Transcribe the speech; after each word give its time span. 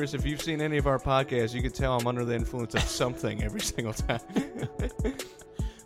Chris, 0.00 0.14
if 0.14 0.24
you've 0.24 0.40
seen 0.40 0.62
any 0.62 0.78
of 0.78 0.86
our 0.86 0.98
podcasts, 0.98 1.52
you 1.52 1.60
can 1.60 1.72
tell 1.72 1.94
I'm 1.94 2.06
under 2.06 2.24
the 2.24 2.34
influence 2.34 2.72
of 2.74 2.80
something 2.84 3.42
every 3.42 3.60
single 3.74 3.92
time. 3.92 4.20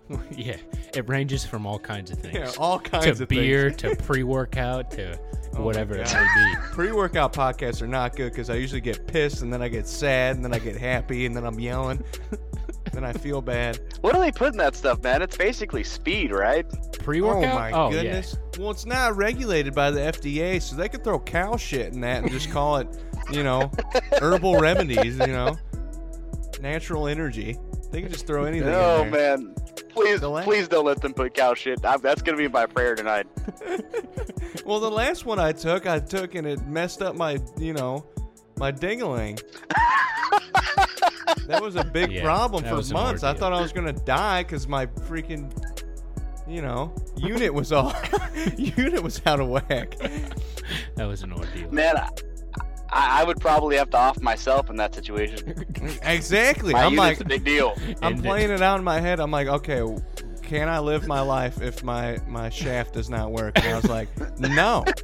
yeah, 0.31 0.56
it 0.95 1.09
ranges 1.09 1.45
from 1.45 1.67
all 1.67 1.81
kinds 1.81 2.12
of 2.12 2.21
things. 2.21 2.37
yeah, 2.37 2.53
all 2.56 2.79
kinds 2.79 3.17
to 3.17 3.25
of 3.25 3.29
beer, 3.29 3.73
things. 3.73 3.97
to 3.98 4.03
pre-workout, 4.05 4.93
to 4.93 5.19
Oh 5.56 5.65
whatever 5.65 5.97
it 5.97 6.12
may 6.12 6.27
be. 6.37 6.55
Pre-workout 6.71 7.33
podcasts 7.33 7.83
are 7.83 7.89
not 7.89 8.15
good 8.15 8.31
because 8.31 8.51
I 8.51 8.55
usually 8.55 8.81
get 8.81 9.05
pissed 9.09 9.43
and 9.43 9.53
then 9.53 9.62
I 9.62 9.69
get 9.69 9.89
sad 9.89 10.37
and 10.37 10.45
then 10.45 10.55
I 10.55 10.61
get 10.61 10.77
happy 10.77 11.27
and 11.27 11.34
then 11.34 11.45
I'm 11.45 11.59
yelling. 11.59 12.03
then 12.93 13.05
I 13.05 13.12
feel 13.12 13.41
bad. 13.41 13.81
What 14.01 14.15
do 14.15 14.21
they 14.21 14.33
put 14.33 14.53
in 14.53 14.59
that 14.59 14.77
stuff, 14.77 15.03
man? 15.03 15.23
It's 15.23 15.37
basically 15.37 15.84
speed, 15.84 16.31
right? 16.31 16.67
Pre-workout. 17.00 17.44
Oh 17.44 17.55
my 17.55 17.72
oh, 17.72 17.91
yeah. 17.91 18.03
goodness. 18.03 18.37
Well, 18.59 18.71
it's 18.71 18.87
not 18.87 19.17
regulated 19.17 19.75
by 19.75 19.91
the 19.91 20.00
FDA, 20.00 20.62
so 20.62 20.77
they 20.77 20.88
could 20.88 21.03
throw 21.03 21.19
cow 21.19 21.56
shit 21.56 21.93
in 21.93 22.00
that 22.00 22.22
and 22.22 22.31
just 22.31 22.50
call 22.50 22.77
it, 22.77 22.88
you 23.31 23.43
know, 23.43 23.71
herbal 24.21 24.57
remedies. 24.61 25.19
You 25.19 25.27
know, 25.29 25.57
natural 26.61 27.07
energy. 27.09 27.57
They 27.91 28.03
can 28.03 28.11
just 28.12 28.27
throw 28.27 28.45
anything. 28.45 28.69
Oh 28.75 29.03
in 29.03 29.11
there. 29.12 29.37
man, 29.39 29.55
please, 29.91 30.21
The 30.21 30.29
la- 30.29 30.43
please 30.43 30.67
don't 30.67 30.85
let 30.85 31.01
them 31.01 31.15
put 31.15 31.33
cow 31.35 31.55
shit. 31.55 31.85
I, 31.85 31.97
that's 31.97 32.23
gonna 32.23 32.39
be 32.39 32.49
my 32.49 32.67
prayer 32.67 32.95
tonight. 32.95 33.27
Well, 34.65 34.81
the 34.81 34.91
last 34.91 35.27
one 35.27 35.39
I 35.39 35.53
took, 35.53 35.87
I 35.87 35.99
took 35.99 36.35
and 36.37 36.47
it 36.47 36.65
messed 36.67 37.03
up 37.03 37.17
my, 37.17 37.39
you 37.59 37.75
know, 37.75 38.07
my 38.57 38.73
dingaling. 38.73 39.39
that 41.47 41.61
was 41.61 41.77
a 41.77 41.85
big 41.85 42.12
Yeah, 42.12 42.23
problem 42.23 42.65
for 42.65 42.81
months. 42.95 43.23
I 43.23 43.35
thought 43.35 43.53
I 43.53 43.61
was 43.61 43.73
gonna 43.73 43.93
die 43.93 44.43
because 44.43 44.67
my 44.67 44.87
freaking, 44.87 45.53
you 46.49 46.62
know, 46.62 46.95
unit 47.17 47.53
was 47.53 47.73
all, 47.73 47.93
unit 48.56 49.03
was 49.03 49.21
out 49.27 49.41
of 49.41 49.49
whack. 49.49 49.97
That 50.97 51.06
was 51.06 51.23
an 51.23 51.33
ordeal. 51.33 51.71
Man, 51.71 51.97
I, 51.99 52.09
I 52.97 53.25
would 53.25 53.41
probably 53.41 53.77
have 53.77 53.91
to 53.91 53.97
off 53.99 54.21
myself 54.22 54.71
in 54.71 54.77
that 54.77 54.94
situation. 54.94 55.65
Exactly. 56.03 56.72
My 56.72 56.84
I'm 56.84 56.94
like, 56.97 57.21
a 57.21 57.25
big 57.25 57.44
deal. 57.44 57.75
I'm 58.00 58.15
End 58.15 58.22
playing 58.25 58.50
it 58.50 58.62
out 58.62 58.78
in 58.78 58.84
my 58.84 59.00
head. 59.00 59.21
I'm 59.21 59.31
like, 59.31 59.49
okay, 59.49 59.82
can 60.43 60.69
I 60.69 60.78
live 60.78 61.06
my 61.06 61.21
life 61.21 61.60
if 61.60 61.82
my 61.84 62.19
my 62.27 62.49
shaft 62.49 62.94
does 62.94 63.10
not 63.10 63.32
work? 63.32 63.59
And 63.59 63.66
I 63.69 63.77
was 63.77 63.88
like, 63.88 64.09
no. 64.38 64.84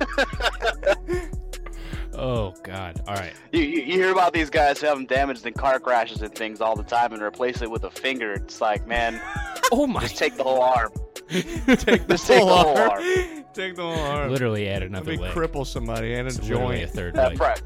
Oh 2.15 2.53
God. 2.65 3.01
All 3.07 3.15
right. 3.15 3.33
You, 3.53 3.63
you, 3.63 3.81
you 3.83 3.93
hear 3.95 4.11
about 4.13 4.33
these 4.33 4.51
guys 4.51 4.81
who 4.81 4.87
have 4.89 4.97
them 4.97 5.07
damaged 5.07 5.47
in 5.47 5.55
car 5.55 5.79
crashes 5.79 6.23
and 6.23 6.35
things 6.35 6.61
all 6.61 6.75
the 6.77 6.83
time 6.83 7.13
and 7.13 7.23
replace 7.23 7.63
it 7.63 7.71
with 7.71 7.85
a 7.85 7.91
finger. 7.91 8.33
It's 8.33 8.61
like, 8.61 8.87
man, 8.87 9.21
Oh 9.73 9.87
my. 9.87 10.01
just 10.01 10.17
take 10.19 10.37
the 10.37 10.43
whole 10.43 10.61
arm. 10.61 10.91
Take 11.29 11.67
the 11.67 11.77
Just 12.09 12.27
take 12.27 12.41
the 12.41 12.47
whole 12.47 12.49
whole 12.75 12.79
arm. 12.79 12.91
arm. 12.91 13.45
Take 13.55 13.77
the 13.77 13.83
whole 13.83 13.95
arm. 14.01 14.31
Literally 14.33 14.69
add 14.69 14.83
Let 14.83 14.89
another 14.91 15.13
me 15.13 15.19
leg. 15.19 15.33
cripple 15.33 15.65
somebody 15.67 16.15
and 16.15 16.27
a 16.27 16.31
It's 16.31 16.41
literally 16.43 16.83
a 16.83 16.87
third 16.89 17.17
Uh, 17.17 17.29
leg. 17.29 17.37
pri- 17.39 17.57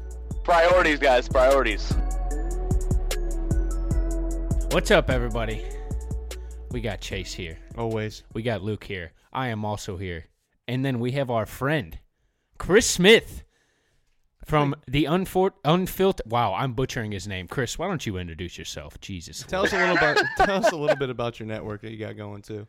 priorities, 0.45 0.99
guys, 0.99 1.27
priorities. 1.27 1.91
What's 4.71 4.91
up, 4.91 5.09
everybody? 5.09 5.65
We 6.69 6.81
got 6.81 7.01
Chase 7.01 7.33
here. 7.33 7.57
Always. 7.75 8.23
We 8.33 8.43
got 8.43 8.61
Luke 8.61 8.83
here. 8.83 9.13
I 9.33 9.47
am 9.47 9.65
also 9.65 9.97
here. 9.97 10.25
And 10.67 10.85
then 10.85 10.99
we 10.99 11.13
have 11.13 11.31
our 11.31 11.47
friend, 11.47 11.97
Chris 12.59 12.87
Smith 12.87 13.43
from 14.45 14.75
the 14.87 15.05
unfor- 15.05 15.53
unfiltered. 15.63 16.29
Wow, 16.29 16.53
I'm 16.53 16.73
butchering 16.73 17.11
his 17.11 17.27
name. 17.27 17.47
Chris, 17.47 17.79
why 17.79 17.87
don't 17.87 18.05
you 18.05 18.17
introduce 18.17 18.55
yourself? 18.55 18.99
Jesus. 19.01 19.43
Tell 19.47 19.63
us 19.63 19.73
a 19.73 19.77
little 19.77 19.97
about 19.97 20.17
tell 20.37 20.63
us 20.63 20.71
a 20.71 20.75
little 20.75 20.95
bit 20.95 21.09
about 21.09 21.39
your 21.39 21.47
network 21.47 21.81
that 21.81 21.91
you 21.91 21.97
got 21.97 22.17
going 22.17 22.43
too. 22.43 22.67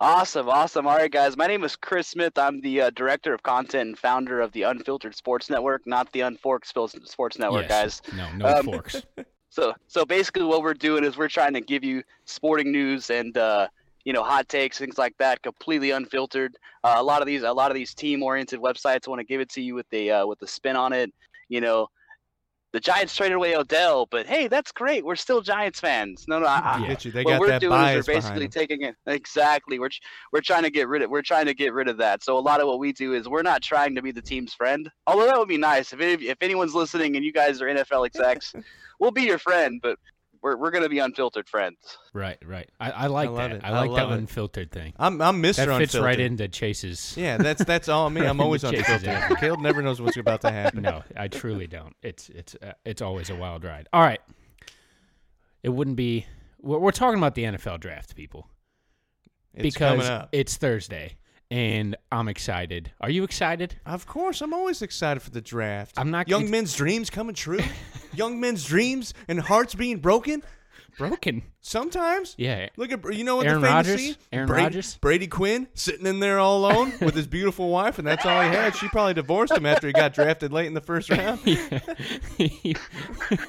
Awesome, 0.00 0.48
awesome. 0.48 0.86
All 0.86 0.96
right, 0.96 1.10
guys. 1.10 1.36
My 1.36 1.46
name 1.46 1.64
is 1.64 1.74
Chris 1.74 2.08
Smith. 2.08 2.36
I'm 2.38 2.60
the 2.60 2.82
uh, 2.82 2.90
director 2.90 3.34
of 3.34 3.42
content 3.42 3.88
and 3.88 3.98
founder 3.98 4.40
of 4.40 4.52
the 4.52 4.62
Unfiltered 4.62 5.14
Sports 5.14 5.50
Network, 5.50 5.82
not 5.86 6.10
the 6.12 6.20
Unforked 6.20 6.66
Sports 6.66 7.38
Network, 7.38 7.66
Yes. 7.68 8.00
guys. 8.00 8.14
No, 8.14 8.32
no 8.36 8.58
Um, 8.58 8.64
forks. 8.64 9.02
So, 9.50 9.72
so 9.86 10.04
basically, 10.04 10.44
what 10.44 10.60
we're 10.62 10.74
doing 10.74 11.04
is 11.04 11.16
we're 11.16 11.26
trying 11.30 11.54
to 11.54 11.62
give 11.62 11.82
you 11.82 12.02
sporting 12.26 12.70
news 12.70 13.08
and 13.08 13.36
uh, 13.38 13.66
you 14.04 14.12
know 14.12 14.22
hot 14.22 14.46
takes, 14.46 14.78
things 14.78 14.98
like 14.98 15.16
that, 15.18 15.40
completely 15.42 15.90
unfiltered. 15.90 16.54
Uh, 16.84 16.96
a 16.98 17.02
lot 17.02 17.22
of 17.22 17.26
these, 17.26 17.42
a 17.42 17.50
lot 17.52 17.70
of 17.70 17.74
these 17.74 17.94
team-oriented 17.94 18.60
websites 18.60 19.08
want 19.08 19.20
to 19.20 19.24
give 19.24 19.40
it 19.40 19.48
to 19.52 19.62
you 19.62 19.74
with 19.74 19.88
the 19.88 20.10
uh, 20.10 20.26
with 20.26 20.38
the 20.38 20.46
spin 20.46 20.76
on 20.76 20.92
it. 20.92 21.10
You 21.48 21.62
know, 21.62 21.88
the 22.78 22.82
Giants 22.82 23.16
traded 23.16 23.34
away 23.34 23.56
Odell, 23.56 24.06
but 24.06 24.24
hey, 24.26 24.46
that's 24.46 24.70
great. 24.70 25.04
We're 25.04 25.16
still 25.16 25.40
Giants 25.40 25.80
fans. 25.80 26.26
No, 26.28 26.38
no, 26.38 26.46
I, 26.46 26.76
I, 26.76 26.86
Get 26.86 27.04
you. 27.04 27.10
They 27.10 27.24
what 27.24 27.32
got 27.32 27.40
we're 27.40 27.48
that 27.48 27.60
doing 27.60 27.72
bias 27.72 28.02
is 28.02 28.06
we're 28.06 28.14
basically 28.14 28.48
taking 28.48 28.82
it 28.82 28.94
exactly. 29.06 29.80
We're 29.80 29.90
we're 30.32 30.42
trying 30.42 30.62
to 30.62 30.70
get 30.70 30.86
rid 30.86 31.02
of 31.02 31.10
we're 31.10 31.22
trying 31.22 31.46
to 31.46 31.54
get 31.54 31.74
rid 31.74 31.88
of 31.88 31.96
that. 31.96 32.22
So 32.22 32.38
a 32.38 32.40
lot 32.40 32.60
of 32.60 32.68
what 32.68 32.78
we 32.78 32.92
do 32.92 33.14
is 33.14 33.28
we're 33.28 33.42
not 33.42 33.62
trying 33.62 33.96
to 33.96 34.02
be 34.02 34.12
the 34.12 34.22
team's 34.22 34.54
friend. 34.54 34.88
Although 35.08 35.26
that 35.26 35.36
would 35.36 35.48
be 35.48 35.58
nice 35.58 35.92
if 35.92 36.00
any, 36.00 36.28
if 36.28 36.38
anyone's 36.40 36.72
listening 36.72 37.16
and 37.16 37.24
you 37.24 37.32
guys 37.32 37.60
are 37.60 37.66
NFL 37.66 38.06
execs, 38.06 38.54
we'll 39.00 39.10
be 39.10 39.22
your 39.22 39.38
friend. 39.38 39.80
But 39.82 39.98
we're 40.42 40.56
we're 40.56 40.70
gonna 40.70 40.88
be 40.88 40.98
unfiltered 40.98 41.48
friends. 41.48 41.76
right, 42.12 42.38
right. 42.46 42.68
I, 42.80 42.90
I 42.90 43.06
like 43.06 43.28
love 43.30 43.36
that. 43.38 43.52
it. 43.52 43.60
I 43.64 43.68
I 43.68 43.80
like 43.80 43.88
the 43.90 43.94
love 43.96 44.12
it. 44.12 44.18
unfiltered 44.18 44.70
thing. 44.70 44.92
I'm 44.98 45.20
I'm 45.20 45.42
Mr. 45.42 45.56
That 45.56 45.78
fits 45.78 45.94
Unfiltered. 45.94 46.02
right 46.02 46.20
into 46.20 46.48
Chase's. 46.48 47.14
Yeah, 47.16 47.36
that's 47.38 47.64
that's 47.64 47.88
all 47.88 48.08
me. 48.10 48.20
I'm 48.26 48.40
always 48.42 48.64
unfiltered. 48.64 49.38
Caleb 49.38 49.60
never 49.60 49.82
knows 49.82 50.00
what's 50.00 50.16
about 50.16 50.40
to 50.42 50.50
happen. 50.50 50.82
No, 50.82 51.02
I 51.16 51.28
truly 51.28 51.66
don't. 51.66 51.94
It's 52.02 52.28
it's 52.28 52.54
uh, 52.62 52.72
it's 52.84 53.02
always 53.02 53.30
a 53.30 53.34
wild 53.36 53.64
ride. 53.64 53.88
All 53.92 54.02
right. 54.02 54.20
It 55.62 55.70
wouldn't 55.70 55.96
be. 55.96 56.26
We're, 56.60 56.78
we're 56.78 56.92
talking 56.92 57.18
about 57.18 57.34
the 57.34 57.44
NFL 57.44 57.80
draft, 57.80 58.14
people, 58.16 58.48
It's 59.54 59.62
because 59.74 60.00
coming 60.00 60.06
up. 60.06 60.28
it's 60.32 60.56
Thursday, 60.56 61.16
and 61.50 61.96
I'm 62.12 62.28
excited. 62.28 62.92
Are 63.00 63.10
you 63.10 63.24
excited? 63.24 63.76
Of 63.86 64.06
course, 64.06 64.40
I'm 64.42 64.52
always 64.52 64.82
excited 64.82 65.20
for 65.20 65.30
the 65.30 65.40
draft. 65.40 65.94
I'm 65.96 66.10
not- 66.10 66.28
Young 66.28 66.50
men's 66.50 66.74
dreams 66.74 67.10
coming 67.10 67.34
true. 67.34 67.60
Young 68.14 68.38
men's 68.40 68.64
dreams 68.64 69.14
and 69.28 69.40
hearts 69.40 69.74
being 69.74 69.98
broken. 69.98 70.42
broken. 70.98 71.42
Sometimes. 71.60 72.34
Yeah. 72.38 72.68
Look 72.76 72.90
at 72.92 73.14
you 73.14 73.24
know 73.24 73.36
what 73.36 73.46
Aaron 73.46 73.60
the 73.60 73.66
famous 73.68 73.86
Rodgers? 73.88 74.00
scene? 74.00 74.16
Aaron 74.32 74.46
Brady, 74.48 74.62
Rodgers? 74.64 74.96
Brady 75.00 75.26
Quinn 75.26 75.68
sitting 75.74 76.06
in 76.06 76.18
there 76.20 76.38
all 76.38 76.58
alone 76.58 76.92
with 77.00 77.14
his 77.14 77.26
beautiful 77.26 77.68
wife, 77.70 77.98
and 77.98 78.06
that's 78.08 78.24
all 78.26 78.40
he 78.42 78.48
had. 78.48 78.74
She 78.74 78.88
probably 78.88 79.14
divorced 79.14 79.52
him 79.52 79.66
after 79.66 79.86
he 79.86 79.92
got 79.92 80.14
drafted 80.14 80.52
late 80.52 80.66
in 80.66 80.74
the 80.74 80.80
first 80.80 81.10
round, 81.10 81.38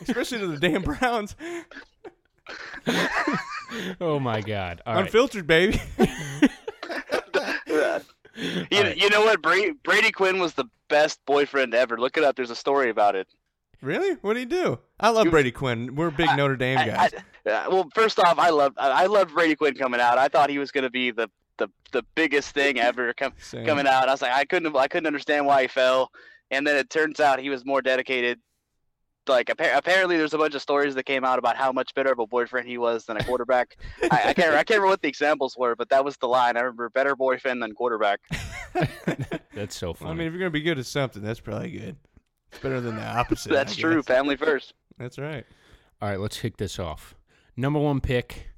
especially 0.01 0.39
to 0.39 0.47
the 0.47 0.57
damn 0.59 0.81
Browns. 0.83 1.35
oh 4.01 4.19
my 4.19 4.41
God! 4.41 4.81
All 4.85 4.95
right. 4.95 5.05
Unfiltered, 5.05 5.47
baby. 7.79 8.03
You, 8.71 8.83
you 8.95 9.09
know 9.09 9.21
what? 9.21 9.41
Brady, 9.41 9.71
Brady 9.83 10.11
Quinn 10.11 10.39
was 10.39 10.53
the 10.53 10.65
best 10.87 11.19
boyfriend 11.25 11.73
ever. 11.73 11.97
Look 11.99 12.15
it 12.15 12.23
up. 12.23 12.35
There's 12.35 12.51
a 12.51 12.55
story 12.55 12.89
about 12.89 13.15
it. 13.15 13.27
really? 13.81 14.13
What 14.21 14.35
did 14.35 14.39
he 14.41 14.45
do? 14.45 14.79
I 14.99 15.09
love 15.09 15.29
Brady 15.29 15.51
Quinn. 15.51 15.95
We're 15.95 16.11
big 16.11 16.29
Notre 16.37 16.55
Dame 16.55 16.77
I- 16.77 16.85
guys. 16.87 17.11
I- 17.45 17.49
uh, 17.49 17.65
well, 17.69 17.89
first 17.95 18.19
off, 18.19 18.37
I 18.37 18.49
love 18.51 18.73
I 18.77 19.03
I 19.03 19.05
loved 19.07 19.33
Brady 19.33 19.55
Quinn 19.55 19.73
coming 19.73 19.99
out. 19.99 20.17
I 20.17 20.27
thought 20.27 20.49
he 20.49 20.59
was 20.59 20.71
going 20.71 20.83
to 20.83 20.89
be 20.89 21.09
the, 21.11 21.29
the 21.57 21.67
the 21.91 22.03
biggest 22.13 22.51
thing 22.53 22.79
ever 22.79 23.13
com- 23.13 23.33
coming 23.65 23.87
out. 23.87 24.07
I 24.07 24.11
was 24.11 24.21
like, 24.21 24.33
I 24.33 24.45
couldn't 24.45 24.75
I 24.75 24.87
couldn't 24.87 25.07
understand 25.07 25.45
why 25.47 25.63
he 25.63 25.67
fell, 25.67 26.11
and 26.51 26.65
then 26.67 26.75
it 26.77 26.89
turns 26.89 27.19
out 27.19 27.39
he 27.39 27.49
was 27.49 27.65
more 27.65 27.81
dedicated. 27.81 28.39
Like 29.29 29.49
appa- 29.49 29.77
apparently, 29.77 30.17
there's 30.17 30.33
a 30.33 30.37
bunch 30.37 30.55
of 30.55 30.61
stories 30.61 30.95
that 30.95 31.03
came 31.03 31.23
out 31.23 31.39
about 31.39 31.55
how 31.55 31.71
much 31.71 31.93
better 31.93 32.11
of 32.11 32.19
a 32.19 32.27
boyfriend 32.27 32.67
he 32.67 32.77
was 32.77 33.05
than 33.05 33.17
a 33.17 33.23
quarterback. 33.23 33.77
I, 34.11 34.29
I 34.29 34.33
can't 34.33 34.53
I 34.53 34.63
can't 34.63 34.69
remember 34.71 34.87
what 34.87 35.01
the 35.01 35.07
examples 35.07 35.55
were, 35.57 35.75
but 35.75 35.89
that 35.89 36.03
was 36.03 36.17
the 36.17 36.27
line. 36.27 36.57
I 36.57 36.61
remember 36.61 36.89
better 36.89 37.15
boyfriend 37.15 37.61
than 37.63 37.73
quarterback. 37.73 38.19
That's 39.53 39.75
so 39.75 39.93
funny. 39.93 40.11
I 40.11 40.13
mean, 40.15 40.27
if 40.27 40.33
you're 40.33 40.39
gonna 40.39 40.49
be 40.51 40.61
good 40.61 40.79
at 40.79 40.85
something, 40.85 41.21
that's 41.23 41.39
probably 41.39 41.71
good. 41.71 41.95
It's 42.51 42.61
better 42.61 42.81
than 42.81 42.95
the 42.95 43.03
opposite. 43.17 43.51
I 43.51 43.55
That's 43.55 43.75
true. 43.75 43.95
guess. 43.97 44.05
Family 44.05 44.35
first. 44.35 44.73
That's 44.97 45.17
right. 45.17 45.45
All 46.01 46.09
right, 46.09 46.19
let's 46.19 46.39
kick 46.39 46.57
this 46.57 46.79
off. 46.79 47.15
Number 47.57 47.79
one 47.79 47.99
pick, 47.99 48.49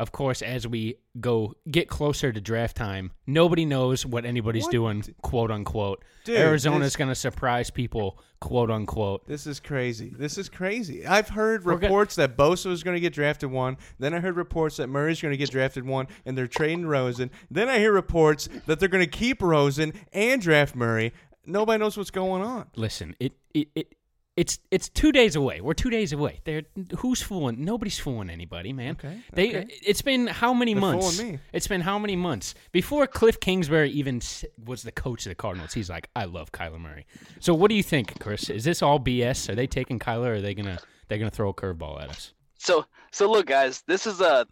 of 0.00 0.12
course, 0.12 0.40
as 0.42 0.66
we 0.66 0.96
go 1.20 1.54
get 1.70 1.88
closer 1.88 2.32
to 2.32 2.40
draft 2.40 2.76
time, 2.76 3.12
nobody 3.26 3.64
knows 3.64 4.04
what 4.06 4.24
anybody's 4.24 4.64
What? 4.64 4.72
doing, 4.72 5.04
quote 5.22 5.50
unquote. 5.50 6.02
Dude, 6.24 6.38
Arizona's 6.38 6.96
going 6.96 7.10
to 7.10 7.14
surprise 7.14 7.70
people, 7.70 8.18
quote 8.40 8.70
unquote. 8.70 9.26
This 9.28 9.46
is 9.46 9.60
crazy. 9.60 10.12
This 10.16 10.38
is 10.38 10.48
crazy. 10.48 11.06
I've 11.06 11.28
heard 11.28 11.64
We're 11.64 11.74
gonna- 11.74 11.88
reports 11.88 12.16
that 12.16 12.36
Bosa 12.36 12.66
was 12.66 12.82
going 12.82 12.96
to 12.96 13.00
get 13.00 13.12
drafted 13.12 13.50
one. 13.50 13.76
Then 13.98 14.14
I 14.14 14.20
heard 14.20 14.36
reports 14.36 14.78
that 14.78 14.88
Murray's 14.88 15.20
going 15.20 15.32
to 15.32 15.38
get 15.38 15.50
drafted 15.50 15.86
one, 15.86 16.08
and 16.24 16.36
they're 16.36 16.46
trading 16.46 16.86
Rosen. 16.86 17.30
Then 17.50 17.68
I 17.68 17.78
hear 17.78 17.92
reports 17.92 18.48
that 18.66 18.80
they're 18.80 18.88
going 18.88 19.04
to 19.04 19.10
keep 19.10 19.42
Rosen 19.42 19.92
and 20.12 20.40
draft 20.40 20.74
Murray. 20.74 21.12
Nobody 21.46 21.78
knows 21.78 21.96
what's 21.96 22.10
going 22.10 22.42
on. 22.42 22.66
Listen, 22.76 23.14
it, 23.20 23.32
it, 23.54 23.68
it 23.74 23.94
it's 24.40 24.58
it's 24.70 24.88
two 24.88 25.12
days 25.12 25.36
away. 25.36 25.60
We're 25.60 25.74
two 25.74 25.90
days 25.90 26.12
away. 26.12 26.40
They're 26.44 26.62
who's 26.98 27.20
fooling? 27.22 27.64
Nobody's 27.64 27.98
fooling 27.98 28.30
anybody, 28.30 28.72
man. 28.72 28.92
Okay, 28.92 29.16
They. 29.32 29.48
okay. 29.50 29.66
It's 29.90 30.02
been 30.02 30.26
how 30.26 30.52
many 30.54 30.72
They're 30.74 30.80
months? 30.80 31.16
fooling 31.18 31.32
me. 31.34 31.38
It's 31.52 31.66
been 31.68 31.82
how 31.82 31.98
many 31.98 32.16
months 32.16 32.54
before 32.72 33.06
Kliff 33.06 33.38
Kingsbury 33.40 33.90
even 33.90 34.20
was 34.64 34.82
the 34.82 34.92
coach 34.92 35.26
of 35.26 35.30
the 35.30 35.34
Cardinals? 35.34 35.74
He's 35.74 35.90
like, 35.90 36.08
I 36.16 36.24
love 36.24 36.52
Kyler 36.52 36.80
Murray. 36.80 37.06
So 37.40 37.52
what 37.54 37.68
do 37.68 37.74
you 37.74 37.82
think, 37.82 38.18
Chris? 38.20 38.48
Is 38.48 38.64
this 38.64 38.82
all 38.82 38.98
BS? 38.98 39.48
Are 39.50 39.54
they 39.54 39.66
taking 39.66 39.98
Kyler? 39.98 40.26
Or 40.28 40.34
are 40.34 40.40
they 40.40 40.54
gonna 40.54 40.78
they're 41.08 41.18
gonna 41.18 41.30
throw 41.30 41.50
a 41.50 41.54
curveball 41.54 42.02
at 42.02 42.08
us? 42.10 42.32
So 42.58 42.86
so 43.12 43.30
look, 43.30 43.46
guys, 43.46 43.82
this 43.86 44.06
is 44.06 44.20
a 44.20 44.46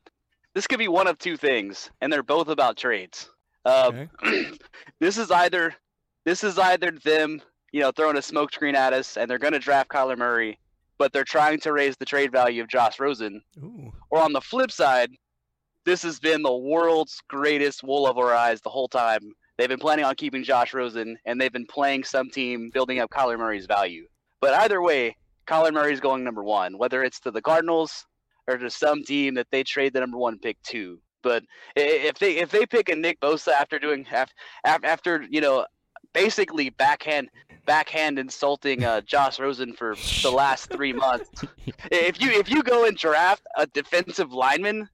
this 0.55 0.67
could 0.67 0.79
be 0.79 0.89
one 0.89 1.07
of 1.07 1.19
two 1.19 1.37
things, 1.37 1.91
and 2.01 2.13
they're 2.13 2.23
both 2.23 2.49
about 2.49 2.77
trades. 2.77 3.31
Uh, 3.65 3.91
Okay. 3.95 4.51
this 5.01 5.17
is 5.19 5.31
either 5.31 5.75
this 6.25 6.45
is 6.45 6.59
either 6.59 6.91
them, 7.05 7.41
you 7.73 7.81
know, 7.81 7.91
throwing 7.91 8.17
a 8.17 8.21
smokescreen 8.21 8.75
at 8.75 8.93
us, 8.93 9.17
and 9.17 9.31
they're 9.31 9.39
going 9.39 9.53
to 9.53 9.59
draft 9.59 9.91
Kyler 9.91 10.17
Murray, 10.17 10.59
but 10.99 11.13
they're 11.13 11.25
trying 11.25 11.61
to 11.61 11.73
raise 11.73 11.97
the 11.97 12.05
trade 12.05 12.33
value 12.33 12.63
of 12.63 12.69
Josh 12.69 12.99
Rosen, 12.99 13.43
Ooh. 13.59 13.93
or 14.11 14.21
on 14.21 14.33
the 14.33 14.41
flip 14.41 14.71
side, 14.71 15.11
this 15.85 16.03
has 16.03 16.19
been 16.19 16.43
the 16.43 16.55
world's 16.55 17.21
greatest 17.29 17.83
wool 17.83 18.07
of 18.07 18.19
our 18.19 18.35
eyes 18.35 18.61
the 18.61 18.71
whole 18.71 18.89
time. 18.89 19.21
They've 19.57 19.69
been 19.69 19.79
planning 19.79 20.05
on 20.05 20.15
keeping 20.15 20.45
Josh 20.45 20.75
Rosen, 20.75 21.19
and 21.25 21.41
they've 21.41 21.53
been 21.53 21.67
playing 21.67 22.05
some 22.05 22.31
team 22.31 22.71
building 22.73 23.01
up 23.01 23.11
Kyler 23.11 23.39
Murray's 23.39 23.67
value. 23.67 24.07
But 24.41 24.55
either 24.55 24.83
way, 24.83 25.17
Kyler 25.47 25.73
Murray's 25.73 26.01
going 26.01 26.23
number 26.25 26.45
one, 26.45 26.79
whether 26.79 27.03
it's 27.03 27.21
to 27.21 27.31
the 27.31 27.43
Cardinals 27.43 28.07
or 28.47 28.57
to 28.59 28.71
some 28.71 29.03
team 29.03 29.35
that 29.35 29.47
they 29.51 29.65
trade 29.65 29.93
the 29.95 30.01
number 30.01 30.19
one 30.19 30.39
pick 30.39 30.61
to. 30.65 31.01
But 31.23 31.43
if 31.75 32.19
they 32.19 32.37
if 32.37 32.51
they 32.51 32.65
pick 32.67 32.89
a 32.89 32.95
Nick 32.95 33.19
Bosa 33.21 33.49
after 33.49 33.79
doing 33.79 34.07
af- 34.13 34.33
af- 34.65 34.85
after 34.85 35.27
you 35.29 35.41
know 35.41 35.67
basically 36.13 36.71
backhand 36.71 37.29
backhand 37.69 38.19
insulting 38.19 38.83
uh, 38.83 39.03
Josh 39.03 39.39
Rosen 39.39 39.75
for 39.75 39.95
the 40.23 40.31
last 40.31 40.71
three 40.71 40.95
months, 40.95 41.45
if 41.93 42.19
you 42.19 42.31
if 42.31 42.51
you 42.51 42.63
go 42.63 42.87
and 42.87 42.97
draft 42.97 43.43
a 43.59 43.67
defensive 43.67 44.33
lineman 44.33 44.89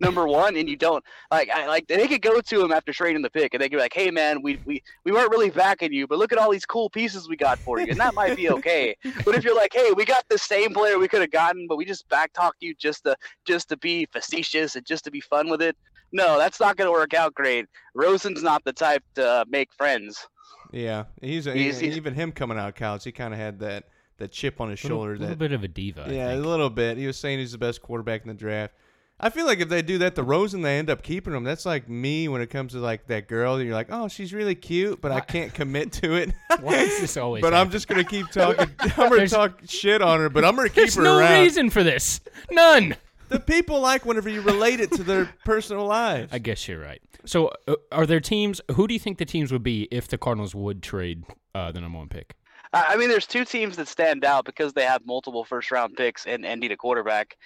number 0.00 0.26
one 0.26 0.56
and 0.56 0.66
you 0.66 0.76
don't 0.76 1.04
like 1.30 1.50
I 1.50 1.66
like 1.66 1.86
they 1.86 2.08
could 2.08 2.22
go 2.22 2.40
to 2.40 2.64
him 2.64 2.72
after 2.72 2.94
trading 2.94 3.20
the 3.20 3.28
pick 3.28 3.52
and 3.52 3.60
they 3.60 3.68
could 3.68 3.76
be 3.76 3.82
like, 3.82 3.92
hey 3.92 4.10
man, 4.10 4.40
we 4.40 4.58
we 4.64 4.82
we 5.04 5.12
weren't 5.12 5.30
really 5.30 5.50
backing 5.50 5.92
you, 5.92 6.06
but 6.06 6.18
look 6.18 6.32
at 6.32 6.38
all 6.38 6.50
these 6.50 6.64
cool 6.64 6.88
pieces 6.88 7.28
we 7.28 7.36
got 7.36 7.58
for 7.58 7.78
you, 7.78 7.88
and 7.90 8.00
that 8.00 8.14
might 8.14 8.36
be 8.36 8.48
okay. 8.50 8.96
but 9.24 9.34
if 9.34 9.44
you're 9.44 9.54
like, 9.54 9.74
hey, 9.74 9.92
we 9.94 10.06
got 10.06 10.24
the 10.30 10.38
same 10.38 10.72
player 10.72 10.98
we 10.98 11.08
could 11.08 11.20
have 11.20 11.30
gotten, 11.30 11.66
but 11.68 11.76
we 11.76 11.84
just 11.84 12.08
back 12.08 12.32
talked 12.32 12.62
you 12.62 12.74
just 12.74 13.04
to 13.04 13.14
just 13.44 13.68
to 13.68 13.76
be 13.76 14.06
facetious 14.06 14.76
and 14.76 14.86
just 14.86 15.04
to 15.04 15.10
be 15.10 15.20
fun 15.20 15.50
with 15.50 15.60
it. 15.60 15.76
No, 16.10 16.38
that's 16.38 16.58
not 16.58 16.78
going 16.78 16.86
to 16.86 16.92
work 16.92 17.12
out 17.12 17.34
great. 17.34 17.66
Rosen's 17.94 18.42
not 18.42 18.64
the 18.64 18.72
type 18.72 19.02
to 19.16 19.28
uh, 19.28 19.44
make 19.48 19.68
friends. 19.74 20.26
Yeah, 20.74 21.04
he's, 21.20 21.46
a, 21.46 21.52
He's- 21.54 21.78
he- 21.78 21.86
he's- 21.86 21.96
even 21.96 22.14
him 22.14 22.32
coming 22.32 22.58
out 22.58 22.68
of 22.68 22.74
college. 22.74 23.04
He 23.04 23.12
kind 23.12 23.32
of 23.32 23.38
had 23.40 23.60
that 23.60 23.84
that 24.18 24.30
chip 24.32 24.60
on 24.60 24.70
his 24.70 24.82
Little, 24.84 24.98
shoulder. 24.98 25.10
A 25.14 25.18
little 25.18 25.28
that 25.28 25.38
bit 25.38 25.52
of 25.52 25.64
a 25.64 25.68
diva. 25.68 26.06
I 26.08 26.12
yeah, 26.12 26.34
a 26.34 26.36
little 26.36 26.70
bit. 26.70 26.96
He 26.98 27.06
was 27.06 27.16
saying 27.16 27.38
he's 27.40 27.52
the 27.52 27.58
best 27.58 27.82
quarterback 27.82 28.22
in 28.22 28.28
the 28.28 28.34
draft. 28.34 28.74
I 29.20 29.30
feel 29.30 29.46
like 29.46 29.60
if 29.60 29.68
they 29.68 29.80
do 29.82 29.98
that 29.98 30.16
to 30.16 30.24
Rosen, 30.24 30.62
they 30.62 30.76
end 30.78 30.90
up 30.90 31.02
keeping 31.02 31.32
him. 31.34 31.44
That's 31.44 31.64
like 31.64 31.88
me 31.88 32.26
when 32.28 32.40
it 32.40 32.48
comes 32.50 32.72
to 32.72 32.78
like 32.80 33.06
that 33.06 33.28
girl 33.28 33.56
that 33.56 33.64
you're 33.64 33.72
like, 33.74 33.86
oh, 33.90 34.08
she's 34.08 34.32
really 34.34 34.56
cute, 34.56 35.00
but 35.00 35.12
I 35.12 35.20
can't 35.20 35.54
commit 35.54 35.92
to 35.94 36.14
it. 36.14 36.32
Why 36.60 36.74
is 36.78 37.00
this 37.00 37.16
always 37.16 37.40
but 37.42 37.54
I'm 37.54 37.70
just 37.70 37.86
gonna 37.86 38.02
keep 38.04 38.28
talking. 38.30 38.68
I'm 38.80 38.88
gonna 38.90 39.16
There's- 39.16 39.30
talk 39.30 39.60
shit 39.68 40.02
on 40.02 40.18
her, 40.18 40.28
but 40.28 40.44
I'm 40.44 40.56
gonna 40.56 40.68
keep 40.68 40.76
There's 40.76 40.94
her 40.96 41.02
no 41.04 41.18
around. 41.18 41.40
reason 41.42 41.70
for 41.70 41.84
this. 41.84 42.20
None. 42.50 42.96
The 43.34 43.40
people 43.40 43.80
like 43.80 44.04
whenever 44.06 44.28
you 44.28 44.40
relate 44.40 44.80
it 44.80 44.90
to 44.92 45.02
their 45.02 45.34
personal 45.44 45.86
lives. 45.86 46.32
I 46.32 46.38
guess 46.38 46.66
you're 46.68 46.80
right. 46.80 47.02
So, 47.24 47.50
uh, 47.68 47.74
are 47.92 48.06
there 48.06 48.20
teams? 48.20 48.60
Who 48.72 48.86
do 48.86 48.94
you 48.94 49.00
think 49.00 49.18
the 49.18 49.24
teams 49.24 49.50
would 49.52 49.62
be 49.62 49.88
if 49.90 50.08
the 50.08 50.18
Cardinals 50.18 50.54
would 50.54 50.82
trade 50.82 51.24
uh, 51.54 51.72
the 51.72 51.80
number 51.80 51.98
one 51.98 52.08
pick? 52.08 52.34
I 52.72 52.92
I 52.94 52.96
mean, 52.96 53.08
there's 53.08 53.26
two 53.26 53.44
teams 53.44 53.76
that 53.76 53.88
stand 53.88 54.24
out 54.24 54.44
because 54.44 54.72
they 54.72 54.84
have 54.84 55.04
multiple 55.06 55.44
first 55.44 55.70
round 55.70 55.96
picks 55.96 56.26
and, 56.26 56.44
and 56.46 56.60
need 56.60 56.72
a 56.72 56.76
quarterback. 56.76 57.36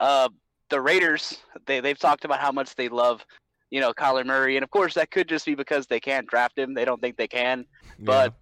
Uh, 0.00 0.28
the 0.70 0.80
Raiders, 0.80 1.38
they 1.66 1.80
they've 1.80 1.98
talked 1.98 2.24
about 2.24 2.40
how 2.40 2.52
much 2.52 2.74
they 2.76 2.88
love, 2.88 3.24
you 3.70 3.80
know, 3.80 3.92
Kyler 3.92 4.24
Murray, 4.24 4.56
and 4.56 4.64
of 4.64 4.70
course 4.70 4.94
that 4.94 5.10
could 5.10 5.28
just 5.28 5.44
be 5.46 5.54
because 5.54 5.86
they 5.86 6.00
can't 6.00 6.26
draft 6.26 6.56
him. 6.58 6.74
They 6.74 6.84
don't 6.84 7.00
think 7.00 7.16
they 7.16 7.28
can. 7.28 7.66
But 7.98 8.34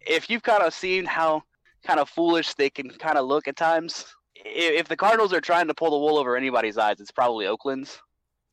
if 0.00 0.28
you've 0.28 0.42
kind 0.42 0.62
of 0.62 0.74
seen 0.74 1.04
how 1.04 1.42
kind 1.86 2.00
of 2.00 2.08
foolish 2.08 2.54
they 2.54 2.70
can 2.70 2.90
kind 2.90 3.16
of 3.18 3.26
look 3.26 3.46
at 3.48 3.56
times, 3.56 4.04
i- 4.04 4.08
if 4.44 4.88
the 4.88 4.96
Cardinals 4.96 5.32
are 5.32 5.40
trying 5.40 5.66
to 5.68 5.74
pull 5.74 5.90
the 5.90 5.98
wool 5.98 6.18
over 6.18 6.36
anybody's 6.36 6.78
eyes, 6.78 7.00
it's 7.00 7.10
probably 7.10 7.46
Oakland's. 7.46 8.00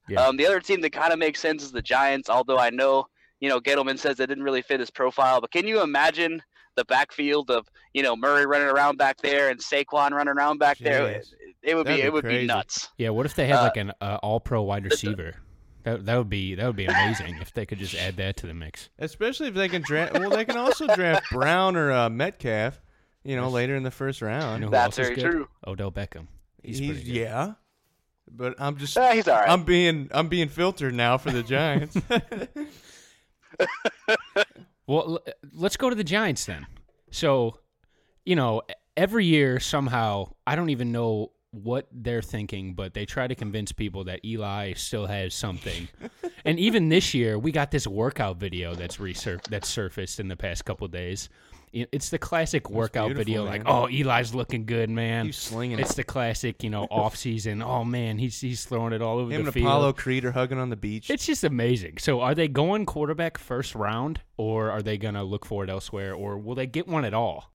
Yeah. 0.09 0.25
Um, 0.25 0.37
the 0.37 0.45
other 0.47 0.59
team 0.59 0.81
that 0.81 0.91
kind 0.91 1.13
of 1.13 1.19
makes 1.19 1.39
sense 1.39 1.63
is 1.63 1.71
the 1.71 1.81
Giants, 1.81 2.29
although 2.29 2.57
I 2.57 2.69
know, 2.69 3.05
you 3.39 3.49
know, 3.49 3.59
Gettleman 3.59 3.99
says 3.99 4.19
it 4.19 4.27
didn't 4.27 4.43
really 4.43 4.61
fit 4.61 4.79
his 4.79 4.89
profile. 4.89 5.39
But 5.41 5.51
can 5.51 5.67
you 5.67 5.81
imagine 5.81 6.41
the 6.75 6.85
backfield 6.85 7.51
of, 7.51 7.67
you 7.93 8.01
know, 8.03 8.15
Murray 8.15 8.45
running 8.45 8.67
around 8.67 8.97
back 8.97 9.17
there 9.21 9.49
and 9.49 9.59
Saquon 9.59 10.11
running 10.11 10.33
around 10.35 10.57
back 10.57 10.79
there? 10.79 11.07
It, 11.07 11.27
it 11.61 11.75
would 11.75 11.85
be, 11.85 11.91
That'd 11.91 12.03
be 12.03 12.07
it 12.07 12.13
would 12.13 12.23
crazy. 12.23 12.41
be 12.41 12.47
nuts. 12.47 12.89
Yeah. 12.97 13.09
What 13.09 13.25
if 13.25 13.35
they 13.35 13.45
had 13.47 13.57
Uh, 13.57 13.63
like 13.63 13.77
an 13.77 13.91
uh, 14.01 14.17
All 14.23 14.39
Pro 14.39 14.63
wide 14.63 14.85
receiver? 14.85 15.35
That 15.83 16.05
that 16.05 16.15
would 16.17 16.29
be 16.29 16.53
that 16.55 16.65
would 16.67 16.75
be 16.75 16.85
amazing 16.85 17.37
if 17.41 17.53
they 17.53 17.65
could 17.65 17.79
just 17.79 17.95
add 17.95 18.15
that 18.17 18.37
to 18.37 18.47
the 18.47 18.53
mix. 18.53 18.89
especially 18.99 19.47
if 19.47 19.55
they 19.55 19.67
can 19.67 19.81
draft. 19.81 20.13
Well, 20.13 20.29
they 20.29 20.45
can 20.45 20.55
also 20.57 20.85
draft 20.87 21.31
Brown 21.31 21.75
or 21.75 21.91
uh, 21.91 22.07
Metcalf. 22.09 22.79
You 23.23 23.35
know, 23.35 23.49
later 23.49 23.75
in 23.75 23.83
the 23.83 23.91
first 23.91 24.21
You 24.21 24.27
round. 24.27 24.61
know 24.61 24.67
who 24.67 24.71
That's 24.71 24.97
very 24.97 25.15
good? 25.15 25.31
true. 25.31 25.47
Odell 25.67 25.91
Beckham. 25.91 26.27
He's, 26.63 26.79
He's, 26.79 26.97
good. 26.97 27.07
yeah, 27.07 27.53
but 28.31 28.55
I'm 28.59 28.77
just 28.77 28.97
Uh, 28.97 29.11
he's 29.11 29.27
all 29.27 29.39
right. 29.39 29.49
I'm 29.49 29.63
being 29.63 30.09
I'm 30.11 30.27
being 30.27 30.47
filtered 30.49 30.93
now 30.93 31.17
for 31.17 31.31
the 31.31 31.43
Giants. 31.43 31.95
Well, 34.87 35.19
let's 35.53 35.77
go 35.77 35.89
to 35.89 35.95
the 35.95 36.03
Giants 36.03 36.45
then. 36.45 36.65
So, 37.11 37.59
you 38.25 38.35
know, 38.35 38.63
every 38.97 39.25
year 39.25 39.57
somehow, 39.61 40.33
I 40.45 40.57
don't 40.57 40.69
even 40.69 40.91
know 40.91 41.31
what 41.51 41.87
they're 41.93 42.21
thinking, 42.21 42.73
but 42.73 42.93
they 42.93 43.05
try 43.05 43.27
to 43.27 43.35
convince 43.35 43.71
people 43.71 44.03
that 44.05 44.25
Eli 44.25 44.73
still 44.73 45.05
has 45.05 45.33
something. 45.33 45.87
and 46.45 46.59
even 46.59 46.89
this 46.89 47.13
year, 47.13 47.39
we 47.39 47.53
got 47.53 47.71
this 47.71 47.87
workout 47.87 48.37
video 48.37 48.75
that's 48.75 48.97
resur- 48.97 49.41
that's 49.49 49.69
surfaced 49.69 50.19
in 50.19 50.27
the 50.27 50.35
past 50.35 50.65
couple 50.65 50.85
days. 50.89 51.29
You 51.71 51.81
know, 51.83 51.87
it's 51.91 52.09
the 52.09 52.17
classic 52.17 52.69
workout 52.69 53.07
beautiful, 53.07 53.23
video. 53.25 53.43
Like, 53.45 53.63
oh, 53.65 53.85
Eli's 53.87 54.33
looking 54.35 54.65
good, 54.65 54.89
man. 54.89 55.27
He's 55.27 55.37
slinging 55.37 55.79
It's 55.79 55.91
it. 55.91 55.95
the 55.95 56.03
classic, 56.03 56.63
you 56.63 56.69
know, 56.69 56.83
off 56.91 57.15
season. 57.15 57.61
Oh 57.61 57.83
man, 57.85 58.17
he's 58.17 58.39
he's 58.41 58.65
throwing 58.65 58.93
it 58.93 59.01
all 59.01 59.19
over 59.19 59.31
Him 59.31 59.43
the 59.43 59.47
and 59.47 59.53
field. 59.53 59.67
Apollo 59.67 59.93
Creed 59.93 60.25
are 60.25 60.31
hugging 60.31 60.57
on 60.57 60.69
the 60.69 60.75
beach. 60.75 61.09
It's 61.09 61.25
just 61.25 61.43
amazing. 61.43 61.97
So, 61.99 62.21
are 62.21 62.35
they 62.35 62.47
going 62.47 62.85
quarterback 62.85 63.37
first 63.37 63.73
round, 63.75 64.19
or 64.37 64.69
are 64.69 64.81
they 64.81 64.97
gonna 64.97 65.23
look 65.23 65.45
for 65.45 65.63
it 65.63 65.69
elsewhere, 65.69 66.13
or 66.13 66.37
will 66.37 66.55
they 66.55 66.67
get 66.67 66.87
one 66.87 67.05
at 67.05 67.13
all? 67.13 67.51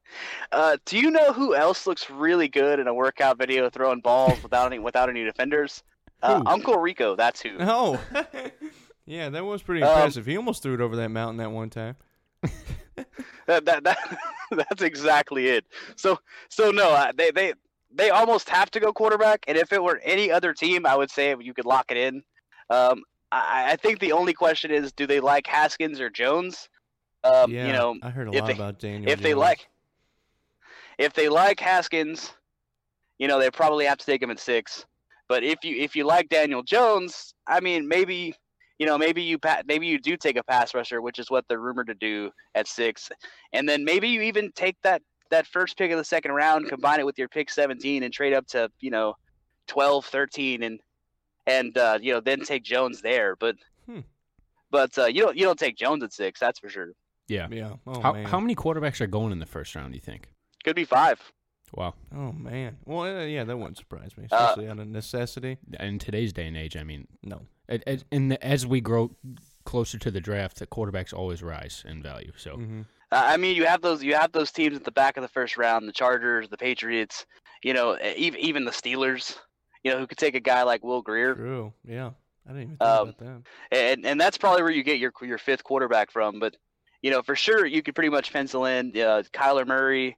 Uh, 0.53 0.77
do 0.87 0.99
you 0.99 1.11
know 1.11 1.33
who 1.33 1.55
else 1.55 1.87
looks 1.87 2.09
really 2.09 2.49
good 2.49 2.79
in 2.79 2.87
a 2.87 2.95
workout 2.95 3.39
video 3.39 3.69
throwing 3.69 4.01
balls 4.01 4.41
without 4.43 4.67
any 4.67 4.79
without 4.79 5.09
any 5.09 5.25
defenders? 5.25 5.83
Uh, 6.23 6.43
Uncle 6.47 6.79
Rico, 6.79 7.15
that's 7.17 7.43
who. 7.43 7.51
oh, 7.61 8.01
yeah, 9.05 9.29
that 9.29 9.45
was 9.45 9.63
pretty 9.63 9.83
Um, 9.83 9.91
impressive. 9.91 10.25
he 10.25 10.37
almost 10.37 10.63
threw 10.63 10.73
it 10.75 10.81
over 10.81 10.97
that 10.97 11.11
mountain 11.11 11.37
that 11.39 11.51
one 11.51 11.69
time. 11.71 11.97
That, 13.47 13.65
that, 13.65 13.85
that 13.85 14.19
that's 14.51 14.83
exactly 14.83 15.49
it. 15.49 15.65
So 15.97 16.19
so 16.49 16.71
no, 16.71 16.91
uh, 16.91 17.13
they 17.17 17.31
they 17.31 17.55
they 17.93 18.11
almost 18.11 18.49
have 18.49 18.71
to 18.73 18.81
go 18.81 18.93
quarterback. 18.93 19.45
And 19.47 19.57
if 19.57 19.73
it 19.73 19.83
were 19.83 20.01
any 20.05 20.31
other 20.31 20.53
team, 20.53 20.87
I 20.87 20.97
would 20.97 21.11
say 21.11 21.35
you 21.41 21.55
could 21.55 21.65
lock 21.65 21.87
it 21.91 21.97
in. 21.97 22.23
Um, 22.71 23.03
I, 23.33 23.73
I 23.73 23.77
think 23.77 23.99
the 23.99 24.13
only 24.13 24.33
question 24.33 24.71
is, 24.71 24.93
do 24.93 25.07
they 25.07 25.21
like 25.21 25.47
Haskins 25.47 26.01
or 26.01 26.11
Jones? 26.11 26.69
Um, 27.25 27.51
yeah, 27.51 27.67
you 27.67 27.73
know, 27.73 27.97
I 28.03 28.11
heard 28.11 28.29
a 28.29 28.33
lot 28.33 28.47
they- 28.47 28.53
about 28.53 28.79
Daniel. 28.79 29.11
if 29.11 29.21
they 29.21 29.35
like 29.35 29.69
if 30.99 31.13
they 31.13 31.29
like 31.29 31.61
Haskins, 31.61 32.33
you 33.19 33.29
know, 33.29 33.39
they 33.39 33.51
probably 33.51 33.85
have 33.85 33.99
to 33.99 34.07
take 34.07 34.23
him 34.23 34.31
at 34.31 34.39
six. 34.39 34.87
But 35.29 35.43
if 35.43 35.65
you 35.65 35.77
if 35.77 35.97
you 35.97 36.05
like 36.05 36.29
Daniel 36.29 36.63
Jones, 36.63 37.35
I 37.47 37.61
mean, 37.61 37.89
maybe 37.89 38.35
you 38.79 38.87
know, 38.87 38.99
maybe 38.99 39.23
you 39.23 39.39
pa- 39.39 39.63
maybe 39.67 39.87
you 39.87 39.99
do 39.99 40.17
take 40.17 40.37
a 40.37 40.43
pass 40.45 40.75
rusher, 40.75 41.01
which 41.01 41.19
is 41.19 41.31
what 41.31 41.45
they're 41.49 41.61
rumored 41.61 41.87
to 41.89 41.95
do 41.95 42.31
at 42.55 42.67
six, 42.69 43.11
and 43.53 43.69
then 43.69 43.85
maybe 43.85 44.09
you 44.09 44.23
even 44.23 44.53
take 44.53 44.77
that 44.83 45.03
that 45.31 45.47
first 45.47 45.77
pick 45.77 45.91
of 45.91 45.99
the 45.99 46.05
second 46.05 46.33
round, 46.33 46.69
combine 46.69 47.01
it 47.01 47.07
with 47.07 47.19
your 47.19 47.29
pick 47.29 47.51
17, 47.51 48.03
and 48.05 48.13
trade 48.13 48.33
up 48.33 48.47
to 48.49 48.71
you 48.81 48.91
know 48.91 49.15
12, 49.69 50.05
13, 50.07 50.63
and 50.63 50.81
and 51.47 51.77
uh, 51.79 51.99
you 52.01 52.13
know 52.13 52.21
then 52.21 52.41
take 52.41 52.63
Jones 52.65 53.01
there. 53.03 53.37
But 53.37 53.57
Hmm. 53.87 54.01
but 54.71 54.97
uh, 54.99 55.07
you 55.07 55.23
don't 55.23 55.37
you 55.37 55.45
don't 55.45 55.59
take 55.59 55.77
Jones 55.77 56.03
at 56.03 56.13
six, 56.13 56.41
that's 56.41 56.59
for 56.59 56.69
sure. 56.69 56.89
Yeah. 57.29 57.49
yeah, 57.51 57.73
oh 57.87 58.01
how 58.01 58.13
man, 58.13 58.27
how 58.27 58.39
many 58.41 58.55
quarterbacks 58.55 59.01
are 59.01 59.07
going 59.09 59.33
in 59.33 59.39
the 59.41 59.47
first 59.47 59.75
round? 59.75 59.93
Do 59.93 59.97
you 59.97 60.01
think? 60.01 60.29
Could 60.65 60.77
be 60.77 60.85
five. 60.85 61.21
Wow. 61.75 61.95
oh 62.15 62.31
man. 62.33 62.77
Well, 62.85 63.01
uh, 63.03 63.25
yeah, 63.25 63.43
that 63.45 63.57
wouldn't 63.59 63.79
surprise 63.79 64.17
me, 64.17 64.27
Uh, 64.31 64.37
especially 64.37 64.69
out 64.69 64.79
of 64.79 64.87
necessity. 64.87 65.59
In 65.81 65.99
today's 65.99 66.33
day 66.33 66.47
and 66.47 66.57
age, 66.57 66.77
I 66.77 66.85
mean, 66.85 67.09
No, 67.25 67.37
it, 67.37 67.41
it, 67.43 67.47
and 67.69 68.43
as 68.43 68.67
we 68.67 68.81
grow 68.81 69.11
closer 69.65 69.99
to 69.99 70.11
the 70.11 70.21
draft, 70.21 70.59
the 70.59 70.67
quarterbacks 70.67 71.13
always 71.13 71.43
rise 71.43 71.85
in 71.87 72.03
value. 72.03 72.33
So 72.37 72.57
hmm 72.57 72.83
Uh, 73.13 73.23
I 73.25 73.37
mean, 73.37 73.55
you 73.57 73.67
have 73.67 73.83
those 73.83 74.03
you 74.03 74.15
have 74.15 74.33
those 74.33 74.51
teams 74.53 74.77
at 74.77 74.85
the 74.85 74.91
back 74.93 75.17
of 75.17 75.23
the 75.23 75.29
first 75.29 75.57
round: 75.57 75.89
the 75.89 75.93
Chargers, 75.93 76.49
the 76.49 76.57
Patriots, 76.57 77.27
you 77.63 77.73
know, 77.75 77.97
even 78.17 78.41
even 78.41 78.65
the 78.65 78.73
Steelers, 78.73 79.37
you 79.85 79.93
know, 79.93 79.99
who 79.99 80.07
could 80.07 80.19
take 80.19 80.35
a 80.35 80.41
guy 80.41 80.63
like 80.65 80.83
Will 80.85 81.03
Grier, 81.03 81.35
true. 81.35 81.73
Yeah, 81.87 82.11
I 82.47 82.51
didn't 82.51 82.63
even 82.63 82.77
think 82.77 82.81
Um, 82.81 83.09
about 83.15 83.19
that. 83.19 83.43
and 83.71 84.07
and 84.07 84.21
that's 84.21 84.39
probably 84.39 84.63
where 84.63 84.73
you 84.73 84.83
get 84.83 84.99
your 84.99 85.13
your 85.23 85.39
fifth 85.39 85.65
quarterback 85.65 86.11
from. 86.11 86.39
But 86.41 86.57
you 87.03 87.11
know, 87.11 87.23
for 87.23 87.37
sure, 87.37 87.65
you 87.65 87.83
could 87.83 87.95
pretty 87.95 88.11
much 88.11 88.33
pencil 88.33 88.65
in 88.65 88.89
uh, 88.97 89.23
Kyler 89.33 89.67
Murray, 89.67 90.17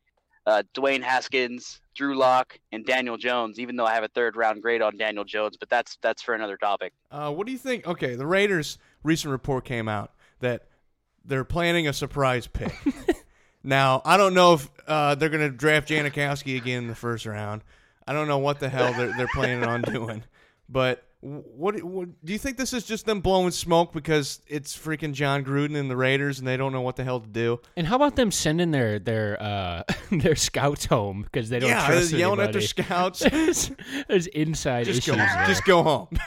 uh, 0.48 0.62
Dwayne 0.74 1.02
Haskins, 1.02 1.80
Drew 1.94 2.16
Lock, 2.16 2.58
and 2.72 2.84
Daniel 2.84 3.16
Jones. 3.18 3.58
Even 3.58 3.76
though 3.76 3.84
I 3.84 3.94
have 3.94 4.02
a 4.02 4.08
third 4.08 4.34
round 4.34 4.62
grade 4.62 4.80
on 4.80 4.96
Daniel 4.96 5.24
Jones, 5.24 5.56
but 5.58 5.68
that's 5.68 5.98
that's 6.00 6.22
for 6.22 6.34
another 6.34 6.56
topic. 6.56 6.94
Uh, 7.10 7.30
what 7.30 7.46
do 7.46 7.52
you 7.52 7.58
think? 7.58 7.86
Okay, 7.86 8.14
the 8.14 8.26
Raiders' 8.26 8.78
recent 9.02 9.30
report 9.30 9.64
came 9.64 9.88
out 9.88 10.12
that 10.40 10.66
they're 11.24 11.44
planning 11.44 11.86
a 11.86 11.92
surprise 11.92 12.46
pick. 12.46 12.72
now, 13.62 14.00
I 14.04 14.16
don't 14.16 14.32
know 14.34 14.54
if 14.54 14.70
uh, 14.86 15.14
they're 15.14 15.28
going 15.28 15.48
to 15.48 15.54
draft 15.54 15.88
Janikowski 15.88 16.56
again 16.56 16.84
in 16.84 16.88
the 16.88 16.94
first 16.94 17.26
round. 17.26 17.62
I 18.06 18.14
don't 18.14 18.26
know 18.26 18.38
what 18.38 18.58
the 18.58 18.70
hell 18.70 18.94
they're, 18.94 19.12
they're 19.16 19.28
planning 19.34 19.64
on 19.64 19.82
doing. 19.82 20.24
But 20.70 21.04
what, 21.20 21.82
what 21.82 22.08
do 22.24 22.32
you 22.32 22.38
think 22.38 22.56
this 22.56 22.72
is 22.72 22.84
just 22.84 23.04
them 23.04 23.20
blowing 23.20 23.50
smoke 23.50 23.92
because 23.92 24.40
it's 24.46 24.76
freaking 24.76 25.12
Jon 25.12 25.44
Gruden 25.44 25.76
and 25.76 25.90
the 25.90 25.96
Raiders 25.96 26.38
and 26.38 26.46
they 26.46 26.56
don't 26.56 26.72
know 26.72 26.80
what 26.80 26.94
the 26.94 27.02
hell 27.02 27.20
to 27.20 27.28
do? 27.28 27.60
And 27.76 27.86
how 27.86 27.96
about 27.96 28.14
them 28.14 28.30
sending 28.30 28.70
their 28.70 29.00
their 29.00 29.42
uh, 29.42 29.82
their 30.12 30.36
scouts 30.36 30.86
home 30.86 31.22
because 31.22 31.48
they 31.48 31.58
don't 31.58 31.70
yeah, 31.70 31.86
trust 31.86 32.10
they're 32.10 32.20
yelling 32.20 32.40
at 32.40 32.52
their 32.52 32.60
scouts. 32.60 33.18
there's, 33.30 33.72
there's 34.06 34.26
inside 34.28 34.86
just 34.86 34.98
issues 34.98 35.16
go, 35.16 35.16
there. 35.16 35.44
just 35.46 35.64
go 35.64 35.82
home. 35.82 36.08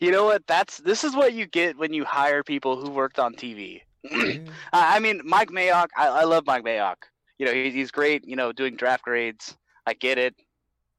You 0.00 0.10
know 0.10 0.24
what? 0.24 0.46
That's 0.46 0.78
this 0.78 1.04
is 1.04 1.14
what 1.14 1.34
you 1.34 1.46
get 1.46 1.78
when 1.78 1.92
you 1.92 2.04
hire 2.04 2.42
people 2.42 2.78
who 2.78 2.90
worked 2.90 3.18
on 3.18 3.34
TV. 3.34 3.80
I 4.12 4.42
I 4.72 4.98
mean, 4.98 5.20
Mike 5.24 5.50
Mayock. 5.50 5.86
I, 5.96 6.08
I 6.08 6.24
love 6.24 6.44
Mike 6.46 6.64
Mayock. 6.64 6.96
You 7.38 7.46
know, 7.46 7.52
he's 7.52 7.72
he's 7.72 7.90
great. 7.90 8.26
You 8.26 8.36
know, 8.36 8.52
doing 8.52 8.76
draft 8.76 9.04
grades. 9.04 9.56
I 9.86 9.94
get 9.94 10.18
it, 10.18 10.34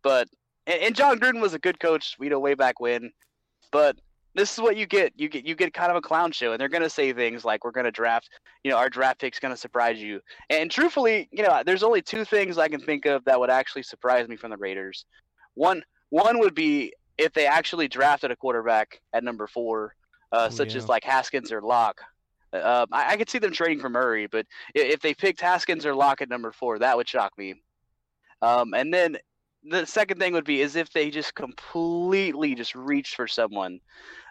but 0.01 0.27
and, 0.67 0.81
and 0.81 0.95
Jon 0.95 1.19
Gruden 1.19 1.41
was 1.41 1.53
a 1.53 1.59
good 1.59 1.79
coach. 1.79 2.15
You 2.19 2.29
know, 2.29 2.39
way 2.39 2.53
back 2.55 2.79
when. 2.79 3.11
But 3.71 3.97
this 4.33 4.53
is 4.53 4.59
what 4.59 4.75
you 4.77 4.85
get. 4.85 5.13
You 5.15 5.29
get 5.29 5.45
you 5.45 5.55
get 5.55 5.73
kind 5.73 5.89
of 5.91 5.97
a 5.97 6.01
clown 6.01 6.31
show, 6.31 6.51
and 6.51 6.59
they're 6.59 6.69
gonna 6.69 6.89
say 6.89 7.13
things 7.13 7.45
like, 7.45 7.63
"We're 7.63 7.71
gonna 7.71 7.91
draft." 7.91 8.29
You 8.63 8.71
know, 8.71 8.77
our 8.77 8.89
draft 8.89 9.19
pick's 9.19 9.39
gonna 9.39 9.57
surprise 9.57 10.01
you. 10.01 10.19
And 10.49 10.69
truthfully, 10.69 11.29
you 11.31 11.43
know, 11.43 11.63
there's 11.65 11.83
only 11.83 12.01
two 12.01 12.25
things 12.25 12.57
I 12.57 12.67
can 12.67 12.79
think 12.81 13.05
of 13.05 13.23
that 13.25 13.39
would 13.39 13.49
actually 13.49 13.83
surprise 13.83 14.27
me 14.27 14.35
from 14.35 14.51
the 14.51 14.57
Raiders. 14.57 15.05
One 15.55 15.83
one 16.09 16.39
would 16.39 16.55
be 16.55 16.93
if 17.17 17.31
they 17.33 17.45
actually 17.47 17.87
drafted 17.87 18.29
a 18.31 18.35
quarterback 18.35 18.99
at 19.13 19.23
number 19.23 19.47
four, 19.47 19.95
uh, 20.31 20.47
Oh, 20.51 20.53
such 20.53 20.71
yeah. 20.73 20.79
as 20.79 20.89
like 20.89 21.03
Haskins 21.03 21.51
or 21.51 21.61
Lock. 21.61 22.01
Uh, 22.51 22.85
I, 22.91 23.13
I 23.13 23.17
could 23.17 23.29
see 23.29 23.39
them 23.39 23.51
trading 23.53 23.79
for 23.79 23.89
Murray, 23.89 24.27
but 24.27 24.45
i- 24.75 24.79
if 24.79 24.99
they 25.01 25.13
picked 25.13 25.41
Haskins 25.41 25.85
or 25.85 25.95
Lock 25.95 26.21
at 26.21 26.29
number 26.29 26.51
four, 26.51 26.79
that 26.79 26.95
would 26.97 27.07
shock 27.07 27.37
me. 27.37 27.55
Um, 28.41 28.73
and 28.73 28.93
then 28.93 29.17
the 29.67 29.85
second 29.85 30.19
thing 30.19 30.33
would 30.33 30.45
be 30.45 30.61
is 30.61 30.75
if 30.75 30.91
they 30.91 31.09
just 31.09 31.35
completely 31.35 32.55
just 32.55 32.75
reached 32.75 33.15
for 33.15 33.27
someone, 33.27 33.79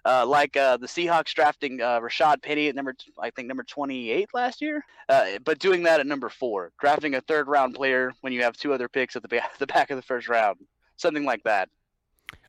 uh, 0.04 0.24
like 0.26 0.56
uh, 0.56 0.76
the 0.76 0.86
Seahawks 0.86 1.34
drafting 1.34 1.80
uh, 1.80 2.00
Rashaad 2.00 2.42
Penny 2.42 2.68
at 2.68 2.74
number 2.74 2.92
t- 2.92 3.12
I 3.18 3.30
think 3.30 3.48
number 3.48 3.64
28 3.64 4.28
last 4.34 4.60
year, 4.60 4.84
uh, 5.08 5.38
but 5.44 5.58
doing 5.58 5.82
that 5.84 6.00
at 6.00 6.06
number 6.06 6.28
four, 6.28 6.72
drafting 6.78 7.14
a 7.14 7.20
third 7.22 7.48
round 7.48 7.74
player 7.74 8.12
when 8.20 8.32
you 8.32 8.42
have 8.42 8.56
two 8.56 8.72
other 8.72 8.88
picks 8.88 9.16
at 9.16 9.22
the, 9.22 9.28
ba- 9.28 9.42
the 9.58 9.66
back 9.66 9.90
of 9.90 9.96
the 9.96 10.02
first 10.02 10.28
round, 10.28 10.58
something 10.96 11.24
like 11.24 11.42
that. 11.44 11.68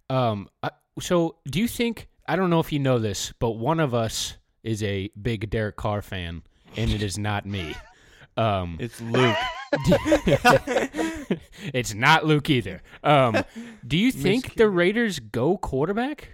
Um. 0.10 0.50
So, 1.00 1.36
do 1.46 1.60
you 1.60 1.68
think? 1.68 2.08
I 2.28 2.36
don't 2.36 2.50
know 2.50 2.60
if 2.60 2.72
you 2.72 2.80
know 2.80 3.00
this, 3.00 3.34
but 3.40 3.52
one 3.52 3.80
of 3.80 3.94
us 3.94 4.38
is 4.64 4.82
a 4.82 5.12
big 5.22 5.50
Derek 5.50 5.76
Carr 5.76 6.02
fan, 6.02 6.44
and 6.78 6.92
it 6.92 7.02
is 7.02 7.18
not 7.18 7.46
me. 7.46 7.76
Um, 8.38 8.76
It's 8.82 9.00
Luke. 9.00 9.38
it's 11.74 11.94
not 11.94 12.26
Luke 12.26 12.50
either. 12.50 12.82
Um, 13.04 13.44
do 13.86 13.98
you 13.98 14.12
think 14.12 14.56
the 14.56 14.70
Raiders 14.70 15.20
go 15.20 15.58
quarterback? 15.58 16.30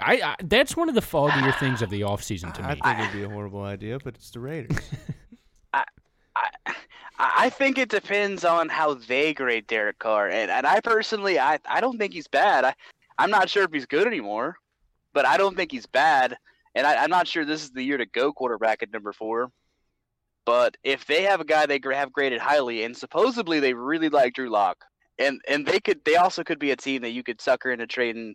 I, 0.00 0.20
I 0.22 0.36
that's 0.44 0.76
one 0.76 0.88
of 0.88 0.94
the 0.94 1.00
foggier 1.00 1.58
things 1.58 1.82
of 1.82 1.90
the 1.90 2.02
offseason 2.02 2.54
to 2.54 2.62
I 2.62 2.74
me. 2.74 2.80
think 2.82 2.98
it'd 3.00 3.12
be 3.12 3.24
a 3.24 3.28
horrible 3.28 3.62
idea, 3.62 3.98
but 3.98 4.14
it's 4.14 4.30
the 4.30 4.40
Raiders. 4.40 4.78
I, 5.74 5.84
I 7.18 7.50
think 7.50 7.78
it 7.78 7.88
depends 7.88 8.44
on 8.44 8.68
how 8.68 8.94
they 8.94 9.34
grade 9.34 9.66
Derek 9.66 9.98
Carr, 9.98 10.28
and, 10.28 10.50
and 10.50 10.66
I 10.66 10.80
personally, 10.80 11.38
I, 11.38 11.58
I 11.68 11.80
don't 11.80 11.98
think 11.98 12.12
he's 12.12 12.28
bad. 12.28 12.64
I, 12.64 12.74
I'm 13.18 13.30
not 13.30 13.50
sure 13.50 13.64
if 13.64 13.72
he's 13.72 13.86
good 13.86 14.06
anymore, 14.06 14.56
but 15.12 15.26
I 15.26 15.36
don't 15.36 15.56
think 15.56 15.72
he's 15.72 15.86
bad, 15.86 16.36
and 16.76 16.86
I, 16.86 17.02
I'm 17.02 17.10
not 17.10 17.26
sure 17.26 17.44
this 17.44 17.64
is 17.64 17.70
the 17.70 17.82
year 17.82 17.96
to 17.98 18.06
go 18.06 18.32
quarterback 18.32 18.82
at 18.84 18.92
number 18.92 19.12
four. 19.12 19.50
But 20.48 20.78
if 20.82 21.04
they 21.04 21.24
have 21.24 21.42
a 21.42 21.44
guy 21.44 21.66
they 21.66 21.78
have 21.92 22.10
graded 22.10 22.40
highly, 22.40 22.82
and 22.82 22.96
supposedly 22.96 23.60
they 23.60 23.74
really 23.74 24.08
like 24.08 24.32
Drew 24.32 24.48
Lock, 24.48 24.82
and 25.18 25.42
and 25.46 25.66
they 25.66 25.78
could, 25.78 26.02
they 26.06 26.16
also 26.16 26.42
could 26.42 26.58
be 26.58 26.70
a 26.70 26.76
team 26.76 27.02
that 27.02 27.10
you 27.10 27.22
could 27.22 27.38
sucker 27.38 27.70
into 27.70 27.86
trading 27.86 28.34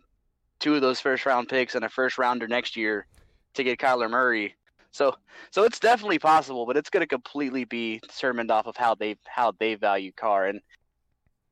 two 0.60 0.76
of 0.76 0.80
those 0.80 1.00
first 1.00 1.26
round 1.26 1.48
picks 1.48 1.74
and 1.74 1.84
a 1.84 1.88
first 1.88 2.16
rounder 2.16 2.46
next 2.46 2.76
year 2.76 3.08
to 3.54 3.64
get 3.64 3.80
Kyler 3.80 4.08
Murray. 4.08 4.54
So 4.92 5.16
so 5.50 5.64
it's 5.64 5.80
definitely 5.80 6.20
possible, 6.20 6.66
but 6.66 6.76
it's 6.76 6.88
going 6.88 7.00
to 7.00 7.08
completely 7.08 7.64
be 7.64 7.98
determined 7.98 8.52
off 8.52 8.68
of 8.68 8.76
how 8.76 8.94
they 8.94 9.16
how 9.26 9.52
they 9.58 9.74
value 9.74 10.12
Carr, 10.12 10.46
and 10.46 10.60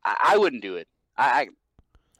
I, 0.04 0.16
I 0.23 0.38
wouldn't 0.38 0.62
do 0.62 0.76
it. 0.76 0.87
I, 1.16 1.49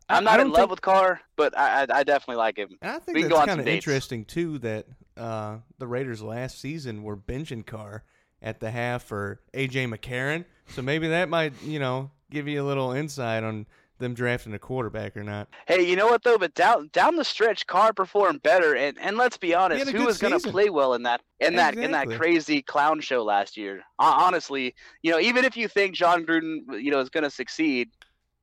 I 0.09 0.17
I'm 0.17 0.25
not 0.25 0.41
in 0.41 0.49
love 0.49 0.63
think- 0.63 0.71
with 0.71 0.81
Carr, 0.81 1.21
but 1.37 1.57
I 1.57 1.83
I, 1.83 1.99
I 1.99 2.03
definitely 2.03 2.39
like 2.39 2.59
him. 2.59 2.71
And 2.83 2.91
I 2.91 2.99
think 2.99 3.21
that's 3.21 3.47
kind 3.47 3.61
of 3.61 3.69
interesting 3.69 4.25
too 4.25 4.59
that 4.59 4.87
uh, 5.17 5.59
the 5.79 5.87
Raiders 5.87 6.23
last 6.23 6.61
season 6.61 7.05
were 7.05 7.17
benching 7.17 7.65
Carr 7.65 8.03
at 8.43 8.61
the 8.61 8.71
half 8.71 9.05
for 9.05 9.41
AJ 9.55 9.89
McCarron. 9.89 10.45
So 10.69 10.83
maybe 10.83 11.09
that 11.09 11.29
might 11.29 11.53
you 11.63 11.79
know 11.79 12.11
give 12.31 12.49
you 12.49 12.63
a 12.63 12.67
little 12.67 12.93
insight 12.93 13.45
on 13.45 13.67
them 13.99 14.15
drafting 14.15 14.53
a 14.53 14.59
quarterback 14.59 15.17
or 15.17 15.23
not. 15.23 15.49
Hey, 15.69 15.83
you 15.89 15.95
know 15.95 16.07
what 16.07 16.23
though? 16.25 16.39
But 16.39 16.55
down 16.55 16.91
down 16.93 17.15
the 17.17 17.25
stretch, 17.25 17.67
Carr 17.67 17.93
performed 17.93 18.43
better, 18.43 18.75
and 18.75 18.99
and 19.01 19.17
let's 19.17 19.37
be 19.37 19.55
honest, 19.55 19.89
who 19.91 20.05
was 20.05 20.19
going 20.19 20.39
to 20.39 20.51
play 20.51 20.71
well 20.71 20.95
in 20.95 21.05
that 21.05 21.21
in 21.41 21.57
that 21.57 21.77
in 21.77 21.93
that 21.93 22.09
crazy 22.09 22.63
clown 22.63 23.01
show 23.01 23.23
last 23.23 23.57
year? 23.57 23.83
Hon- 23.99 24.23
Honestly, 24.23 24.75
you 25.03 25.13
know, 25.13 25.21
even 25.21 25.45
if 25.45 25.57
you 25.57 25.69
think 25.69 25.95
Jon 25.95 26.25
Gruden, 26.27 26.61
you 26.83 26.91
know, 26.91 26.99
is 27.01 27.11
going 27.11 27.25
to 27.25 27.31
succeed, 27.31 27.91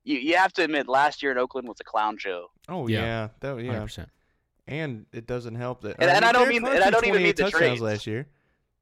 you 0.06 0.18
you 0.18 0.38
have 0.38 0.54
to 0.54 0.64
admit 0.64 0.88
last 0.88 1.22
year 1.22 1.32
in 1.34 1.38
Oakland 1.38 1.68
was 1.68 1.78
a 1.82 1.84
clown 1.84 2.18
show. 2.18 2.48
Oh 2.70 2.88
Yeah. 2.88 3.00
yeah, 3.02 3.28
that 3.42 3.64
yeah. 3.64 3.74
100%. 3.74 4.06
And 4.68 5.08
it 5.12 5.26
doesn't 5.26 5.56
help 5.56 5.82
that. 5.82 5.96
And- 6.00 6.10
and 6.12 6.24
I 6.24 6.32
don't 6.32 6.48
mean- 6.48 6.62
Carr 6.62 6.76
and 6.76 6.84
I 6.84 6.90
don't 6.92 7.04
even 7.06 7.22
28 7.22 7.24
mean 7.24 7.36
the 7.36 7.44
touchdowns 7.44 7.60
trades. 7.70 7.82
last 7.82 8.08
year. 8.08 8.28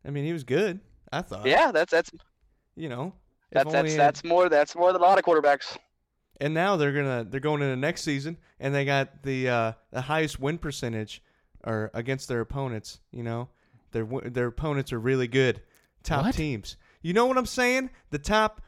I 0.05 0.09
mean, 0.11 0.25
he 0.25 0.33
was 0.33 0.43
good. 0.43 0.79
I 1.11 1.21
thought. 1.21 1.45
Yeah, 1.45 1.71
that's 1.71 1.91
that's 1.91 2.11
You 2.75 2.89
know, 2.89 3.13
That's 3.51 3.71
that's 3.71 3.91
had- 3.91 3.99
that's 3.99 4.23
more 4.23 4.49
that's 4.49 4.75
more 4.75 4.91
than 4.93 5.01
a 5.01 5.05
lot 5.05 5.17
of 5.17 5.23
quarterbacks. 5.25 5.77
And 6.39 6.53
now 6.53 6.75
they're 6.75 6.91
gonna 6.93 7.25
they're 7.27 7.39
going 7.39 7.61
into 7.61 7.75
next 7.75 8.03
season, 8.03 8.37
and 8.59 8.73
they 8.75 8.85
got 8.85 9.23
the 9.23 9.49
uh, 9.49 9.71
the 9.91 10.01
highest 10.01 10.39
win 10.39 10.57
percentage, 10.59 11.23
or 11.63 11.89
against 11.95 12.27
their 12.27 12.41
opponents. 12.41 12.99
You 13.11 13.23
know, 13.23 13.49
their 13.91 14.05
their 14.05 14.47
opponents 14.47 14.93
are 14.93 14.99
really 14.99 15.27
good, 15.27 15.61
top 16.03 16.25
What? 16.25 16.35
teams. 16.35 16.77
You 17.01 17.13
know 17.13 17.25
what 17.25 17.37
I'm 17.39 17.45
saying? 17.47 17.89
The 18.11 18.19
top, 18.19 18.61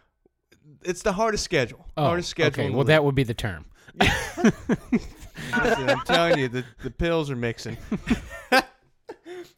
it's 0.83 1.01
the 1.03 1.11
hardest 1.13 1.43
schedule. 1.43 1.85
Oh, 1.97 2.05
hardest 2.05 2.29
schedule. 2.29 2.63
okay. 2.63 2.69
Well, 2.71 2.79
league. 2.79 2.87
that 2.87 3.03
would 3.03 3.15
be 3.15 3.23
the 3.23 3.33
term. 3.35 3.65
Listen, 3.99 5.89
I'm 5.89 6.01
telling 6.05 6.37
you, 6.39 6.47
the, 6.47 6.63
the 6.83 6.91
pills 6.91 7.29
are 7.31 7.35
mixing. 7.35 7.77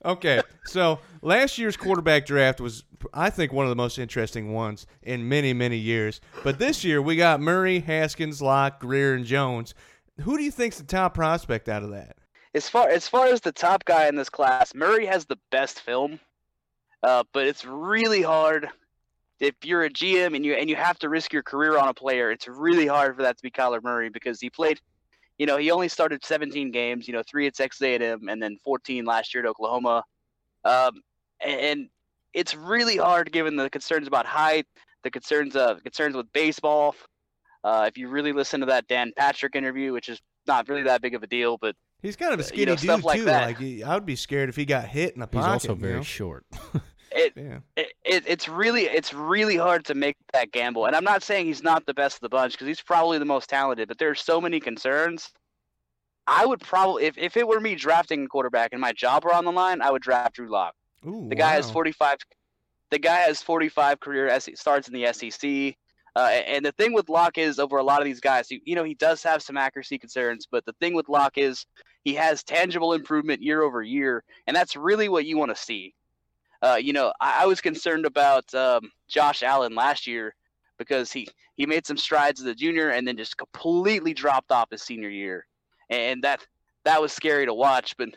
okay, 0.06 0.42
so 0.66 1.00
last 1.22 1.58
year's 1.58 1.78
quarterback 1.78 2.26
draft 2.26 2.62
was, 2.62 2.84
I 3.14 3.30
think, 3.30 3.52
one 3.54 3.66
of 3.66 3.70
the 3.70 3.76
most 3.76 3.98
interesting 3.98 4.54
ones 4.54 4.86
in 5.02 5.28
many, 5.28 5.54
many 5.54 5.78
years. 5.78 6.22
But 6.44 6.60
this 6.60 6.84
year, 6.84 7.02
we 7.02 7.16
got 7.16 7.40
Murray, 7.40 7.80
Haskins, 7.80 8.42
Lock, 8.42 8.80
Grier, 8.80 9.14
and 9.14 9.26
Jones. 9.26 9.74
Who 10.22 10.38
do 10.38 10.44
you 10.44 10.52
think's 10.52 10.78
the 10.78 10.84
top 10.84 11.14
prospect 11.14 11.70
out 11.70 11.84
of 11.84 11.92
that? 11.92 12.18
As 12.54 12.68
far 12.68 12.90
as 12.90 13.08
far 13.08 13.28
as 13.28 13.42
the 13.42 13.52
top 13.52 13.86
guy 13.86 14.08
in 14.08 14.16
this 14.16 14.30
class, 14.30 14.76
Murray 14.76 15.06
has 15.06 15.26
the 15.26 15.38
best 15.52 15.80
film, 15.80 16.20
uh, 17.02 17.24
but 17.32 17.48
it's 17.48 17.64
really 17.64 18.22
hard 18.22 18.68
if 19.40 19.56
you're 19.64 19.84
a 19.84 19.90
GM 19.90 20.36
and 20.36 20.46
you 20.46 20.54
and 20.54 20.70
you 20.70 20.76
have 20.76 21.00
to 21.00 21.10
risk 21.10 21.34
your 21.34 21.44
career 21.44 21.78
on 21.78 21.88
a 21.88 21.94
player. 21.94 22.30
It's 22.32 22.48
really 22.48 22.88
hard 22.88 23.16
for 23.16 23.24
that 23.24 23.38
to 23.38 23.44
be 23.44 23.50
Kyler 23.50 23.82
Murray 23.82 24.10
because 24.10 24.40
he 24.40 24.50
played, 24.50 24.82
you 25.38 25.46
know, 25.46 25.58
he 25.58 25.72
only 25.72 25.88
started 25.88 26.24
17 26.24 26.72
games, 26.72 27.08
you 27.08 27.14
know, 27.14 27.24
three 27.30 27.48
at 27.48 27.56
Texas 27.56 27.82
A&M 27.82 28.28
and 28.30 28.42
then 28.42 28.58
14 28.64 29.06
last 29.06 29.34
year 29.34 29.44
at 29.44 29.50
Oklahoma, 29.50 30.04
um, 30.66 31.02
and 31.44 31.90
it's 32.34 32.56
really 32.56 32.98
hard 32.98 33.32
given 33.32 33.56
the 33.56 33.70
concerns 33.70 34.08
about 34.08 34.26
height, 34.26 34.66
the 35.04 35.10
concerns 35.12 35.56
of 35.56 35.84
concerns 35.84 36.16
with 36.16 36.32
baseball. 36.34 36.96
Uh, 37.64 37.86
if 37.88 37.98
you 37.98 38.08
really 38.08 38.32
listen 38.34 38.60
to 38.60 38.66
that 38.68 38.88
Dan 38.88 39.12
Patrick 39.18 39.56
interview, 39.56 39.92
which 39.94 40.10
is 40.10 40.20
not 40.48 40.68
really 40.70 40.84
that 40.84 41.02
big 41.02 41.14
of 41.16 41.24
a 41.24 41.28
deal, 41.28 41.58
but 41.58 41.76
He's 42.02 42.16
kind 42.16 42.34
of 42.34 42.40
a 42.40 42.44
Uh, 42.44 42.46
skinny 42.48 42.60
you 42.62 42.66
know, 42.68 42.72
dude 42.76 42.84
stuff 42.84 43.04
like 43.04 43.20
too. 43.20 43.26
that. 43.26 43.46
Like 43.48 43.60
he- 43.60 43.84
I 43.84 43.94
would 43.94 44.06
be 44.08 44.16
scared 44.16 44.50
if 44.50 44.56
he 44.56 44.66
got 44.66 44.86
hit 44.86 45.14
in 45.14 45.20
the 45.20 45.28
He's 45.28 45.34
pocket. 45.42 45.52
also 45.52 45.70
you 45.76 45.80
very 45.82 45.94
know? 45.98 46.04
short. 46.04 46.46
it, 47.12 47.34
Yeah. 47.36 47.60
it, 47.76 47.94
it 48.04 48.24
it's 48.28 48.48
really 48.48 48.84
it's 48.84 49.14
really 49.14 49.58
hard 49.58 49.86
to 49.86 49.96
make 49.96 50.16
that 50.34 50.52
gamble. 50.52 50.86
And 50.86 50.96
I'm 50.96 51.04
not 51.04 51.24
saying 51.24 51.46
he's 51.46 51.64
not 51.64 51.86
the 51.86 51.94
best 51.94 52.16
of 52.16 52.22
the 52.22 52.30
bunch 52.30 52.54
because 52.54 52.68
he's 52.68 52.82
probably 52.82 53.18
the 53.18 53.26
most 53.26 53.50
talented, 53.50 53.88
but 53.88 53.98
there's 53.98 54.22
so 54.22 54.40
many 54.42 54.60
concerns. 54.60 55.30
I 56.28 56.46
would 56.46 56.62
probably 56.62 57.06
if, 57.06 57.18
if 57.18 57.38
it 57.38 57.48
were 57.48 57.60
me 57.60 57.76
drafting 57.76 58.26
a 58.26 58.28
quarterback 58.28 58.70
and 58.72 58.82
my 58.82 58.94
job 58.94 59.24
were 59.24 59.34
on 59.34 59.46
the 59.46 59.52
line, 59.52 59.82
I 59.82 59.92
would 59.92 60.02
draft 60.02 60.36
Drew 60.36 60.50
Lock. 60.50 60.74
Ooh, 61.06 61.28
The 61.30 61.36
guy 61.36 61.54
has 61.54 61.70
45 61.72 62.18
the 62.92 63.00
guy 63.00 63.20
has 63.20 63.42
45 63.42 64.00
career 64.00 64.40
starts 64.56 64.88
in 64.88 64.94
the 64.94 65.12
SEC. 65.14 65.76
Uh, 66.14 66.28
and 66.46 66.66
the 66.66 66.74
thing 66.74 66.92
with 66.92 67.08
Lock 67.08 67.38
is 67.38 67.58
over 67.58 67.78
a 67.78 67.84
lot 67.84 68.02
of 68.02 68.06
these 68.06 68.20
guys, 68.20 68.52
you, 68.52 68.60
you 68.66 68.76
know, 68.76 68.84
he 68.84 68.96
does 68.96 69.24
have 69.24 69.42
some 69.42 69.56
accuracy 69.56 69.98
concerns, 69.98 70.46
but 70.50 70.66
the 70.66 70.74
thing 70.74 70.94
with 70.94 71.08
Lock 71.08 71.38
is 71.38 71.66
he 72.04 72.14
has 72.16 72.44
tangible 72.44 72.92
improvement 72.92 73.42
year 73.42 73.62
over 73.62 73.82
year, 73.82 74.24
and 74.46 74.56
that's 74.56 74.76
really 74.76 75.08
what 75.08 75.26
you 75.26 75.38
want 75.38 75.56
to 75.56 75.62
see. 75.62 75.94
Uh, 76.62 76.78
you 76.82 76.94
know, 76.94 77.12
I, 77.20 77.44
I 77.44 77.46
was 77.46 77.62
concerned 77.62 78.06
about 78.06 78.54
um, 78.54 78.92
Josh 79.08 79.44
Allen 79.44 79.74
last 79.76 80.06
year 80.08 80.36
because 80.78 81.12
he 81.12 81.28
he 81.56 81.66
made 81.66 81.86
some 81.86 81.98
strides 81.98 82.40
as 82.42 82.48
a 82.48 82.56
junior 82.56 82.90
and 82.90 83.08
then 83.08 83.18
just 83.18 83.38
completely 83.38 84.14
dropped 84.14 84.52
off 84.52 84.70
his 84.72 84.82
senior 84.82 85.10
year, 85.10 85.46
and 85.90 86.24
that 86.24 86.46
that 86.86 87.02
was 87.02 87.14
scary 87.14 87.46
to 87.46 87.54
watch. 87.54 87.96
But 87.98 88.10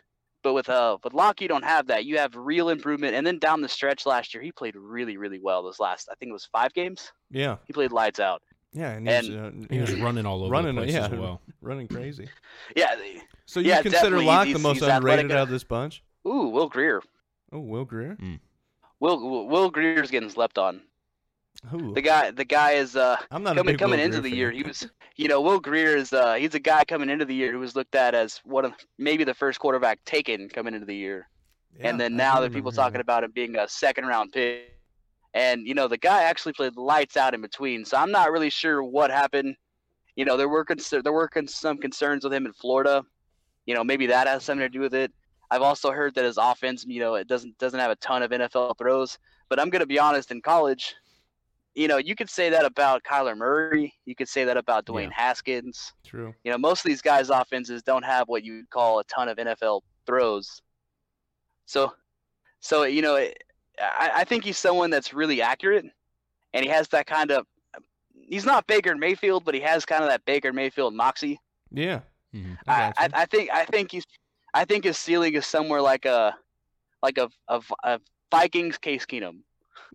but 0.42 0.52
with 0.54 0.68
uh 0.68 0.98
with 1.02 1.14
Lock, 1.14 1.40
you 1.40 1.48
don't 1.48 1.64
have 1.64 1.86
that. 1.88 2.04
You 2.04 2.18
have 2.18 2.34
real 2.36 2.68
improvement, 2.68 3.14
and 3.14 3.26
then 3.26 3.38
down 3.38 3.60
the 3.62 3.68
stretch 3.68 4.04
last 4.06 4.34
year, 4.34 4.42
he 4.42 4.52
played 4.52 4.76
really 4.76 5.16
really 5.16 5.38
well. 5.38 5.62
Those 5.62 5.80
last 5.80 6.08
I 6.10 6.14
think 6.16 6.30
it 6.30 6.34
was 6.34 6.44
five 6.52 6.72
games. 6.74 7.12
Yeah, 7.30 7.56
He 7.66 7.72
played 7.72 7.92
lights 7.92 8.20
out. 8.20 8.42
yeah, 8.72 8.90
and, 8.90 9.08
he's, 9.08 9.30
uh, 9.34 9.50
He 9.70 9.80
was 9.80 9.94
running 9.94 10.26
all 10.26 10.42
over 10.44 10.52
running, 10.52 10.74
the 10.76 10.82
place 10.82 10.94
yeah, 10.94 11.06
as 11.06 11.10
well. 11.12 11.40
running 11.62 11.88
crazy. 11.88 12.28
Yeah. 12.76 12.94
So 13.46 13.60
you 13.60 13.70
Yeah, 13.70 13.82
consider. 13.82 14.22
Lock 14.22 14.46
the 14.48 14.58
most 14.58 14.74
he's 14.74 14.82
athletic 14.84 15.24
underrated 15.24 15.32
out 15.32 15.44
of 15.44 15.48
this 15.48 15.64
bunch? 15.64 16.02
Ooh, 16.26 16.48
Will 16.48 16.68
Grier. 16.68 17.02
Oh, 17.54 17.60
Will 17.60 17.84
Grier. 17.84 18.16
Will 19.00 19.20
Will- 19.30 19.46
Will 19.48 19.70
Grier's 19.70 20.10
getting 20.10 20.28
slept 20.28 20.58
on. 20.58 20.82
Who? 21.70 21.94
The 21.94 22.02
guy 22.02 22.30
the 22.32 22.44
guy 22.44 22.72
is 22.72 22.96
uh 22.96 23.16
I'm 23.30 23.42
not 23.44 23.56
coming 23.56 23.76
coming 23.78 23.98
Will 24.00 24.04
into 24.06 24.20
Grier 24.20 24.30
the 24.30 24.36
year. 24.36 24.50
He 24.50 24.64
was 24.64 24.86
you 25.16 25.28
know 25.28 25.40
Will 25.40 25.60
Grier 25.60 25.96
is 25.96 26.12
uh 26.12 26.34
he's 26.34 26.54
a 26.54 26.58
guy 26.60 26.84
coming 26.84 27.08
into 27.08 27.24
the 27.24 27.34
year 27.34 27.52
who 27.52 27.60
was 27.60 27.76
looked 27.76 27.94
at 27.94 28.14
as 28.14 28.38
one 28.44 28.64
of 28.64 28.72
maybe 28.98 29.22
the 29.24 29.34
first 29.34 29.60
quarterback 29.60 30.04
taken 30.04 30.48
coming 30.48 30.74
into 30.74 30.84
the 30.86 30.96
year. 30.96 31.28
Yeah, 31.78 31.88
and 31.88 32.00
then 32.00 32.14
I 32.14 32.16
now 32.16 32.34
do 32.34 32.40
there 32.40 32.46
are 32.46 32.50
people 32.50 32.70
remember 32.72 32.82
talking 32.82 32.92
that. 32.94 33.00
about 33.02 33.24
him 33.24 33.30
being 33.32 33.56
a 33.56 33.68
second 33.68 34.06
round 34.06 34.32
pick. 34.32 34.72
And 35.32 35.66
you 35.66 35.74
know 35.74 35.88
the 35.88 35.96
guy 35.96 36.24
actually 36.24 36.52
played 36.54 36.76
lights 36.76 37.16
out 37.16 37.34
in 37.34 37.40
between, 37.40 37.84
so 37.84 37.96
I'm 37.96 38.10
not 38.10 38.30
really 38.32 38.50
sure 38.50 38.82
what 38.84 39.10
happened. 39.10 39.56
You 40.16 40.24
know 40.24 40.36
there 40.36 40.48
were 40.48 40.64
concer- 40.64 41.02
there 41.02 41.12
were 41.12 41.28
con- 41.28 41.48
some 41.48 41.78
concerns 41.78 42.24
with 42.24 42.32
him 42.32 42.46
in 42.46 42.52
Florida. 42.52 43.04
You 43.66 43.74
know 43.74 43.82
maybe 43.84 44.06
that 44.06 44.26
has 44.26 44.44
something 44.44 44.64
to 44.64 44.68
do 44.68 44.80
with 44.80 44.94
it. 44.94 45.12
I've 45.50 45.62
also 45.62 45.90
heard 45.90 46.14
that 46.14 46.24
his 46.24 46.38
offense, 46.38 46.84
you 46.86 47.00
know, 47.00 47.14
it 47.14 47.28
doesn't 47.28 47.56
doesn't 47.58 47.78
have 47.80 47.90
a 47.90 47.96
ton 47.96 48.22
of 48.22 48.30
NFL 48.30 48.76
throws. 48.78 49.18
But 49.48 49.60
I'm 49.60 49.70
gonna 49.70 49.86
be 49.86 49.98
honest, 49.98 50.30
in 50.30 50.40
college, 50.40 50.94
you 51.74 51.88
know, 51.88 51.96
you 51.98 52.14
could 52.14 52.30
say 52.30 52.50
that 52.50 52.64
about 52.64 53.02
Kyler 53.04 53.36
Murray. 53.36 53.92
You 54.06 54.14
could 54.14 54.28
say 54.28 54.44
that 54.44 54.56
about 54.56 54.86
Dwayne 54.86 55.08
Yeah. 55.10 55.14
Haskins 55.16 55.92
True. 56.04 56.34
you 56.44 56.50
know, 56.52 56.58
most 56.58 56.84
of 56.84 56.88
these 56.88 57.02
guys' 57.02 57.30
offenses 57.30 57.82
don't 57.82 58.04
have 58.04 58.28
what 58.28 58.42
you 58.44 58.54
would 58.56 58.70
call 58.70 58.98
a 59.00 59.04
ton 59.04 59.28
of 59.28 59.36
NFL 59.38 59.82
throws. 60.06 60.62
So, 61.66 61.92
so 62.60 62.84
you 62.84 63.02
know, 63.02 63.16
it- 63.16 63.42
I, 63.80 64.10
I 64.18 64.24
think 64.24 64.44
he's 64.44 64.56
someone 64.56 64.88
that's 64.90 65.12
really 65.12 65.42
accurate, 65.42 65.84
and 66.52 66.64
he 66.64 66.70
has 66.70 66.86
that 66.90 67.06
kind 67.08 67.32
of. 67.32 67.44
He's 68.14 68.46
not 68.46 68.68
Baker 68.68 68.94
Mayfield, 68.96 69.44
but 69.44 69.52
he 69.52 69.60
has 69.62 69.84
kind 69.84 70.04
of 70.04 70.08
that 70.10 70.24
Baker 70.24 70.52
Mayfield 70.52 70.94
moxie. 70.94 71.40
Yeah. 71.72 72.00
Mhm. 72.32 72.56
I 72.68 72.84
I, 72.84 72.92
I. 72.96 73.08
I 73.22 73.24
think 73.26 73.50
I 73.50 73.64
think 73.64 73.90
he's, 73.90 74.06
I 74.54 74.64
think 74.64 74.84
his 74.84 74.96
ceiling 74.96 75.34
is 75.34 75.46
somewhere 75.46 75.82
like 75.82 76.04
a, 76.04 76.34
like 77.02 77.18
a 77.18 77.28
a, 77.48 77.60
a 77.82 78.00
Vikings 78.30 78.78
Case 78.78 79.04
Keenum, 79.06 79.40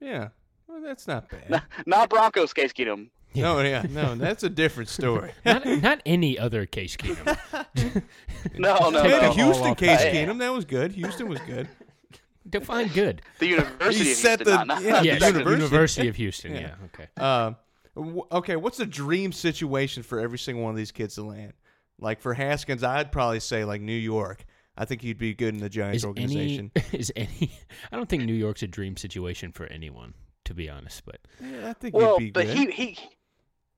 Yeah. 0.02 0.30
Well, 0.68 0.82
that's 0.82 1.08
not 1.08 1.32
not, 1.50 1.50
bad. 1.70 1.86
not 1.88 2.10
Broncos 2.10 2.54
Case 2.54 2.72
Keenum. 2.74 3.10
no, 3.36 3.60
yeah, 3.62 3.84
no, 3.90 4.14
that's 4.26 4.44
a 4.44 4.50
different 4.50 4.90
story. 4.90 5.32
not, 5.46 5.66
not 5.66 6.02
any 6.06 6.38
other 6.38 6.66
Case 6.66 6.96
Keenum. 6.98 7.38
No, 8.58 8.90
no, 8.90 9.02
Take 9.04 9.22
no. 9.22 9.32
Houston 9.34 9.76
case, 9.76 10.00
that. 10.00 10.14
Keenum. 10.14 10.40
That 10.40 10.54
was 10.54 10.64
good. 10.66 10.94
Houston 10.94 11.28
was 11.28 11.40
good. 11.42 11.68
Define 12.50 12.88
good. 12.88 13.22
The 13.40 13.48
University 13.48 14.06
He 14.06 14.12
of 14.12 14.18
set 14.18 14.40
Houston, 14.40 14.46
the- 14.46 14.64
not, 14.64 14.68
not, 14.68 14.82
yeah, 14.84 14.92
not 14.92 15.06
yes, 15.06 15.20
Texas. 15.20 15.38
university. 15.40 15.64
University 15.64 16.08
of 16.08 16.16
Houston. 16.16 16.52
Yeah. 16.56 16.60
Yeah. 16.62 16.76
Okay. 16.86 17.08
Um, 17.22 17.56
w- 17.96 18.26
okay, 18.32 18.56
what's 18.56 18.78
the 18.78 18.86
dream 18.86 19.32
situation 19.34 20.04
for 20.04 20.20
every 20.20 20.38
single 20.40 20.64
one 20.64 20.72
of 20.72 20.78
these 20.78 20.92
kids 20.92 21.16
to 21.16 21.24
land? 21.24 21.54
Like 22.00 22.22
for 22.22 22.34
Haskins, 22.34 22.84
I'd 22.84 23.12
probably 23.12 23.42
say 23.42 23.66
like 23.66 23.82
New 23.82 23.92
York. 23.92 24.46
I 24.80 24.86
think 24.86 25.02
he'd 25.02 25.18
be 25.18 25.34
good 25.36 25.54
in 25.54 25.60
the 25.60 25.70
Giants 25.70 25.98
Is 25.98 26.06
organization. 26.06 26.72
any 26.76 26.86
is 27.00 27.12
any? 27.16 27.52
I 27.92 27.98
don't 27.98 28.08
think 28.08 28.24
New 28.24 28.34
York's 28.34 28.64
a 28.64 28.68
dream 28.68 28.96
situation 28.98 29.52
for 29.52 29.68
anyone, 29.68 30.14
to 30.46 30.54
be 30.54 30.70
honest. 30.70 31.04
But 31.06 31.20
Yeah, 31.42 31.70
I 31.70 31.74
think 31.74 31.94
Well, 31.94 32.18
he'd 32.18 32.26
be 32.28 32.32
but 32.32 32.46
good. 32.48 32.58
he 32.58 32.72
he, 32.72 32.98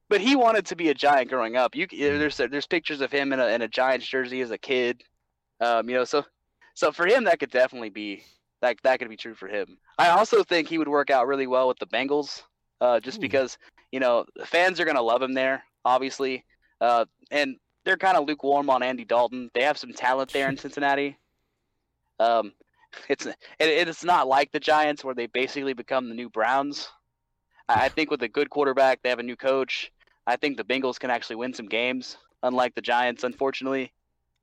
but 0.10 0.22
he 0.22 0.36
wanted 0.36 0.66
to 0.68 0.76
be 0.76 0.90
a 0.90 0.94
giant 0.94 1.30
growing 1.30 1.58
up. 1.58 1.76
You 1.76 1.88
there's 1.88 2.38
there's 2.38 2.68
pictures 2.68 3.02
of 3.02 3.12
him 3.12 3.34
in 3.34 3.40
a 3.40 3.48
in 3.48 3.64
a 3.64 3.68
Giants 3.68 4.08
jersey 4.08 4.42
as 4.42 4.52
a 4.52 4.58
kid. 4.60 5.04
Um, 5.60 5.90
you 5.90 5.96
know, 5.96 6.04
so 6.06 6.24
so 6.76 6.92
for 6.92 7.08
him 7.08 7.24
that 7.24 7.40
could 7.40 7.52
definitely 7.52 7.90
be 7.90 8.24
that 8.62 8.78
that 8.84 9.00
could 9.00 9.10
be 9.10 9.18
true 9.18 9.34
for 9.34 9.48
him. 9.48 9.78
I 9.98 10.10
also 10.10 10.44
think 10.44 10.68
he 10.68 10.78
would 10.78 10.88
work 10.88 11.10
out 11.10 11.26
really 11.28 11.48
well 11.48 11.68
with 11.68 11.80
the 11.80 11.88
Bengals, 11.88 12.44
uh, 12.80 13.00
just 13.00 13.18
Ooh. 13.18 13.22
because 13.22 13.58
you 13.92 14.00
know 14.00 14.26
the 14.36 14.46
fans 14.46 14.80
are 14.80 14.86
gonna 14.86 15.02
love 15.02 15.22
him 15.22 15.34
there, 15.34 15.64
obviously, 15.84 16.46
uh, 16.80 17.06
and 17.32 17.58
they're 17.84 17.98
kind 17.98 18.17
of 18.17 18.28
lukewarm 18.28 18.70
on 18.70 18.84
Andy 18.84 19.06
Dalton. 19.06 19.50
They 19.54 19.63
have 19.63 19.78
some 19.78 19.94
talent 19.94 20.32
there 20.34 20.50
in 20.50 20.58
Cincinnati. 20.65 21.17
Um, 22.20 22.54
it's 23.10 23.26
it, 23.26 23.36
it's 23.60 24.04
not 24.04 24.28
like 24.28 24.52
the 24.52 24.60
Giants 24.60 25.04
where 25.04 25.15
they 25.15 25.28
basically 25.28 25.74
become 25.74 26.10
the 26.10 26.15
new 26.15 26.30
Browns. 26.30 26.89
I 27.70 27.89
think 27.89 28.12
with 28.12 28.22
a 28.24 28.28
good 28.28 28.50
quarterback, 28.50 29.02
they 29.02 29.10
have 29.10 29.20
a 29.20 29.24
new 29.24 29.38
coach. 29.38 29.91
I 30.28 30.36
think 30.36 30.58
the 30.58 30.63
Bengals 30.63 31.00
can 31.00 31.10
actually 31.10 31.38
win 31.38 31.54
some 31.54 31.67
games, 31.67 32.17
unlike 32.44 32.76
the 32.76 32.82
Giants, 32.82 33.24
unfortunately. 33.24 33.91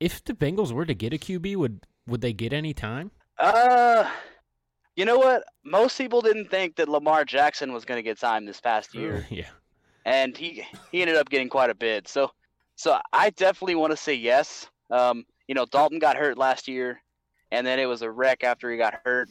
if 0.01 0.24
the 0.24 0.33
Bengals 0.33 0.72
were 0.72 0.87
to 0.87 0.94
get 0.94 1.12
a 1.12 1.18
QB, 1.18 1.57
would 1.57 1.81
would 2.07 2.20
they 2.22 2.33
get 2.33 2.53
any 2.53 2.72
time? 2.72 3.11
Uh, 3.38 4.09
you 4.96 5.05
know 5.05 5.18
what? 5.18 5.44
Most 5.62 5.98
people 5.98 6.20
didn't 6.22 6.51
think 6.51 6.77
that 6.77 6.88
Lamar 6.88 7.24
Jackson 7.24 7.72
was 7.72 7.85
going 7.85 7.98
to 7.98 8.03
get 8.03 8.18
signed 8.18 8.48
this 8.48 8.61
past 8.61 8.94
year, 8.94 9.27
Yeah. 9.31 9.51
and 10.07 10.37
he 10.37 10.64
he 10.90 11.03
ended 11.03 11.16
up 11.16 11.29
getting 11.29 11.48
quite 11.51 11.70
a 11.70 11.74
bit. 11.74 12.09
So, 12.09 12.31
so 12.79 12.97
I 13.12 13.31
definitely 13.31 13.75
want 13.75 13.91
to 13.91 13.97
say 13.97 14.14
yes. 14.14 14.69
Um, 14.88 15.27
you 15.49 15.55
know, 15.57 15.67
Dalton 15.67 15.99
got 15.99 16.17
hurt 16.17 16.38
last 16.38 16.69
year, 16.69 17.03
and 17.51 17.67
then 17.67 17.81
it 17.81 17.87
was 17.87 18.03
a 18.03 18.11
wreck 18.11 18.45
after 18.45 18.71
he 18.71 18.77
got 18.79 19.01
hurt. 19.05 19.29